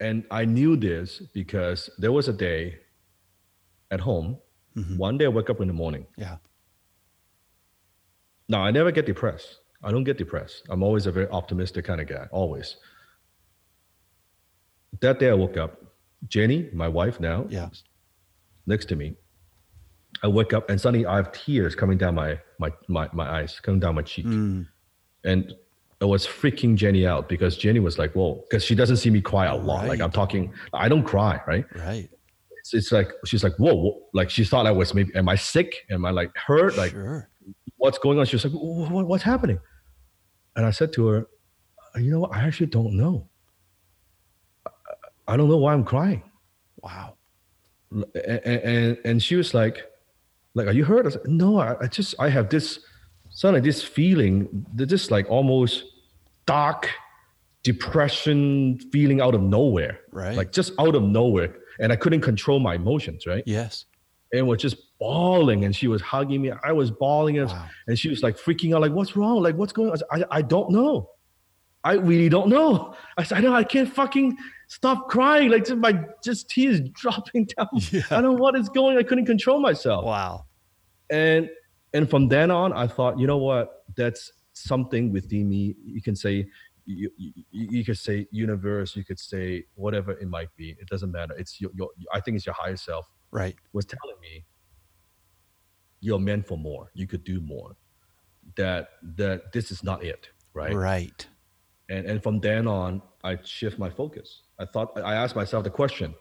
and 0.00 0.24
I 0.32 0.44
knew 0.44 0.76
this 0.76 1.22
because 1.32 1.88
there 1.98 2.10
was 2.10 2.26
a 2.26 2.32
day 2.32 2.78
at 3.92 4.00
home. 4.00 4.38
Mm-hmm. 4.76 4.96
One 4.96 5.16
day 5.16 5.26
I 5.26 5.28
woke 5.28 5.48
up 5.48 5.60
in 5.60 5.68
the 5.68 5.74
morning. 5.74 6.06
Yeah 6.16 6.38
now, 8.50 8.64
I 8.64 8.70
never 8.72 8.90
get 8.90 9.06
depressed. 9.06 9.60
I 9.82 9.90
don't 9.92 10.04
get 10.04 10.18
depressed. 10.18 10.66
I'm 10.68 10.82
always 10.82 11.06
a 11.06 11.12
very 11.12 11.28
optimistic 11.28 11.84
kind 11.84 12.00
of 12.00 12.08
guy, 12.08 12.26
always. 12.32 12.76
That 15.00 15.20
day 15.20 15.30
I 15.30 15.34
woke 15.34 15.56
up, 15.56 15.80
Jenny, 16.28 16.68
my 16.72 16.88
wife 16.88 17.20
now, 17.20 17.46
yeah. 17.48 17.68
next 18.66 18.86
to 18.86 18.96
me. 18.96 19.14
I 20.22 20.28
wake 20.28 20.52
up 20.52 20.68
and 20.68 20.80
suddenly 20.80 21.06
I 21.06 21.16
have 21.16 21.30
tears 21.32 21.74
coming 21.76 21.96
down 21.96 22.16
my 22.16 22.40
my 22.58 22.70
my, 22.88 23.08
my 23.12 23.26
eyes, 23.38 23.60
coming 23.60 23.78
down 23.78 23.94
my 23.94 24.02
cheek. 24.02 24.26
Mm. 24.26 24.66
And 25.24 25.54
I 26.02 26.06
was 26.06 26.26
freaking 26.26 26.74
Jenny 26.74 27.06
out 27.06 27.28
because 27.28 27.56
Jenny 27.56 27.78
was 27.78 27.98
like, 27.98 28.12
whoa, 28.14 28.44
because 28.50 28.64
she 28.64 28.74
doesn't 28.74 28.96
see 28.96 29.10
me 29.10 29.20
cry 29.20 29.46
a 29.46 29.54
lot. 29.54 29.82
Right. 29.82 29.90
Like 29.90 30.00
I'm 30.00 30.10
talking, 30.10 30.52
I 30.72 30.88
don't 30.88 31.04
cry, 31.04 31.40
right? 31.46 31.64
Right. 31.76 32.10
It's, 32.72 32.92
like, 32.92 33.12
she's 33.24 33.42
like, 33.44 33.56
whoa, 33.56 33.74
whoa, 33.74 34.02
like 34.12 34.30
she 34.30 34.44
thought 34.44 34.66
I 34.66 34.70
was 34.70 34.94
maybe, 34.94 35.14
am 35.14 35.28
I 35.28 35.36
sick? 35.36 35.74
Am 35.90 36.04
I 36.04 36.10
like 36.10 36.30
hurt? 36.36 36.76
Like, 36.76 36.92
sure 36.92 37.30
what's 37.80 37.98
going 37.98 38.18
on? 38.18 38.26
She 38.26 38.36
was 38.36 38.44
like, 38.44 38.52
what, 38.52 39.06
what's 39.06 39.24
happening? 39.24 39.58
And 40.54 40.66
I 40.66 40.70
said 40.70 40.92
to 40.94 41.06
her, 41.08 41.28
you 41.96 42.10
know 42.10 42.20
what? 42.20 42.32
I 42.32 42.44
actually 42.44 42.66
don't 42.66 42.96
know. 42.96 43.26
I 45.26 45.36
don't 45.36 45.48
know 45.48 45.56
why 45.56 45.72
I'm 45.72 45.84
crying. 45.84 46.22
Wow. 46.82 47.14
And, 47.90 48.04
and, 48.14 48.98
and 49.04 49.22
she 49.22 49.34
was 49.34 49.54
like, 49.54 49.82
like, 50.54 50.66
are 50.66 50.72
you 50.72 50.84
hurt? 50.84 51.06
I 51.06 51.10
said, 51.10 51.22
no, 51.26 51.58
I, 51.58 51.74
I 51.80 51.86
just, 51.86 52.14
I 52.18 52.28
have 52.28 52.50
this, 52.50 52.80
suddenly 53.30 53.60
this 53.60 53.82
feeling, 53.82 54.66
this 54.74 55.10
like 55.10 55.28
almost 55.30 55.84
dark 56.46 56.90
depression 57.62 58.78
feeling 58.92 59.22
out 59.22 59.34
of 59.34 59.40
nowhere. 59.40 60.00
Right. 60.12 60.36
Like 60.36 60.52
just 60.52 60.72
out 60.78 60.94
of 60.94 61.02
nowhere. 61.02 61.56
And 61.80 61.92
I 61.92 61.96
couldn't 61.96 62.20
control 62.20 62.60
my 62.60 62.74
emotions, 62.74 63.26
right? 63.26 63.42
Yes. 63.46 63.86
And 64.32 64.46
was 64.46 64.60
just 64.60 64.76
bawling 65.00 65.64
and 65.64 65.74
she 65.74 65.88
was 65.88 66.00
hugging 66.00 66.42
me. 66.42 66.52
I 66.62 66.72
was 66.72 66.90
bawling 66.90 67.38
and, 67.38 67.48
wow. 67.48 67.66
and 67.88 67.98
she 67.98 68.08
was 68.08 68.22
like 68.22 68.36
freaking 68.36 68.74
out, 68.74 68.82
like, 68.82 68.92
what's 68.92 69.16
wrong? 69.16 69.42
Like, 69.42 69.56
what's 69.56 69.72
going 69.72 69.90
on? 69.90 69.98
I, 70.10 70.18
said, 70.18 70.28
I, 70.30 70.42
don't 70.42 70.70
know. 70.70 71.10
I 71.82 71.94
really 71.94 72.28
don't 72.28 72.48
know. 72.48 72.94
I 73.18 73.24
said, 73.24 73.38
I 73.38 73.40
know 73.40 73.54
I 73.54 73.64
can't 73.64 73.92
fucking 73.92 74.36
stop 74.68 75.08
crying. 75.08 75.50
Like 75.50 75.66
just 75.66 75.78
my 75.78 76.04
just 76.22 76.48
tears 76.48 76.80
dropping 76.92 77.46
down. 77.56 77.68
Yeah. 77.90 78.02
I 78.10 78.20
don't 78.20 78.24
know 78.24 78.32
what 78.34 78.56
is 78.56 78.68
going. 78.68 78.98
I 78.98 79.02
couldn't 79.02 79.26
control 79.26 79.60
myself. 79.60 80.04
Wow. 80.04 80.46
And 81.10 81.50
and 81.92 82.08
from 82.08 82.28
then 82.28 82.50
on, 82.50 82.72
I 82.72 82.86
thought, 82.86 83.18
you 83.18 83.26
know 83.26 83.38
what? 83.38 83.84
That's 83.96 84.32
something 84.52 85.12
within 85.12 85.48
me. 85.48 85.74
You 85.84 86.00
can 86.00 86.14
say 86.14 86.46
you, 86.84 87.10
you, 87.16 87.32
you 87.50 87.84
could 87.84 87.98
say 87.98 88.26
universe, 88.30 88.96
you 88.96 89.04
could 89.04 89.18
say 89.18 89.64
whatever 89.74 90.12
it 90.12 90.28
might 90.28 90.54
be. 90.56 90.76
It 90.80 90.88
doesn't 90.88 91.10
matter. 91.10 91.34
It's 91.36 91.60
your, 91.60 91.70
your 91.74 91.88
I 92.12 92.20
think 92.20 92.36
it's 92.36 92.46
your 92.46 92.54
higher 92.54 92.76
self. 92.76 93.06
Right. 93.30 93.56
Was 93.72 93.84
telling 93.84 94.20
me 94.20 94.44
you're 96.00 96.18
meant 96.18 96.46
for 96.46 96.58
more. 96.58 96.90
You 96.94 97.06
could 97.06 97.24
do 97.24 97.40
more. 97.40 97.76
That 98.56 98.90
that 99.16 99.52
this 99.52 99.70
is 99.70 99.84
not 99.84 100.02
it, 100.02 100.28
right? 100.54 100.74
Right. 100.74 101.26
And 101.88 102.06
and 102.06 102.22
from 102.22 102.40
then 102.40 102.66
on, 102.66 103.02
I 103.22 103.38
shift 103.44 103.78
my 103.78 103.90
focus. 103.90 104.42
I 104.58 104.64
thought 104.64 104.98
I 104.98 105.14
asked 105.14 105.36
myself 105.36 105.64
the 105.64 105.70
question: 105.70 106.14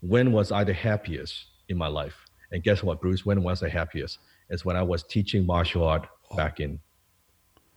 When 0.00 0.32
was 0.32 0.52
I 0.52 0.62
the 0.62 0.74
happiest 0.74 1.46
in 1.68 1.76
my 1.76 1.88
life? 1.88 2.16
And 2.52 2.62
guess 2.62 2.82
what, 2.82 3.00
Bruce? 3.00 3.26
When 3.26 3.42
was 3.42 3.62
I 3.62 3.68
happiest? 3.68 4.18
It's 4.50 4.64
when 4.64 4.76
I 4.76 4.82
was 4.82 5.02
teaching 5.02 5.44
martial 5.44 5.82
art 5.84 6.06
oh. 6.30 6.36
back 6.36 6.60
in 6.60 6.78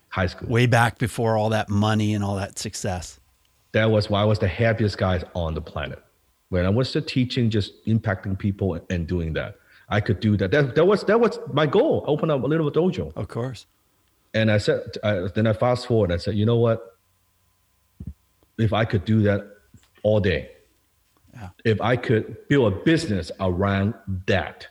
high 0.09 0.27
school. 0.27 0.49
Way 0.49 0.65
back 0.65 0.97
before 0.97 1.37
all 1.37 1.49
that 1.49 1.69
money 1.69 2.13
and 2.13 2.23
all 2.23 2.35
that 2.35 2.59
success. 2.59 3.19
That 3.71 3.91
was 3.91 4.09
why 4.09 4.21
I 4.21 4.25
was 4.25 4.39
the 4.39 4.47
happiest 4.47 4.97
guy 4.97 5.21
on 5.35 5.53
the 5.53 5.61
planet. 5.61 6.03
When 6.49 6.65
I 6.65 6.69
was 6.69 6.89
still 6.89 7.03
teaching, 7.03 7.49
just 7.49 7.85
impacting 7.85 8.37
people 8.37 8.79
and 8.89 9.07
doing 9.07 9.33
that. 9.33 9.55
I 9.89 10.01
could 10.01 10.19
do 10.19 10.37
that. 10.37 10.51
That, 10.51 10.75
that 10.75 10.85
was 10.85 11.03
that 11.05 11.19
was 11.19 11.39
my 11.53 11.65
goal. 11.65 12.03
Open 12.07 12.29
up 12.29 12.43
a 12.43 12.47
little 12.47 12.71
dojo. 12.71 13.15
Of 13.15 13.27
course. 13.27 13.65
And 14.33 14.51
I 14.51 14.57
said, 14.59 14.81
I, 15.03 15.27
then 15.33 15.47
I 15.47 15.53
fast 15.53 15.87
forward. 15.87 16.11
I 16.11 16.17
said, 16.17 16.35
you 16.35 16.45
know 16.45 16.57
what? 16.57 16.97
If 18.57 18.73
I 18.73 18.85
could 18.85 19.05
do 19.05 19.21
that 19.23 19.47
all 20.03 20.19
day, 20.19 20.51
yeah. 21.33 21.49
if 21.65 21.81
I 21.81 21.95
could 21.95 22.47
build 22.47 22.73
a 22.73 22.75
business 22.75 23.31
around 23.39 23.95
that, 24.27 24.67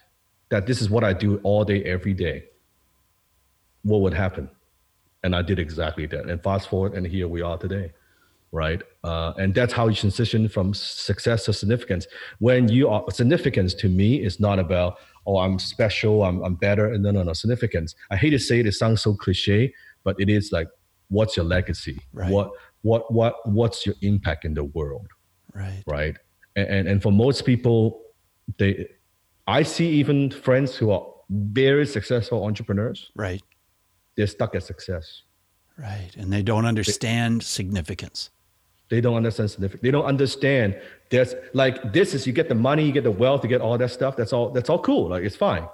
that 0.51 0.67
this 0.67 0.81
is 0.81 0.89
what 0.91 1.03
I 1.03 1.13
do 1.13 1.41
all 1.43 1.65
day, 1.65 1.83
every 1.85 2.15
day, 2.15 2.45
what 3.83 4.01
would 4.03 4.15
happen? 4.15 4.49
And 5.29 5.37
I 5.37 5.43
did 5.43 5.59
exactly 5.59 6.07
that. 6.07 6.25
And 6.25 6.43
fast 6.43 6.71
forward, 6.71 6.95
and 6.95 7.07
here 7.07 7.29
we 7.29 7.43
are 7.43 7.59
today 7.59 7.93
right? 8.51 8.81
Uh, 9.05 9.35
and 9.37 9.55
that's 9.55 9.75
how 9.75 9.89
you 9.89 9.95
transition 9.95 10.49
from 10.49 10.73
success 10.73 11.45
to 11.45 11.53
significance. 11.53 12.07
When 12.39 12.67
you 12.67 12.89
are 12.89 13.05
significance 13.11 13.75
to 13.75 13.91
me 13.91 14.25
is 14.25 14.41
not 14.41 14.59
about 14.59 14.97
oh 15.27 15.37
I'm 15.37 15.59
special, 15.59 16.25
I'm 16.25 16.43
I'm 16.43 16.55
better, 16.55 16.97
no 16.97 17.11
no 17.11 17.23
no 17.23 17.35
significance. 17.35 17.95
I 18.11 18.17
hate 18.17 18.31
to 18.31 18.39
say 18.39 18.61
it, 18.61 18.67
it 18.67 18.73
sounds 18.73 19.03
so 19.03 19.13
cliche, 19.15 19.75
but 20.03 20.17
it 20.19 20.31
is 20.31 20.51
like 20.51 20.69
what's 21.09 21.37
your 21.37 21.45
legacy? 21.45 22.01
Right. 22.15 22.31
What 22.31 22.53
what 22.81 23.13
what 23.13 23.35
what's 23.47 23.85
your 23.85 23.97
impact 24.01 24.47
in 24.47 24.55
the 24.55 24.65
world? 24.65 25.09
Right. 25.55 25.83
Right. 25.87 26.17
And 26.57 26.69
and, 26.69 26.89
and 26.89 27.03
for 27.03 27.13
most 27.13 27.45
people, 27.45 28.01
they 28.59 28.89
I 29.47 29.63
see 29.63 29.91
even 29.91 30.31
friends 30.31 30.75
who 30.75 30.91
are 30.91 31.07
very 31.31 31.87
successful 31.87 32.45
entrepreneurs. 32.45 33.11
Right. 33.15 33.43
They're 34.19 34.27
stuck 34.27 34.57
at 34.57 34.65
success. 34.65 35.23
Right. 35.79 36.11
And 36.17 36.33
they 36.33 36.43
don't 36.43 36.67
understand 36.67 37.41
they, 37.41 37.45
significance 37.45 38.31
They 38.91 39.01
don't 39.01 39.15
understand 39.15 39.53
significance. 39.53 39.83
They 39.83 39.93
don't 39.93 40.05
understand 40.05 40.77
there's 41.09 41.35
like 41.55 41.93
this 41.93 42.15
is 42.15 42.27
you 42.27 42.33
get 42.33 42.49
the 42.49 42.57
money, 42.57 42.85
you 42.85 42.93
get 42.93 43.05
the 43.05 43.13
wealth, 43.13 43.45
you 43.45 43.49
get 43.49 43.61
all 43.61 43.79
that 43.79 43.91
stuff. 43.93 44.17
That's 44.17 44.33
all. 44.33 44.51
That's 44.51 44.69
all 44.69 44.81
cool. 44.81 45.11
Like 45.11 45.23
it's 45.23 45.37
fine. 45.37 45.67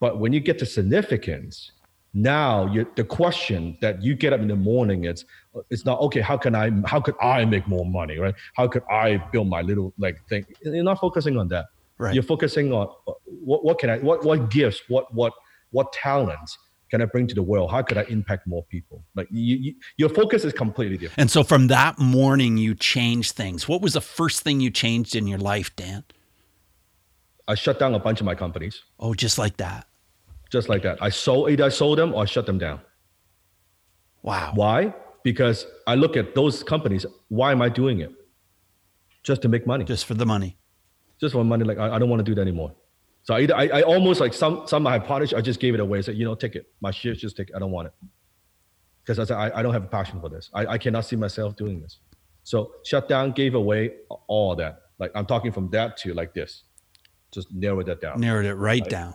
But 0.00 0.20
when 0.20 0.32
you 0.32 0.38
get 0.38 0.60
to 0.60 0.66
significance, 0.66 1.72
now 2.14 2.66
you 2.72 2.86
the 2.94 3.02
question 3.02 3.76
that 3.80 4.00
you 4.00 4.14
get 4.14 4.32
up 4.32 4.40
in 4.40 4.48
the 4.48 4.56
morning 4.56 5.04
it's 5.04 5.24
it's 5.68 5.84
not 5.84 6.00
okay 6.00 6.22
how 6.22 6.36
can 6.36 6.54
i 6.54 6.70
how 6.86 6.98
could 6.98 7.14
i 7.20 7.44
make 7.44 7.68
more 7.68 7.84
money 7.84 8.16
right 8.16 8.34
how 8.54 8.66
could 8.66 8.82
i 8.90 9.18
build 9.32 9.48
my 9.48 9.60
little 9.60 9.92
like 9.98 10.16
thing 10.30 10.42
you're 10.62 10.82
not 10.82 10.98
focusing 10.98 11.36
on 11.36 11.46
that 11.46 11.66
right 11.98 12.14
you're 12.14 12.22
focusing 12.22 12.72
on 12.72 12.88
uh, 13.06 13.12
what, 13.26 13.62
what 13.66 13.78
can 13.78 13.90
i 13.90 13.98
what 13.98 14.24
what 14.24 14.50
gifts 14.50 14.80
what 14.88 15.12
what 15.12 15.34
what 15.72 15.92
talents 15.92 16.56
can 16.90 17.02
I 17.02 17.04
bring 17.04 17.26
to 17.26 17.34
the 17.34 17.42
world? 17.42 17.70
How 17.70 17.82
could 17.82 17.98
I 17.98 18.02
impact 18.02 18.46
more 18.46 18.62
people? 18.64 19.04
Like 19.14 19.28
you, 19.30 19.56
you, 19.56 19.74
your 19.96 20.08
focus 20.08 20.44
is 20.44 20.52
completely 20.52 20.96
different. 20.96 21.18
And 21.18 21.30
so 21.30 21.42
from 21.42 21.66
that 21.68 21.98
morning, 21.98 22.56
you 22.56 22.74
changed 22.74 23.32
things. 23.32 23.68
What 23.68 23.82
was 23.82 23.94
the 23.94 24.00
first 24.00 24.42
thing 24.42 24.60
you 24.60 24.70
changed 24.70 25.16
in 25.16 25.26
your 25.26 25.38
life, 25.38 25.74
Dan? 25.74 26.04
I 27.48 27.54
shut 27.54 27.78
down 27.78 27.94
a 27.94 27.98
bunch 27.98 28.20
of 28.20 28.26
my 28.26 28.34
companies. 28.34 28.82
Oh, 28.98 29.14
just 29.14 29.38
like 29.38 29.56
that. 29.58 29.86
Just 30.50 30.68
like 30.68 30.82
that. 30.82 30.98
I 31.02 31.08
sold 31.08 31.50
either 31.50 31.64
I 31.64 31.68
sold 31.68 31.98
them 31.98 32.14
or 32.14 32.22
I 32.22 32.26
shut 32.26 32.46
them 32.46 32.58
down. 32.58 32.80
Wow. 34.22 34.52
Why? 34.54 34.94
Because 35.22 35.66
I 35.86 35.96
look 35.96 36.16
at 36.16 36.34
those 36.34 36.62
companies. 36.62 37.04
Why 37.28 37.52
am 37.52 37.62
I 37.62 37.68
doing 37.68 38.00
it? 38.00 38.12
Just 39.22 39.42
to 39.42 39.48
make 39.48 39.66
money. 39.66 39.84
Just 39.84 40.06
for 40.06 40.14
the 40.14 40.26
money. 40.26 40.56
Just 41.20 41.32
for 41.32 41.42
money. 41.44 41.64
Like 41.64 41.78
I, 41.78 41.96
I 41.96 41.98
don't 41.98 42.08
want 42.08 42.20
to 42.20 42.24
do 42.24 42.34
that 42.36 42.42
anymore. 42.42 42.72
So 43.26 43.34
I, 43.34 43.48
I, 43.56 43.66
I 43.66 43.82
almost 43.82 44.20
like 44.20 44.32
some 44.32 44.68
some 44.68 44.84
partners, 44.84 45.34
I 45.34 45.40
just 45.40 45.58
gave 45.58 45.74
it 45.74 45.80
away. 45.80 45.98
I 45.98 46.00
said, 46.00 46.16
you 46.16 46.24
know, 46.24 46.36
take 46.36 46.54
it. 46.54 46.66
My 46.80 46.92
shares, 46.92 47.18
just 47.20 47.36
take 47.36 47.50
it. 47.50 47.56
I 47.56 47.58
don't 47.58 47.72
want 47.72 47.88
it. 47.88 47.94
Because 49.02 49.18
I 49.18 49.24
said, 49.24 49.36
I, 49.36 49.58
I 49.58 49.62
don't 49.62 49.72
have 49.72 49.82
a 49.82 49.88
passion 49.88 50.20
for 50.20 50.28
this. 50.28 50.48
I, 50.54 50.66
I 50.66 50.78
cannot 50.78 51.04
see 51.04 51.16
myself 51.16 51.56
doing 51.56 51.80
this. 51.80 51.98
So 52.44 52.72
shut 52.84 53.08
down, 53.08 53.32
gave 53.32 53.56
away 53.56 53.94
all 54.28 54.54
that. 54.56 54.82
Like 55.00 55.10
I'm 55.16 55.26
talking 55.26 55.50
from 55.50 55.68
that 55.70 55.96
to 55.98 56.14
like 56.14 56.34
this. 56.34 56.62
Just 57.32 57.52
narrow 57.52 57.82
that 57.82 58.00
down. 58.00 58.20
Narrowed 58.20 58.46
it 58.46 58.54
right, 58.54 58.80
right? 58.80 58.88
down. 58.88 59.14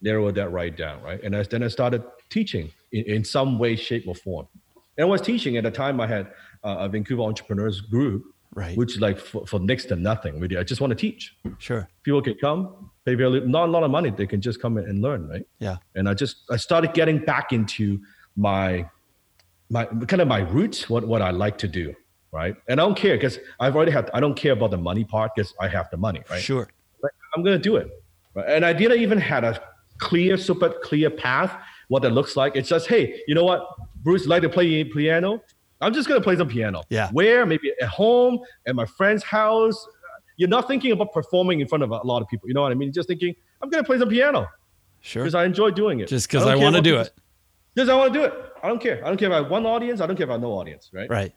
Narrow 0.00 0.30
that 0.30 0.50
right 0.50 0.74
down, 0.74 1.02
right? 1.02 1.22
And 1.22 1.36
I, 1.36 1.42
then 1.42 1.62
I 1.62 1.68
started 1.68 2.02
teaching 2.30 2.72
in, 2.92 3.04
in 3.04 3.24
some 3.24 3.58
way, 3.58 3.76
shape, 3.76 4.04
or 4.08 4.14
form. 4.14 4.48
And 4.96 5.04
I 5.04 5.08
was 5.08 5.20
teaching 5.20 5.58
at 5.58 5.64
the 5.64 5.70
time 5.70 6.00
I 6.00 6.06
had 6.06 6.28
uh, 6.64 6.76
a 6.80 6.88
Vancouver 6.88 7.22
entrepreneurs 7.22 7.82
group 7.82 8.24
right 8.54 8.76
which 8.76 8.98
like 8.98 9.18
for, 9.18 9.46
for 9.46 9.58
next 9.60 9.86
to 9.86 9.96
nothing 9.96 10.38
really 10.38 10.58
i 10.58 10.62
just 10.62 10.80
want 10.80 10.90
to 10.90 10.94
teach 10.94 11.34
sure 11.58 11.88
people 12.02 12.20
can 12.20 12.34
come 12.34 12.90
pay 13.04 13.14
very 13.14 13.40
not 13.40 13.68
a 13.68 13.72
lot 13.72 13.82
of 13.82 13.90
money 13.90 14.10
they 14.10 14.26
can 14.26 14.40
just 14.40 14.60
come 14.60 14.78
in 14.78 14.84
and 14.84 15.02
learn 15.02 15.28
right 15.28 15.46
yeah 15.58 15.76
and 15.94 16.08
i 16.08 16.14
just 16.14 16.42
i 16.50 16.56
started 16.56 16.92
getting 16.94 17.18
back 17.18 17.52
into 17.52 18.00
my 18.36 18.88
my 19.70 19.84
kind 19.84 20.20
of 20.20 20.28
my 20.28 20.40
roots 20.40 20.88
what 20.88 21.06
what 21.06 21.22
i 21.22 21.30
like 21.30 21.58
to 21.58 21.68
do 21.68 21.94
right 22.32 22.56
and 22.68 22.80
i 22.80 22.84
don't 22.84 22.96
care 22.96 23.16
because 23.16 23.38
i've 23.60 23.74
already 23.76 23.92
had 23.92 24.10
i 24.14 24.20
don't 24.20 24.36
care 24.36 24.52
about 24.52 24.70
the 24.70 24.76
money 24.76 25.04
part 25.04 25.32
because 25.34 25.54
i 25.60 25.68
have 25.68 25.88
the 25.90 25.96
money 25.96 26.22
right 26.30 26.42
sure 26.42 26.68
like, 27.02 27.12
i'm 27.34 27.42
gonna 27.42 27.58
do 27.58 27.76
it 27.76 27.88
right? 28.34 28.48
and 28.48 28.64
i 28.64 28.72
didn't 28.72 29.00
even 29.00 29.18
had 29.18 29.44
a 29.44 29.60
clear 29.98 30.36
super 30.36 30.70
clear 30.82 31.10
path 31.10 31.56
what 31.88 32.02
that 32.02 32.10
looks 32.10 32.36
like 32.36 32.56
it's 32.56 32.68
just 32.68 32.86
hey 32.88 33.20
you 33.26 33.34
know 33.34 33.44
what 33.44 33.66
bruce 34.02 34.26
like 34.26 34.42
to 34.42 34.48
play 34.48 34.84
piano 34.84 35.40
I'm 35.82 35.92
just 35.92 36.08
gonna 36.08 36.20
play 36.20 36.36
some 36.36 36.48
piano. 36.48 36.82
Yeah. 36.88 37.10
Where? 37.10 37.44
Maybe 37.44 37.72
at 37.80 37.88
home, 37.88 38.38
at 38.66 38.76
my 38.76 38.86
friend's 38.86 39.24
house. 39.24 39.84
You're 40.42 40.48
not 40.48 40.66
thinking 40.66 40.90
about 40.90 41.12
performing 41.12 41.60
in 41.60 41.68
front 41.68 41.84
of 41.84 41.92
a 41.92 41.98
lot 41.98 42.20
of 42.20 42.26
people. 42.26 42.48
You 42.48 42.54
know 42.54 42.62
what 42.62 42.72
I 42.72 42.74
mean? 42.74 42.88
You're 42.88 42.94
just 42.94 43.06
thinking, 43.06 43.32
I'm 43.62 43.70
gonna 43.70 43.84
play 43.84 43.96
some 43.96 44.08
piano. 44.08 44.48
Sure. 45.00 45.22
Because 45.22 45.36
I 45.36 45.44
enjoy 45.44 45.70
doing 45.70 46.00
it. 46.00 46.08
Just 46.08 46.28
because 46.28 46.44
I, 46.44 46.54
I 46.54 46.56
want 46.56 46.74
to 46.74 46.82
do 46.82 46.98
it. 46.98 47.12
Just 47.76 47.88
I 47.88 47.94
want 47.94 48.12
to 48.12 48.18
do 48.18 48.24
it. 48.24 48.34
I 48.60 48.66
don't 48.66 48.80
care. 48.80 49.04
I 49.04 49.08
don't 49.08 49.18
care 49.18 49.28
if 49.28 49.34
I 49.34 49.36
have 49.36 49.52
one 49.52 49.64
audience. 49.66 50.00
I 50.00 50.06
don't 50.08 50.16
care 50.16 50.24
if 50.24 50.30
I 50.30 50.32
have 50.32 50.40
no 50.42 50.50
audience. 50.50 50.90
Right. 50.92 51.08
Right. 51.08 51.32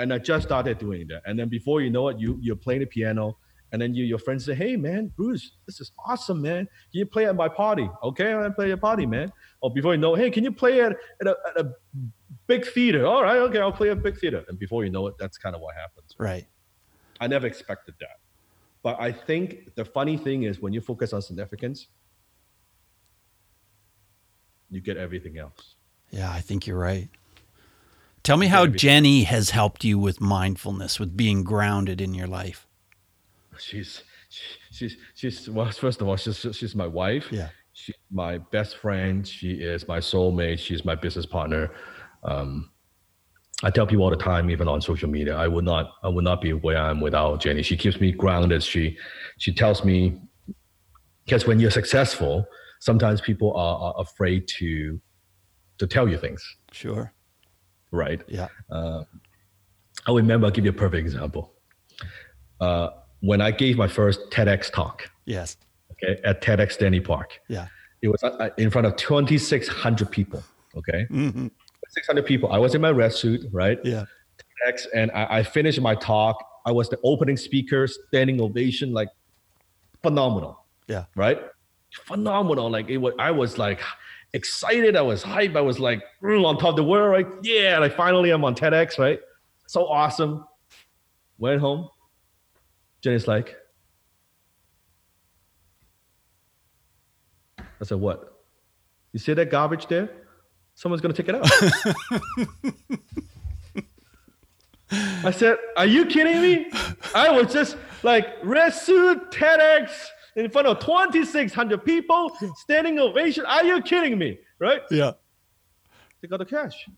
And 0.00 0.12
I 0.12 0.18
just 0.18 0.44
started 0.44 0.78
doing 0.78 1.06
that. 1.06 1.22
And 1.24 1.38
then 1.38 1.48
before 1.48 1.82
you 1.82 1.90
know 1.90 2.08
it, 2.08 2.18
you 2.18 2.36
you're 2.42 2.56
playing 2.56 2.80
the 2.80 2.86
piano. 2.86 3.38
And 3.70 3.80
then 3.80 3.94
you, 3.94 4.04
your 4.04 4.18
friends 4.18 4.44
say, 4.44 4.54
"Hey, 4.56 4.74
man, 4.74 5.12
Bruce, 5.16 5.52
this 5.66 5.80
is 5.80 5.92
awesome, 6.04 6.42
man. 6.42 6.66
Can 6.90 6.98
you 6.98 7.06
play 7.06 7.26
at 7.26 7.36
my 7.36 7.48
party? 7.48 7.88
Okay, 8.02 8.32
I'm 8.32 8.40
gonna 8.40 8.50
play 8.52 8.66
at 8.66 8.72
a 8.72 8.76
party, 8.76 9.06
man. 9.06 9.32
Or 9.60 9.72
before 9.72 9.94
you 9.94 10.00
know, 10.00 10.16
hey, 10.16 10.30
can 10.30 10.42
you 10.42 10.50
play 10.52 10.80
at, 10.80 10.96
at, 11.20 11.26
a, 11.28 11.36
at 11.48 11.64
a 11.64 11.72
big 12.48 12.66
theater. 12.66 13.06
All 13.06 13.22
right, 13.22 13.38
okay, 13.38 13.60
I'll 13.60 13.72
play 13.72 13.88
a 13.90 13.96
big 13.96 14.18
theater. 14.18 14.44
And 14.48 14.58
before 14.58 14.84
you 14.84 14.90
know 14.90 15.06
it, 15.06 15.14
that's 15.18 15.38
kind 15.38 15.54
of 15.54 15.62
what 15.62 15.74
happens. 15.76 16.14
Right. 16.18 16.46
I 17.20 17.28
never 17.28 17.46
expected 17.46 17.94
that. 18.00 18.18
But 18.82 19.00
I 19.00 19.12
think 19.12 19.74
the 19.76 19.84
funny 19.84 20.16
thing 20.16 20.42
is 20.42 20.60
when 20.60 20.72
you 20.72 20.80
focus 20.80 21.12
on 21.12 21.22
significance, 21.22 21.86
you 24.70 24.80
get 24.80 24.96
everything 24.96 25.38
else. 25.38 25.76
Yeah, 26.10 26.30
I 26.30 26.40
think 26.40 26.66
you're 26.66 26.78
right. 26.78 27.08
Tell 28.22 28.36
me 28.36 28.46
how 28.46 28.66
Jenny 28.66 29.24
has 29.24 29.50
helped 29.50 29.84
you 29.84 29.98
with 29.98 30.20
mindfulness, 30.20 31.00
with 31.00 31.16
being 31.16 31.42
grounded 31.42 32.00
in 32.00 32.14
your 32.14 32.28
life. 32.28 32.66
She's 33.58 34.02
she's 34.70 34.96
she's 35.14 35.48
well, 35.50 35.70
first 35.70 36.00
of 36.00 36.08
all, 36.08 36.16
she's 36.16 36.46
she's 36.52 36.74
my 36.74 36.86
wife. 36.86 37.26
Yeah. 37.30 37.48
She's 37.72 37.96
my 38.10 38.38
best 38.38 38.76
friend. 38.76 39.26
She 39.26 39.52
is 39.54 39.88
my 39.88 39.98
soulmate. 39.98 40.58
She's 40.58 40.84
my 40.84 40.94
business 40.94 41.26
partner. 41.26 41.70
Um, 42.22 42.70
I 43.62 43.70
tell 43.70 43.86
people 43.86 44.04
all 44.04 44.10
the 44.10 44.16
time, 44.16 44.50
even 44.50 44.66
on 44.66 44.80
social 44.80 45.08
media, 45.08 45.36
I 45.36 45.46
would 45.46 45.64
not, 45.64 45.92
I 46.02 46.08
would 46.08 46.24
not 46.24 46.40
be 46.40 46.52
where 46.52 46.78
I 46.78 46.90
am 46.90 47.00
without 47.00 47.40
Jenny. 47.40 47.62
She 47.62 47.76
keeps 47.76 48.00
me 48.00 48.10
grounded. 48.10 48.62
She, 48.62 48.96
she 49.38 49.52
tells 49.52 49.84
me, 49.84 50.20
because 51.24 51.46
when 51.46 51.60
you're 51.60 51.70
successful, 51.70 52.44
sometimes 52.80 53.20
people 53.20 53.52
are, 53.54 53.78
are, 53.78 53.94
afraid 53.98 54.48
to, 54.58 55.00
to 55.78 55.86
tell 55.86 56.08
you 56.08 56.18
things. 56.18 56.44
Sure. 56.72 57.12
Right. 57.92 58.22
Yeah. 58.26 58.48
Uh, 58.70 59.04
I 60.06 60.12
remember. 60.12 60.46
I'll 60.46 60.52
give 60.52 60.64
you 60.64 60.70
a 60.70 60.74
perfect 60.74 61.00
example. 61.00 61.52
Uh, 62.60 62.88
when 63.20 63.40
I 63.40 63.52
gave 63.52 63.76
my 63.76 63.86
first 63.86 64.30
TEDx 64.30 64.72
talk. 64.72 65.08
Yes. 65.26 65.56
Okay. 65.92 66.20
At 66.24 66.42
TEDx 66.42 66.72
Stanley 66.72 67.00
Park. 67.00 67.38
Yeah. 67.48 67.68
It 68.02 68.08
was 68.08 68.22
uh, 68.24 68.48
in 68.58 68.70
front 68.70 68.86
of 68.88 68.96
2,600 68.96 70.10
people. 70.10 70.42
Okay. 70.76 71.06
Mm-hmm. 71.10 71.48
600 71.92 72.24
people. 72.24 72.50
I 72.52 72.58
was 72.58 72.74
in 72.74 72.80
my 72.80 72.90
red 72.90 73.12
suit, 73.12 73.46
right? 73.52 73.78
Yeah. 73.84 74.04
X, 74.66 74.86
and 74.94 75.10
I, 75.12 75.38
I 75.38 75.42
finished 75.42 75.80
my 75.80 75.94
talk. 75.94 76.42
I 76.64 76.72
was 76.72 76.88
the 76.88 76.98
opening 77.02 77.36
speaker, 77.36 77.86
standing 77.86 78.40
ovation, 78.40 78.92
like 78.92 79.08
phenomenal. 80.02 80.64
Yeah. 80.88 81.04
Right? 81.16 81.40
Phenomenal. 82.04 82.70
Like 82.70 82.88
it 82.88 82.98
was, 82.98 83.14
I 83.18 83.30
was 83.30 83.58
like 83.58 83.80
excited. 84.32 84.96
I 84.96 85.02
was 85.02 85.22
hyped. 85.22 85.56
I 85.56 85.60
was 85.60 85.78
like 85.78 86.02
mm, 86.22 86.44
on 86.44 86.56
top 86.58 86.70
of 86.70 86.76
the 86.76 86.84
world, 86.84 87.10
right? 87.10 87.26
Yeah, 87.42 87.78
like 87.78 87.96
finally 87.96 88.30
I'm 88.30 88.44
on 88.44 88.54
TEDx, 88.54 88.98
right? 88.98 89.20
So 89.66 89.86
awesome. 89.86 90.46
Went 91.38 91.60
home. 91.60 91.88
Jenny's 93.02 93.26
like, 93.26 93.56
I 97.58 97.84
said, 97.84 97.98
what? 97.98 98.44
You 99.12 99.18
see 99.18 99.34
that 99.34 99.50
garbage 99.50 99.88
there? 99.88 100.08
Someone's 100.74 101.00
going 101.00 101.14
to 101.14 101.22
take 101.22 101.28
it 101.28 101.34
out. 101.34 101.48
I 105.24 105.30
said, 105.30 105.56
Are 105.76 105.86
you 105.86 106.04
kidding 106.06 106.40
me? 106.42 106.70
I 107.14 107.30
was 107.30 107.52
just 107.52 107.76
like, 108.02 108.36
red 108.42 108.74
suit, 108.74 109.30
TEDx, 109.30 109.90
in 110.36 110.50
front 110.50 110.66
of 110.66 110.80
2,600 110.80 111.84
people, 111.84 112.36
standing 112.56 112.98
ovation. 112.98 113.44
Are 113.46 113.64
you 113.64 113.80
kidding 113.82 114.18
me? 114.18 114.38
Right? 114.58 114.82
Yeah. 114.90 115.12
Take 116.20 116.32
out 116.32 116.38
the 116.38 116.44
cash. 116.46 116.86
I 116.88 116.92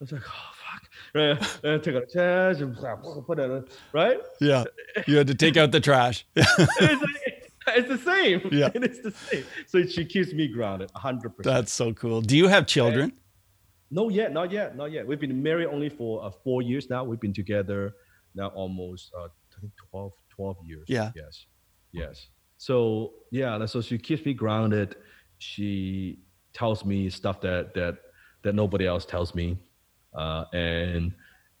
was 0.00 0.12
like, 0.12 0.22
Oh, 0.26 0.50
fuck. 0.52 0.82
Right? 1.14 1.58
And 1.64 1.82
take 1.82 1.94
out 1.94 2.02
the 2.08 2.12
cash 2.12 2.60
and 2.60 2.76
put 3.26 3.38
it 3.38 3.50
in, 3.50 3.64
right? 3.92 4.18
Yeah. 4.40 4.64
You 5.06 5.16
had 5.16 5.26
to 5.28 5.34
take 5.34 5.56
out 5.56 5.72
the 5.72 5.80
trash. 5.80 6.26
it's 6.36 7.04
the 7.88 7.98
same. 7.98 8.48
Yeah. 8.52 8.70
It 8.74 8.84
is 8.84 9.00
the 9.00 9.10
same. 9.10 9.44
So 9.66 9.84
she 9.84 10.04
keeps 10.04 10.32
me 10.32 10.48
grounded 10.48 10.90
100%. 10.94 11.42
That's 11.42 11.72
so 11.72 11.92
cool. 11.92 12.20
Do 12.20 12.36
you 12.36 12.48
have 12.48 12.66
children? 12.66 13.02
And 13.02 13.12
no, 13.90 14.08
yet, 14.08 14.32
not 14.32 14.50
yet, 14.50 14.76
not 14.76 14.90
yet. 14.92 15.06
We've 15.06 15.20
been 15.20 15.42
married 15.42 15.66
only 15.66 15.88
for 15.88 16.24
uh, 16.24 16.30
four 16.42 16.62
years 16.62 16.90
now. 16.90 17.04
We've 17.04 17.20
been 17.20 17.32
together 17.32 17.94
now 18.34 18.48
almost, 18.48 19.12
uh, 19.18 19.28
12, 19.90 20.12
12 20.30 20.56
years. 20.64 20.84
Yeah. 20.88 21.12
Yes. 21.14 21.46
Yes. 21.92 22.26
So, 22.58 23.12
yeah, 23.30 23.64
so 23.66 23.80
she 23.80 23.98
keeps 23.98 24.24
me 24.24 24.34
grounded. 24.34 24.96
She 25.38 26.18
tells 26.52 26.84
me 26.84 27.08
stuff 27.10 27.40
that, 27.42 27.74
that, 27.74 27.98
that 28.42 28.54
nobody 28.54 28.86
else 28.86 29.04
tells 29.04 29.34
me. 29.34 29.58
Uh, 30.14 30.44
and, 30.52 31.12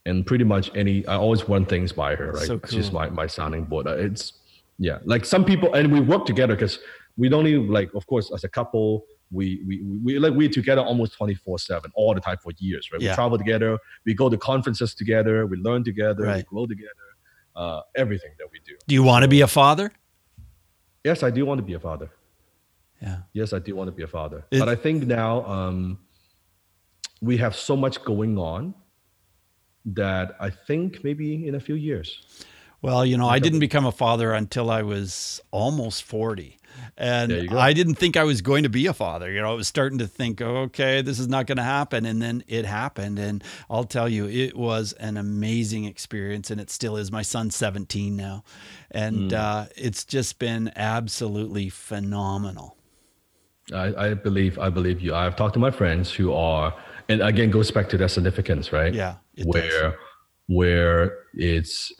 and 0.06 0.26
pretty 0.26 0.44
much 0.44 0.70
any, 0.74 1.06
I 1.06 1.16
always 1.16 1.48
run 1.48 1.66
things 1.66 1.92
by 1.92 2.14
her, 2.14 2.32
right? 2.32 2.46
So 2.46 2.58
cool. 2.58 2.70
She's 2.70 2.90
my, 2.90 3.08
my 3.10 3.26
sounding 3.26 3.64
board. 3.64 3.86
Uh, 3.86 3.96
it's, 3.96 4.32
yeah 4.78 4.98
like 5.04 5.24
some 5.24 5.44
people 5.44 5.72
and 5.74 5.92
we 5.92 6.00
work 6.00 6.24
together 6.26 6.54
because 6.54 6.78
we 7.16 7.28
don't 7.28 7.46
even 7.46 7.68
like 7.68 7.92
of 7.94 8.06
course 8.06 8.32
as 8.32 8.44
a 8.44 8.48
couple 8.48 9.04
we 9.30 9.62
we 9.66 9.82
we 10.02 10.18
like 10.18 10.32
we're 10.34 10.48
together 10.48 10.82
almost 10.82 11.16
24 11.16 11.58
7 11.58 11.90
all 11.94 12.14
the 12.14 12.20
time 12.20 12.36
for 12.42 12.52
years 12.58 12.90
right 12.92 13.00
yeah. 13.00 13.10
we 13.10 13.14
travel 13.14 13.38
together 13.38 13.78
we 14.04 14.14
go 14.14 14.28
to 14.28 14.36
conferences 14.36 14.94
together 14.94 15.46
we 15.46 15.56
learn 15.58 15.84
together 15.84 16.24
right. 16.24 16.36
we 16.36 16.42
grow 16.42 16.66
together 16.66 16.90
uh, 17.56 17.80
everything 17.94 18.32
that 18.38 18.48
we 18.52 18.58
do 18.64 18.76
do 18.86 18.94
you 18.94 19.02
want 19.02 19.22
to 19.22 19.28
be 19.28 19.40
a 19.42 19.46
father 19.46 19.92
yes 21.04 21.22
i 21.22 21.30
do 21.30 21.46
want 21.46 21.58
to 21.58 21.64
be 21.64 21.74
a 21.74 21.80
father 21.80 22.10
yeah 23.00 23.18
yes 23.32 23.52
i 23.52 23.58
do 23.58 23.76
want 23.76 23.88
to 23.88 23.92
be 23.92 24.02
a 24.02 24.08
father 24.08 24.44
but 24.50 24.68
i 24.68 24.74
think 24.74 25.06
now 25.06 25.44
um, 25.46 25.98
we 27.20 27.36
have 27.36 27.54
so 27.54 27.76
much 27.76 28.02
going 28.04 28.36
on 28.38 28.74
that 29.84 30.36
I 30.40 30.50
think 30.50 31.04
maybe 31.04 31.46
in 31.46 31.54
a 31.56 31.60
few 31.60 31.74
years. 31.74 32.22
Well, 32.84 33.06
you 33.06 33.16
know, 33.16 33.28
I 33.28 33.38
didn't 33.38 33.60
become 33.60 33.86
a 33.86 33.92
father 33.92 34.34
until 34.34 34.70
I 34.70 34.82
was 34.82 35.40
almost 35.50 36.02
40. 36.02 36.58
And 36.98 37.50
I 37.50 37.72
didn't 37.72 37.94
think 37.94 38.16
I 38.16 38.24
was 38.24 38.42
going 38.42 38.64
to 38.64 38.68
be 38.68 38.86
a 38.86 38.92
father. 38.92 39.32
You 39.32 39.40
know, 39.40 39.50
I 39.50 39.54
was 39.54 39.66
starting 39.66 39.98
to 39.98 40.06
think, 40.06 40.42
okay, 40.42 41.00
this 41.00 41.18
is 41.18 41.26
not 41.26 41.46
going 41.46 41.56
to 41.56 41.64
happen. 41.64 42.04
And 42.04 42.20
then 42.20 42.44
it 42.46 42.66
happened. 42.66 43.18
And 43.18 43.42
I'll 43.70 43.84
tell 43.84 44.06
you, 44.06 44.28
it 44.28 44.54
was 44.54 44.92
an 44.94 45.16
amazing 45.16 45.86
experience. 45.86 46.50
And 46.50 46.60
it 46.60 46.68
still 46.70 46.98
is. 46.98 47.10
My 47.10 47.22
son's 47.22 47.56
17 47.56 48.14
now. 48.14 48.44
And 48.90 49.30
mm. 49.30 49.32
uh, 49.32 49.66
it's 49.76 50.04
just 50.04 50.38
been 50.38 50.70
absolutely 50.76 51.70
phenomenal. 51.70 52.76
I, 53.72 53.94
I 53.94 54.14
believe, 54.14 54.58
I 54.58 54.68
believe 54.68 55.00
you. 55.00 55.14
I've 55.14 55.36
talked 55.36 55.54
to 55.54 55.60
my 55.60 55.70
friends 55.70 56.12
who 56.12 56.34
are, 56.34 56.74
and 57.08 57.22
again, 57.22 57.50
goes 57.50 57.70
back 57.70 57.88
to 57.88 57.96
that 57.96 58.10
significance, 58.10 58.72
right? 58.72 58.92
Yeah. 58.92 59.16
Where, 59.42 59.62
does. 59.62 59.94
where 60.48 61.18
it's, 61.32 61.90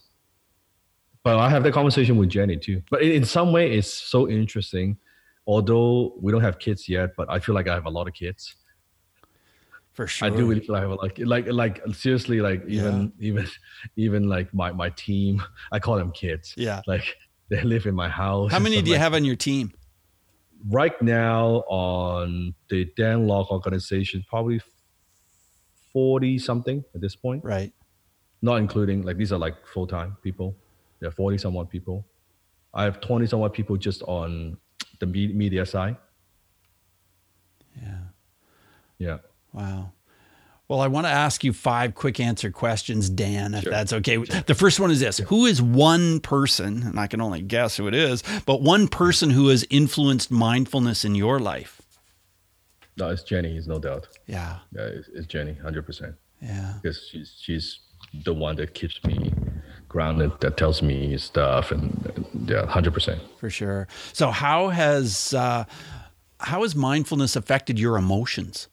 but 1.24 1.38
I 1.38 1.48
have 1.48 1.62
that 1.64 1.72
conversation 1.72 2.16
with 2.16 2.28
Jenny 2.28 2.58
too. 2.58 2.82
But 2.90 3.02
in 3.02 3.24
some 3.24 3.50
way, 3.50 3.72
it's 3.72 3.92
so 3.92 4.28
interesting. 4.28 4.98
Although 5.46 6.14
we 6.20 6.30
don't 6.30 6.42
have 6.42 6.58
kids 6.58 6.88
yet, 6.88 7.16
but 7.16 7.28
I 7.30 7.38
feel 7.40 7.54
like 7.54 7.66
I 7.66 7.74
have 7.74 7.86
a 7.86 7.90
lot 7.90 8.06
of 8.06 8.14
kids. 8.14 8.54
For 9.92 10.06
sure, 10.06 10.26
I 10.26 10.30
do 10.30 10.46
really 10.46 10.60
feel 10.60 10.74
like 10.74 10.84
I 10.84 10.88
have 10.88 10.90
a, 10.90 10.94
like 10.94 11.18
like 11.18 11.46
like 11.48 11.94
seriously 11.94 12.40
like 12.40 12.64
even 12.66 13.12
yeah. 13.18 13.28
even 13.28 13.46
even 13.96 14.28
like 14.28 14.52
my 14.52 14.72
my 14.72 14.90
team. 14.90 15.42
I 15.72 15.78
call 15.78 15.96
them 15.96 16.10
kids. 16.12 16.54
Yeah, 16.56 16.82
like 16.86 17.16
they 17.48 17.62
live 17.62 17.86
in 17.86 17.94
my 17.94 18.08
house. 18.08 18.52
How 18.52 18.58
many 18.58 18.82
do 18.82 18.90
you 18.90 18.96
like 18.96 19.02
have 19.02 19.14
on 19.14 19.24
your 19.24 19.36
team? 19.36 19.72
Right 20.68 21.00
now 21.00 21.64
on 21.68 22.54
the 22.70 22.86
Dan 22.96 23.26
Lok 23.26 23.50
organization, 23.50 24.24
probably 24.28 24.60
forty 25.92 26.38
something 26.38 26.84
at 26.94 27.00
this 27.00 27.16
point. 27.16 27.44
Right. 27.44 27.72
Not 28.42 28.56
including 28.56 29.02
like 29.02 29.16
these 29.16 29.32
are 29.32 29.38
like 29.38 29.66
full 29.66 29.86
time 29.86 30.16
people. 30.22 30.56
There 31.00 31.08
are 31.08 31.12
40 31.12 31.38
somewhat 31.38 31.70
people. 31.70 32.06
I 32.72 32.84
have 32.84 33.00
20 33.00 33.26
somewhat 33.26 33.52
people 33.52 33.76
just 33.76 34.02
on 34.02 34.56
the 34.98 35.06
media 35.06 35.64
side. 35.66 35.96
Yeah. 37.80 37.98
Yeah. 38.98 39.18
Wow. 39.52 39.92
Well, 40.66 40.80
I 40.80 40.86
want 40.86 41.06
to 41.06 41.10
ask 41.10 41.44
you 41.44 41.52
five 41.52 41.94
quick 41.94 42.18
answer 42.18 42.50
questions, 42.50 43.10
Dan, 43.10 43.52
if 43.52 43.64
sure. 43.64 43.70
that's 43.70 43.92
okay. 43.92 44.24
Sure. 44.24 44.40
The 44.46 44.54
first 44.54 44.80
one 44.80 44.90
is 44.90 44.98
this 44.98 45.18
Who 45.18 45.44
is 45.44 45.60
one 45.60 46.20
person, 46.20 46.82
and 46.82 46.98
I 46.98 47.06
can 47.06 47.20
only 47.20 47.42
guess 47.42 47.76
who 47.76 47.86
it 47.86 47.94
is, 47.94 48.22
but 48.46 48.62
one 48.62 48.88
person 48.88 49.30
who 49.30 49.48
has 49.48 49.66
influenced 49.68 50.30
mindfulness 50.30 51.04
in 51.04 51.14
your 51.14 51.38
life? 51.38 51.82
No, 52.96 53.10
it's 53.10 53.24
Jenny, 53.24 53.56
is 53.56 53.68
no 53.68 53.78
doubt. 53.78 54.08
Yeah. 54.26 54.58
Yeah, 54.72 54.82
it's, 54.82 55.08
it's 55.08 55.26
Jenny, 55.26 55.54
100%. 55.62 56.14
Yeah. 56.40 56.74
Because 56.80 57.08
she's, 57.10 57.36
she's 57.38 57.80
the 58.24 58.32
one 58.32 58.56
that 58.56 58.72
keeps 58.72 59.02
me 59.04 59.32
grounded 59.94 60.32
that 60.40 60.56
tells 60.56 60.82
me 60.82 61.16
stuff 61.16 61.70
and 61.70 62.26
yeah 62.50 62.66
100% 62.66 63.20
for 63.38 63.48
sure. 63.48 63.86
So 64.12 64.30
how 64.30 64.68
has 64.68 65.32
uh, 65.34 65.64
how 66.40 66.62
has 66.62 66.74
mindfulness 66.74 67.36
affected 67.36 67.78
your 67.78 67.96
emotions? 67.96 68.68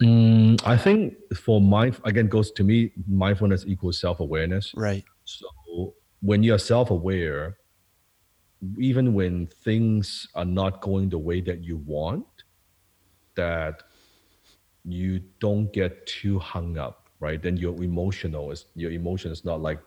Mm, 0.00 0.60
i 0.66 0.76
think 0.76 1.16
for 1.44 1.58
mind 1.58 1.96
again 2.04 2.28
goes 2.28 2.48
to 2.58 2.62
me 2.62 2.92
mindfulness 3.08 3.64
equals 3.66 3.98
self-awareness. 3.98 4.72
Right. 4.76 5.04
So 5.24 5.48
when 6.20 6.42
you're 6.46 6.64
self-aware 6.74 7.56
even 8.78 9.14
when 9.18 9.46
things 9.68 10.28
are 10.34 10.50
not 10.60 10.80
going 10.80 11.08
the 11.08 11.18
way 11.18 11.40
that 11.40 11.58
you 11.68 11.76
want 11.96 12.26
that 13.34 13.82
you 14.84 15.20
don't 15.40 15.72
get 15.72 16.06
too 16.06 16.38
hung 16.38 16.78
up 16.78 17.05
right? 17.20 17.42
Then 17.42 17.56
your 17.56 17.82
emotional 17.82 18.50
is 18.50 18.66
your 18.74 18.90
emotion 18.90 19.32
is 19.32 19.44
not 19.44 19.60
like 19.60 19.80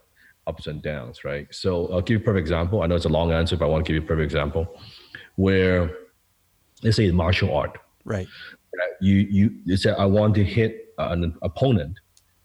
ups 0.47 0.67
and 0.67 0.81
downs, 0.81 1.23
right? 1.23 1.47
So 1.51 1.91
I'll 1.91 2.01
give 2.01 2.17
you 2.17 2.23
a 2.23 2.25
perfect 2.25 2.41
example. 2.41 2.81
I 2.81 2.87
know 2.87 2.95
it's 2.95 3.05
a 3.05 3.09
long 3.09 3.31
answer, 3.31 3.55
but 3.55 3.65
I 3.65 3.69
want 3.69 3.85
to 3.85 3.91
give 3.91 4.01
you 4.01 4.05
a 4.05 4.07
perfect 4.07 4.25
example 4.25 4.79
where 5.35 5.91
let's 6.83 6.97
say 6.97 7.11
martial 7.11 7.55
art. 7.55 7.77
Right. 8.05 8.27
You 9.01 9.15
you 9.15 9.55
you 9.65 9.77
say 9.77 9.91
I 9.91 10.05
want 10.05 10.35
to 10.35 10.43
hit 10.43 10.93
an 10.97 11.35
opponent, 11.41 11.99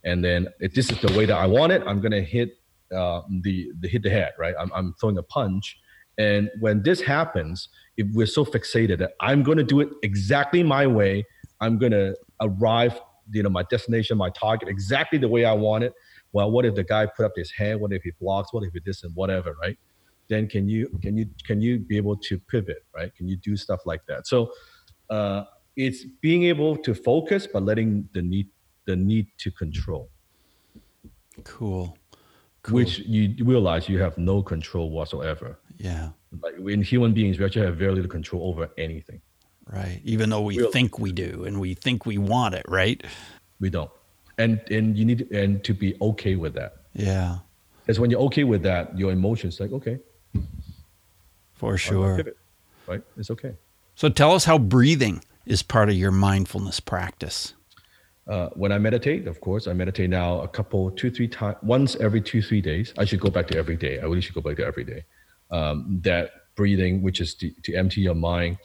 and 0.05 0.25
then 0.25 0.49
if 0.61 0.75
this 0.75 0.91
is 0.91 1.01
the 1.01 1.13
way 1.17 1.27
that 1.27 1.37
I 1.37 1.47
want 1.47 1.73
it, 1.73 1.83
I'm 1.87 2.01
gonna 2.01 2.23
hit 2.23 2.59
uh, 2.95 3.23
the 3.43 3.71
the 3.81 3.89
hit 3.89 4.03
the 4.03 4.11
head, 4.11 4.33
right? 4.39 4.55
I'm 4.59 4.73
I'm 4.73 4.95
throwing 5.01 5.19
a 5.19 5.23
punch, 5.23 5.79
and 6.19 6.51
when 6.61 6.83
this 6.83 7.01
happens, 7.01 7.69
if 7.97 8.07
we're 8.13 8.27
so 8.27 8.45
fixated 8.45 8.99
that 8.99 9.13
I'm 9.21 9.43
gonna 9.43 9.65
do 9.65 9.81
it 9.81 9.89
exactly 10.03 10.63
my 10.63 10.87
way, 10.87 11.25
I'm 11.61 11.79
gonna 11.79 12.15
arrive 12.41 13.01
you 13.31 13.43
know 13.43 13.51
my 13.51 13.65
destination, 13.65 14.19
my 14.19 14.31
target 14.31 14.69
exactly 14.69 15.19
the 15.19 15.29
way 15.29 15.45
I 15.45 15.53
want 15.53 15.85
it. 15.85 15.93
Well, 16.33 16.51
what 16.51 16.65
if 16.65 16.75
the 16.75 16.85
guy 16.85 17.07
put 17.07 17.25
up 17.25 17.33
his 17.37 17.53
hand? 17.53 17.81
What 17.81 17.93
if 17.93 18.03
he 18.03 18.13
blocks? 18.21 18.53
What 18.53 18.65
if 18.65 18.73
he 18.73 18.81
this 18.85 19.05
and 19.05 19.15
whatever, 19.15 19.57
right? 19.61 19.79
Then 20.29 20.49
can 20.49 20.69
you 20.69 20.89
can 21.03 21.17
you 21.17 21.27
can 21.47 21.61
you 21.61 21.79
be 21.79 21.97
able 21.97 22.17
to 22.17 22.39
pivot, 22.39 22.85
right? 22.95 23.15
Can 23.15 23.29
you 23.29 23.37
do 23.37 23.57
stuff 23.57 23.81
like 23.87 24.05
that? 24.07 24.27
So 24.27 24.53
uh, 25.11 25.45
it's 25.77 26.05
being 26.21 26.45
able 26.45 26.77
to 26.79 26.95
focus, 26.95 27.47
but 27.47 27.63
letting 27.63 28.09
the 28.15 28.23
need 28.23 28.49
the 28.87 28.97
need 28.97 29.27
to 29.39 29.51
control. 29.51 30.11
Cool. 31.43 31.97
cool. 32.63 32.75
Which 32.75 33.01
you 33.01 33.45
realize 33.45 33.89
you 33.89 34.01
have 34.01 34.17
no 34.19 34.43
control 34.43 34.91
whatsoever. 34.91 35.59
Yeah. 35.79 36.11
Like 36.43 36.55
in 36.59 36.83
human 36.83 37.13
beings, 37.13 37.39
we 37.39 37.45
actually 37.45 37.67
have 37.67 37.77
very 37.77 37.93
little 37.93 38.11
control 38.11 38.49
over 38.49 38.71
anything. 38.79 39.21
Right. 39.67 40.01
Even 40.05 40.31
though 40.31 40.43
we 40.43 40.59
really? 40.59 40.73
think 40.73 40.99
we 40.99 41.13
do 41.13 41.45
and 41.45 41.61
we 41.61 41.75
think 41.75 42.07
we 42.07 42.19
want 42.19 42.55
it, 42.55 42.65
right? 42.69 43.03
We 43.61 43.71
don't. 43.71 43.91
And 44.39 44.61
and 44.71 44.97
you 44.97 45.05
need 45.05 45.19
to, 45.19 45.43
and 45.43 45.65
to 45.65 45.73
be 45.73 45.97
okay 46.01 46.37
with 46.37 46.55
that. 46.55 46.77
Yeah. 46.93 47.39
Because 47.81 48.01
when 48.01 48.11
you're 48.11 48.21
okay 48.23 48.45
with 48.45 48.63
that, 48.63 48.97
your 48.99 49.13
emotions 49.13 49.61
like, 49.61 49.73
okay. 49.73 49.99
For 51.55 51.79
sure. 51.79 52.17
Pivot, 52.17 52.37
right? 52.87 53.03
It's 53.17 53.31
okay. 53.31 53.55
So 53.95 54.09
tell 54.09 54.33
us 54.33 54.45
how 54.45 54.59
breathing 54.59 55.23
is 55.47 55.63
part 55.63 55.89
of 55.89 55.95
your 55.95 56.11
mindfulness 56.11 56.81
practice. 56.81 57.55
Uh, 58.27 58.49
when 58.55 58.73
I 58.73 58.79
meditate, 58.79 59.27
of 59.27 59.41
course, 59.41 59.67
I 59.67 59.75
meditate 59.75 60.09
now 60.09 60.41
a 60.41 60.49
couple, 60.49 60.91
two, 60.91 61.11
three 61.11 61.29
times, 61.29 61.57
once 61.63 61.95
every 61.97 62.23
two, 62.23 62.41
three 62.41 62.63
days. 62.63 62.95
I 62.97 63.05
should 63.05 63.21
go 63.21 63.29
back 63.29 63.47
to 63.49 63.59
every 63.59 63.77
day. 63.77 63.99
I 64.01 64.05
really 64.05 64.23
should 64.23 64.35
go 64.35 64.41
back 64.41 64.57
to 64.57 64.65
every 64.65 64.85
day. 64.85 65.05
Um, 65.51 66.01
that 66.03 66.31
breathing, 66.57 67.03
which 67.03 67.21
is 67.21 67.35
to, 67.35 67.51
to 67.65 67.75
empty 67.75 68.01
your 68.01 68.15
mind, 68.15 68.59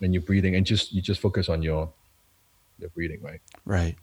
and 0.00 0.12
you're 0.14 0.22
breathing 0.22 0.56
and 0.56 0.66
just 0.66 0.92
you 0.92 1.02
just 1.02 1.20
focus 1.20 1.48
on 1.48 1.62
your 1.62 1.92
your 2.78 2.90
breathing 2.90 3.20
right? 3.22 3.40
Right. 3.64 3.96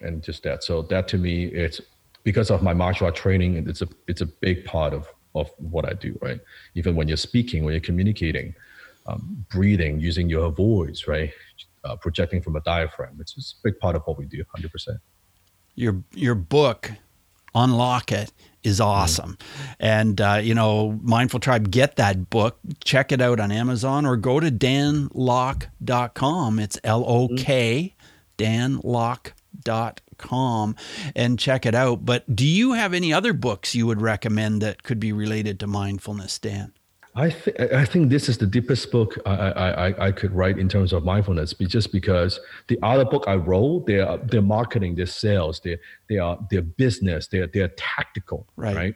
And 0.00 0.22
just 0.22 0.42
that. 0.44 0.64
So 0.64 0.82
that 0.82 1.08
to 1.08 1.18
me 1.18 1.44
it's 1.46 1.80
because 2.24 2.50
of 2.50 2.62
my 2.62 2.74
martial 2.74 3.06
art 3.06 3.14
training 3.14 3.56
and 3.56 3.68
it's 3.68 3.82
a 3.82 3.88
it's 4.06 4.20
a 4.20 4.26
big 4.26 4.64
part 4.64 4.92
of 4.92 5.06
of 5.34 5.50
what 5.58 5.84
i 5.84 5.92
do 5.92 6.18
right? 6.20 6.40
Even 6.74 6.96
when 6.96 7.08
you're 7.08 7.16
speaking 7.16 7.64
when 7.64 7.72
you're 7.72 7.80
communicating 7.80 8.54
um, 9.06 9.46
breathing 9.50 10.00
using 10.00 10.28
your 10.28 10.50
voice 10.50 11.06
right? 11.06 11.32
Uh, 11.84 11.96
projecting 11.96 12.42
from 12.42 12.56
a 12.56 12.60
diaphragm 12.60 13.16
it's 13.20 13.34
just 13.34 13.54
a 13.54 13.58
big 13.62 13.78
part 13.78 13.94
of 13.94 14.02
what 14.04 14.18
we 14.18 14.26
do 14.26 14.42
100% 14.56 14.98
your 15.76 16.02
your 16.12 16.34
book 16.34 16.90
unlock 17.54 18.10
it 18.10 18.32
is 18.62 18.80
awesome. 18.80 19.36
Mm-hmm. 19.36 19.72
And, 19.80 20.20
uh, 20.20 20.40
you 20.42 20.54
know, 20.54 20.98
Mindful 21.02 21.40
Tribe, 21.40 21.70
get 21.70 21.96
that 21.96 22.30
book, 22.30 22.58
check 22.84 23.12
it 23.12 23.20
out 23.20 23.40
on 23.40 23.52
Amazon 23.52 24.06
or 24.06 24.16
go 24.16 24.40
to 24.40 24.50
danlok.com. 24.50 25.68
It's 26.58 26.78
L 26.84 27.04
O 27.06 27.28
K, 27.36 27.94
danlok.com, 28.36 29.34
and 31.14 31.38
check 31.38 31.66
it 31.66 31.74
out. 31.74 32.04
But 32.04 32.34
do 32.34 32.46
you 32.46 32.72
have 32.72 32.94
any 32.94 33.12
other 33.12 33.32
books 33.32 33.74
you 33.74 33.86
would 33.86 34.02
recommend 34.02 34.62
that 34.62 34.82
could 34.82 35.00
be 35.00 35.12
related 35.12 35.60
to 35.60 35.66
mindfulness, 35.66 36.38
Dan? 36.38 36.72
I, 37.18 37.30
th- 37.30 37.72
I 37.72 37.84
think 37.84 38.10
this 38.10 38.28
is 38.28 38.38
the 38.38 38.46
deepest 38.46 38.92
book 38.92 39.18
I, 39.26 39.32
I, 39.32 40.06
I 40.06 40.12
could 40.12 40.30
write 40.32 40.56
in 40.56 40.68
terms 40.68 40.92
of 40.92 41.04
mindfulness, 41.04 41.52
just 41.52 41.90
because 41.90 42.38
the 42.68 42.78
other 42.80 43.04
book 43.04 43.24
I 43.26 43.34
wrote, 43.34 43.86
they're, 43.86 44.18
they're 44.18 44.40
marketing, 44.40 44.94
their 44.94 45.06
sales, 45.06 45.58
they 45.58 45.78
they 46.08 46.18
are 46.18 46.38
their 46.48 46.62
business, 46.62 47.26
they're, 47.26 47.48
they're 47.48 47.72
tactical, 47.76 48.46
right? 48.54 48.76
right? 48.76 48.94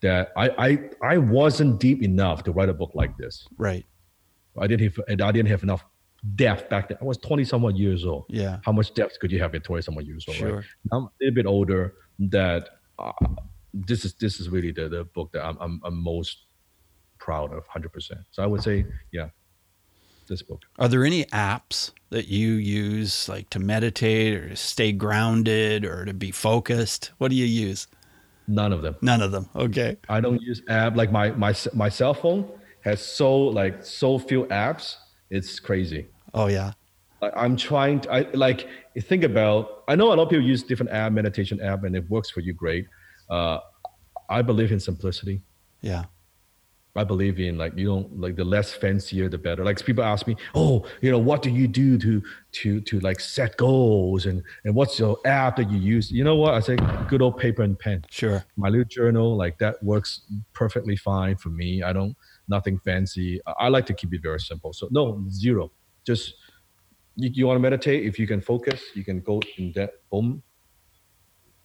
That 0.00 0.32
I, 0.34 0.48
I, 0.58 0.90
I 1.02 1.18
wasn't 1.18 1.78
deep 1.78 2.02
enough 2.02 2.42
to 2.44 2.52
write 2.52 2.70
a 2.70 2.74
book 2.74 2.92
like 2.94 3.18
this. 3.18 3.46
Right. 3.58 3.84
I 4.58 4.66
didn't 4.66 4.90
have, 4.90 5.04
I 5.08 5.32
didn't 5.32 5.50
have 5.50 5.62
enough 5.62 5.84
depth 6.36 6.70
back 6.70 6.88
then. 6.88 6.96
I 7.02 7.04
was 7.04 7.18
20 7.18 7.44
somewhat 7.44 7.76
years 7.76 8.06
old. 8.06 8.24
Yeah. 8.28 8.60
How 8.64 8.72
much 8.72 8.94
depth 8.94 9.18
could 9.20 9.30
you 9.30 9.40
have 9.40 9.54
at 9.54 9.62
20 9.62 9.82
somewhat 9.82 10.06
years 10.06 10.24
old? 10.26 10.38
Sure. 10.38 10.56
Right? 10.56 10.64
Now 10.90 10.96
I'm 10.96 11.04
a 11.04 11.10
little 11.20 11.34
bit 11.34 11.46
older 11.46 11.94
that 12.18 12.70
uh, 12.98 13.12
this 13.74 14.06
is, 14.06 14.14
this 14.14 14.40
is 14.40 14.48
really 14.48 14.72
the, 14.72 14.88
the 14.88 15.04
book 15.04 15.32
that 15.32 15.44
I'm, 15.44 15.58
I'm, 15.60 15.80
I'm 15.84 16.02
most 16.02 16.46
proud 17.22 17.52
of 17.52 17.64
100%. 17.68 18.24
So 18.32 18.42
I 18.42 18.46
would 18.46 18.62
say, 18.62 18.84
yeah, 19.12 19.28
this 20.28 20.42
book. 20.42 20.62
Are 20.78 20.88
there 20.88 21.04
any 21.04 21.24
apps 21.26 21.92
that 22.10 22.26
you 22.26 22.54
use 22.54 23.28
like 23.28 23.48
to 23.50 23.60
meditate 23.60 24.34
or 24.34 24.48
to 24.48 24.56
stay 24.56 24.90
grounded 24.92 25.84
or 25.84 26.04
to 26.04 26.14
be 26.14 26.32
focused? 26.32 27.12
What 27.18 27.30
do 27.30 27.36
you 27.36 27.44
use? 27.44 27.86
None 28.48 28.72
of 28.72 28.82
them. 28.82 28.96
None 29.00 29.22
of 29.22 29.30
them. 29.30 29.48
Okay. 29.54 29.96
I 30.08 30.20
don't 30.20 30.42
use 30.42 30.62
app 30.68 30.96
like 30.96 31.12
my 31.12 31.30
my 31.30 31.54
my 31.72 31.88
cell 31.88 32.14
phone 32.14 32.50
has 32.80 33.00
so 33.00 33.38
like 33.38 33.84
so 33.84 34.18
few 34.18 34.44
apps. 34.46 34.96
It's 35.30 35.60
crazy. 35.60 36.08
Oh 36.34 36.48
yeah. 36.48 36.72
I'm 37.36 37.56
trying 37.56 38.00
to 38.00 38.12
I, 38.12 38.20
like 38.34 38.68
think 39.00 39.22
about. 39.22 39.84
I 39.86 39.94
know 39.94 40.08
a 40.12 40.14
lot 40.14 40.24
of 40.24 40.30
people 40.30 40.44
use 40.44 40.64
different 40.64 40.90
app, 40.90 41.12
meditation 41.12 41.60
app, 41.60 41.84
and 41.84 41.94
it 41.94 42.08
works 42.10 42.30
for 42.30 42.40
you 42.40 42.52
great. 42.52 42.86
Uh, 43.30 43.58
I 44.28 44.42
believe 44.42 44.72
in 44.72 44.80
simplicity. 44.80 45.40
Yeah. 45.82 46.04
I 46.94 47.04
believe 47.04 47.40
in 47.40 47.56
like 47.56 47.76
you 47.76 47.86
don't 47.86 48.20
like 48.20 48.36
the 48.36 48.44
less 48.44 48.74
fancier 48.74 49.28
the 49.28 49.38
better. 49.38 49.64
Like 49.64 49.82
people 49.84 50.04
ask 50.04 50.26
me, 50.26 50.36
oh, 50.54 50.84
you 51.00 51.10
know, 51.10 51.18
what 51.18 51.40
do 51.40 51.50
you 51.50 51.66
do 51.66 51.96
to 51.98 52.22
to 52.52 52.80
to 52.82 53.00
like 53.00 53.18
set 53.18 53.56
goals 53.56 54.26
and 54.26 54.42
and 54.64 54.74
what's 54.74 54.98
your 54.98 55.18
app 55.24 55.56
that 55.56 55.70
you 55.70 55.78
use? 55.78 56.10
You 56.10 56.22
know 56.22 56.36
what? 56.36 56.52
I 56.52 56.60
say 56.60 56.76
good 57.08 57.22
old 57.22 57.38
paper 57.38 57.62
and 57.62 57.78
pen. 57.78 58.04
Sure. 58.10 58.44
My 58.56 58.68
little 58.68 58.84
journal 58.84 59.36
like 59.36 59.58
that 59.58 59.82
works 59.82 60.22
perfectly 60.52 60.96
fine 60.96 61.36
for 61.36 61.48
me. 61.48 61.82
I 61.82 61.94
don't 61.94 62.14
nothing 62.48 62.78
fancy. 62.80 63.40
I 63.58 63.68
like 63.68 63.86
to 63.86 63.94
keep 63.94 64.12
it 64.12 64.20
very 64.22 64.40
simple. 64.40 64.74
So 64.74 64.88
no 64.90 65.24
zero. 65.30 65.72
Just 66.04 66.34
you, 67.16 67.30
you 67.32 67.46
want 67.46 67.56
to 67.56 67.60
meditate. 67.60 68.04
If 68.04 68.18
you 68.18 68.26
can 68.26 68.42
focus, 68.42 68.82
you 68.94 69.04
can 69.04 69.20
go 69.20 69.40
in 69.56 69.72
that 69.76 69.92
boom 70.10 70.42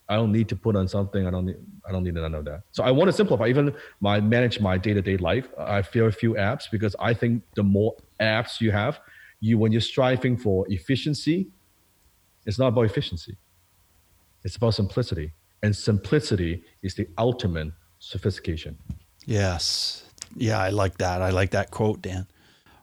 I 0.09 0.15
don't 0.15 0.31
need 0.31 0.47
to 0.49 0.55
put 0.55 0.75
on 0.75 0.87
something. 0.87 1.27
I 1.27 1.31
don't 1.31 1.45
need. 1.45 1.57
I 1.87 1.91
don't 1.91 2.03
need 2.03 2.13
none 2.13 2.33
of 2.33 2.45
that. 2.45 2.63
So 2.71 2.83
I 2.83 2.91
want 2.91 3.09
to 3.09 3.13
simplify. 3.13 3.47
Even 3.47 3.73
my 3.99 4.19
manage 4.21 4.59
my 4.59 4.77
day 4.77 4.93
to 4.93 5.01
day 5.01 5.17
life. 5.17 5.47
I 5.57 5.81
feel 5.81 6.07
a 6.07 6.11
few 6.11 6.33
apps 6.33 6.69
because 6.71 6.95
I 6.99 7.13
think 7.13 7.43
the 7.55 7.63
more 7.63 7.95
apps 8.21 8.61
you 8.61 8.71
have, 8.71 8.99
you 9.39 9.57
when 9.57 9.71
you're 9.71 9.81
striving 9.81 10.37
for 10.37 10.65
efficiency, 10.69 11.47
it's 12.45 12.57
not 12.57 12.67
about 12.67 12.85
efficiency. 12.85 13.37
It's 14.43 14.55
about 14.55 14.75
simplicity, 14.75 15.33
and 15.61 15.75
simplicity 15.75 16.63
is 16.81 16.95
the 16.95 17.07
ultimate 17.17 17.73
sophistication. 17.99 18.77
Yes. 19.25 20.03
Yeah, 20.35 20.59
I 20.59 20.69
like 20.69 20.97
that. 20.99 21.21
I 21.21 21.31
like 21.31 21.51
that 21.51 21.71
quote, 21.71 22.01
Dan. 22.01 22.27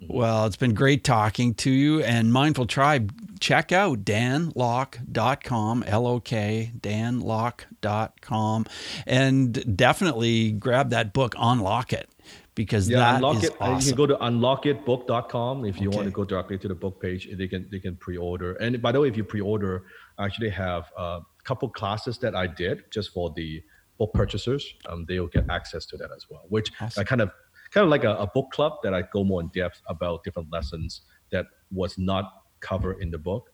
Well, 0.09 0.47
it's 0.47 0.57
been 0.57 0.75
great 0.75 1.05
talking 1.05 1.55
to 1.55 1.71
you 1.71 2.03
and 2.03 2.33
Mindful 2.33 2.67
Tribe. 2.67 3.13
Check 3.41 3.73
out 3.73 4.05
danlok.com, 4.05 5.85
L 5.87 6.07
O 6.07 6.21
K, 6.21 6.73
danlok.com, 6.79 8.67
and 9.07 9.77
definitely 9.77 10.53
grab 10.53 10.91
that 10.91 11.13
book, 11.13 11.35
Unlock 11.39 11.93
It, 11.93 12.09
because 12.55 12.89
yeah, 12.89 12.99
that 12.99 13.17
unlock 13.17 13.37
is 13.37 13.45
it. 13.45 13.57
awesome. 13.61 13.81
You 13.81 13.95
can 13.95 13.97
go 13.97 14.07
to 14.07 14.17
unlockitbook.com 14.17 15.65
if 15.65 15.81
you 15.81 15.89
okay. 15.89 15.97
want 15.97 16.07
to 16.07 16.13
go 16.13 16.25
directly 16.25 16.59
to 16.59 16.69
the 16.69 16.75
book 16.75 17.01
page. 17.01 17.29
They 17.33 17.49
can 17.49 17.69
they 17.71 17.81
can 17.81 17.97
pre-order. 17.97 18.55
And 18.55 18.81
by 18.81 18.93
the 18.93 19.01
way, 19.01 19.09
if 19.09 19.17
you 19.17 19.25
pre-order, 19.25 19.85
I 20.19 20.27
actually 20.27 20.51
have 20.51 20.91
a 20.97 21.21
couple 21.45 21.69
classes 21.69 22.19
that 22.19 22.35
I 22.35 22.47
did 22.47 22.85
just 22.91 23.13
for 23.13 23.33
the 23.35 23.63
book 23.99 24.13
purchasers. 24.13 24.75
Um, 24.89 25.05
they'll 25.07 25.29
get 25.29 25.49
access 25.51 25.87
to 25.87 25.97
that 25.99 26.11
as 26.17 26.27
well, 26.31 26.45
which 26.49 26.71
awesome. 26.81 27.01
I 27.01 27.05
kind 27.05 27.21
of 27.21 27.31
kind 27.75 27.85
of 27.85 27.91
like 27.91 28.05
a, 28.05 28.15
a 28.15 28.29
book 28.29 28.51
club 28.53 28.75
that 28.85 28.95
I 28.95 29.03
go 29.03 29.25
more 29.25 29.41
in 29.41 29.49
depth 29.49 29.83
about 29.89 30.23
different 30.25 30.53
lessons 30.53 31.01
that 31.33 31.47
was 31.73 31.99
not 31.99 32.45
covered 32.61 33.03
in 33.03 33.11
the 33.11 33.19
book 33.19 33.51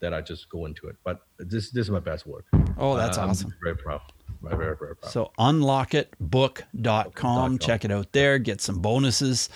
that 0.00 0.12
I 0.14 0.20
just 0.20 0.48
go 0.48 0.66
into 0.66 0.86
it. 0.86 0.94
But 1.04 1.20
this 1.38 1.70
this 1.70 1.86
is 1.86 1.90
my 1.90 1.98
best 2.00 2.26
work. 2.26 2.46
Oh, 2.78 2.96
that's 2.96 3.18
uh, 3.18 3.22
awesome. 3.22 3.52
very 3.62 3.76
proud. 3.76 4.00
Very, 4.42 4.56
very, 4.56 4.76
very 4.76 4.96
proud. 4.96 5.10
So 5.10 5.32
unlockitbook.com. 5.38 7.58
Check 7.58 7.84
it 7.84 7.90
out 7.90 8.12
there. 8.12 8.38
Get 8.38 8.60
some 8.60 8.80
bonuses. 8.80 9.48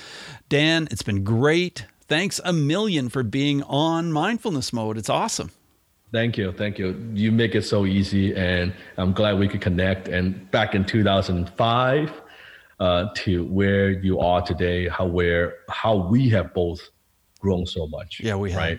Dan, 0.49 0.89
it's 0.91 1.03
been 1.03 1.23
great. 1.23 1.87
Thanks 2.09 2.41
a 2.45 2.53
million 2.53 3.09
for 3.09 3.23
being 3.23 3.63
on 3.65 4.11
mindfulness 4.11 4.73
mode. 4.73 4.99
It's 4.99 5.09
awesome. 5.09 5.53
Thank 6.13 6.37
you. 6.37 6.51
Thank 6.51 6.77
you. 6.79 7.01
You 7.15 7.31
make 7.31 7.55
it 7.55 7.63
so 7.63 7.87
easy 7.87 8.35
and 8.35 8.75
I'm 8.97 9.13
glad 9.13 9.39
we 9.39 9.47
could 9.47 9.61
connect. 9.61 10.09
And 10.09 10.51
back 10.51 10.75
in 10.75 10.85
2005, 10.85 12.23
uh, 12.81 13.09
to 13.15 13.45
where 13.45 13.91
you 13.91 14.19
are 14.19 14.41
today, 14.41 14.89
how 14.89 15.07
where 15.07 15.59
how 15.69 15.95
we 15.95 16.29
have 16.31 16.53
both 16.55 16.81
grown 17.39 17.67
so 17.67 17.87
much. 17.87 18.21
Yeah, 18.23 18.37
we 18.37 18.51
have. 18.51 18.59
Right. 18.59 18.79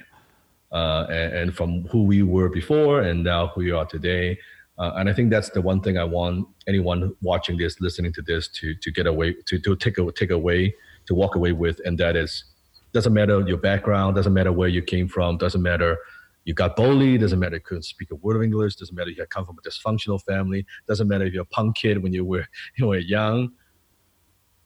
Uh, 0.71 1.05
and, 1.09 1.33
and, 1.33 1.53
from 1.53 1.83
who 1.89 2.03
we 2.03 2.23
were 2.23 2.47
before 2.47 3.01
and 3.01 3.25
now 3.25 3.47
who 3.47 3.59
we 3.59 3.71
are 3.71 3.85
today. 3.85 4.39
Uh, 4.77 4.93
and 4.95 5.09
I 5.09 5.13
think 5.13 5.29
that's 5.29 5.49
the 5.49 5.61
one 5.61 5.81
thing 5.81 5.97
I 5.97 6.05
want 6.05 6.47
anyone 6.65 7.13
watching 7.21 7.57
this, 7.57 7.81
listening 7.81 8.13
to 8.13 8.21
this, 8.21 8.47
to 8.59 8.73
to 8.75 8.89
get 8.89 9.05
away, 9.05 9.35
to 9.47 9.59
to 9.59 9.75
take 9.75 9.97
a, 9.97 10.11
take 10.13 10.31
away, 10.31 10.73
to 11.07 11.13
walk 11.13 11.35
away 11.35 11.51
with, 11.51 11.81
and 11.83 11.97
that 11.97 12.15
is, 12.15 12.45
doesn't 12.93 13.13
matter 13.13 13.41
your 13.41 13.57
background, 13.57 14.15
doesn't 14.15 14.33
matter 14.33 14.53
where 14.53 14.69
you 14.69 14.81
came 14.81 15.09
from, 15.09 15.37
doesn't 15.37 15.61
matter 15.61 15.97
you 16.45 16.53
got 16.53 16.75
bullied, 16.75 17.21
doesn't 17.21 17.37
matter 17.37 17.55
you 17.55 17.61
couldn't 17.61 17.83
speak 17.83 18.09
a 18.11 18.15
word 18.15 18.37
of 18.37 18.41
English, 18.41 18.77
doesn't 18.77 18.95
matter 18.95 19.11
you 19.11 19.25
come 19.27 19.45
from 19.45 19.57
a 19.59 19.69
dysfunctional 19.69 20.21
family, 20.23 20.65
doesn't 20.87 21.07
matter 21.07 21.25
if 21.25 21.33
you're 21.33 21.43
a 21.43 21.53
punk 21.53 21.75
kid 21.75 22.01
when 22.01 22.13
you 22.13 22.23
were 22.23 22.47
you 22.77 22.87
were 22.87 22.97
young, 22.97 23.51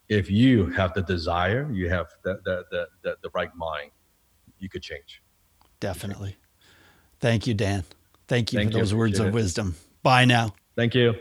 if 0.09 0.29
you 0.29 0.67
have 0.67 0.93
the 0.93 1.01
desire, 1.01 1.69
you 1.71 1.89
have 1.89 2.07
the 2.23 2.39
the 2.45 2.65
the, 2.71 2.87
the, 3.03 3.17
the 3.23 3.29
right 3.33 3.53
mind, 3.55 3.91
you 4.59 4.69
could 4.69 4.81
change. 4.81 5.21
Definitely. 5.79 6.37
Thank 7.19 7.47
you, 7.47 7.53
Dan. 7.53 7.83
Thank 8.27 8.53
you 8.53 8.59
Thank 8.59 8.71
for 8.71 8.79
those 8.79 8.93
words 8.93 9.19
of 9.19 9.27
it. 9.27 9.33
wisdom. 9.33 9.75
Bye 10.03 10.25
now. 10.25 10.55
Thank 10.75 10.95
you. 10.95 11.15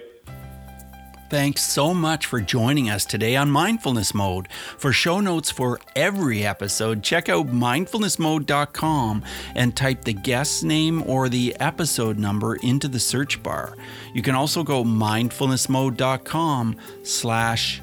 Thanks 1.31 1.63
so 1.63 1.95
much 1.95 2.27
for 2.27 2.41
joining 2.41 2.91
us 2.91 3.05
today 3.05 3.35
on 3.35 3.51
Mindfulness 3.51 4.15
Mode. 4.15 4.47
For 4.79 4.93
show 4.93 5.21
notes 5.21 5.51
for 5.51 5.81
every 5.97 6.47
episode, 6.47 7.03
check 7.03 7.29
out 7.29 7.49
mindfulnessmode.com 7.49 9.25
and 9.55 9.75
type 9.75 10.05
the 10.05 10.13
guest 10.13 10.63
name 10.63 11.03
or 11.03 11.29
the 11.29 11.57
episode 11.59 12.19
number 12.19 12.57
into 12.57 12.89
the 12.89 13.01
search 13.01 13.43
bar. 13.43 13.75
You 14.13 14.23
can 14.23 14.35
also 14.35 14.63
go 14.63 14.85
mindfulnessmode.com 14.85 16.77
slash 17.03 17.83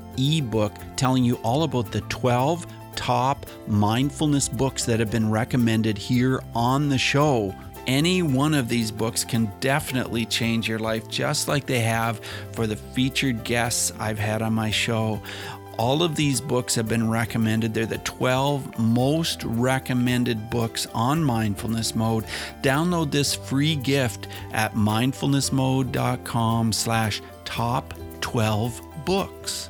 ebook 0.17 0.73
telling 0.95 1.23
you 1.23 1.35
all 1.37 1.63
about 1.63 1.91
the 1.91 2.01
12 2.01 2.65
top 2.95 3.45
mindfulness 3.67 4.49
books 4.49 4.85
that 4.85 4.99
have 4.99 5.11
been 5.11 5.29
recommended 5.29 5.97
here 5.97 6.41
on 6.53 6.89
the 6.89 6.97
show. 6.97 7.55
Any 7.87 8.21
one 8.21 8.53
of 8.53 8.69
these 8.69 8.91
books 8.91 9.23
can 9.23 9.51
definitely 9.59 10.25
change 10.25 10.69
your 10.69 10.77
life, 10.79 11.07
just 11.09 11.47
like 11.47 11.65
they 11.65 11.79
have 11.79 12.19
for 12.51 12.67
the 12.67 12.75
featured 12.75 13.43
guests 13.43 13.91
I've 13.99 14.19
had 14.19 14.43
on 14.43 14.53
my 14.53 14.69
show. 14.69 15.19
All 15.77 16.03
of 16.03 16.15
these 16.15 16.39
books 16.39 16.75
have 16.75 16.87
been 16.87 17.09
recommended. 17.09 17.73
They're 17.73 17.87
the 17.87 17.97
12 17.99 18.77
most 18.77 19.43
recommended 19.43 20.51
books 20.51 20.85
on 20.93 21.23
mindfulness 21.23 21.95
mode. 21.95 22.25
Download 22.61 23.09
this 23.09 23.33
free 23.33 23.75
gift 23.75 24.27
at 24.51 24.73
mindfulnessmode.com 24.75 26.73
slash 26.73 27.21
top 27.45 27.95
12 28.21 29.05
books. 29.05 29.69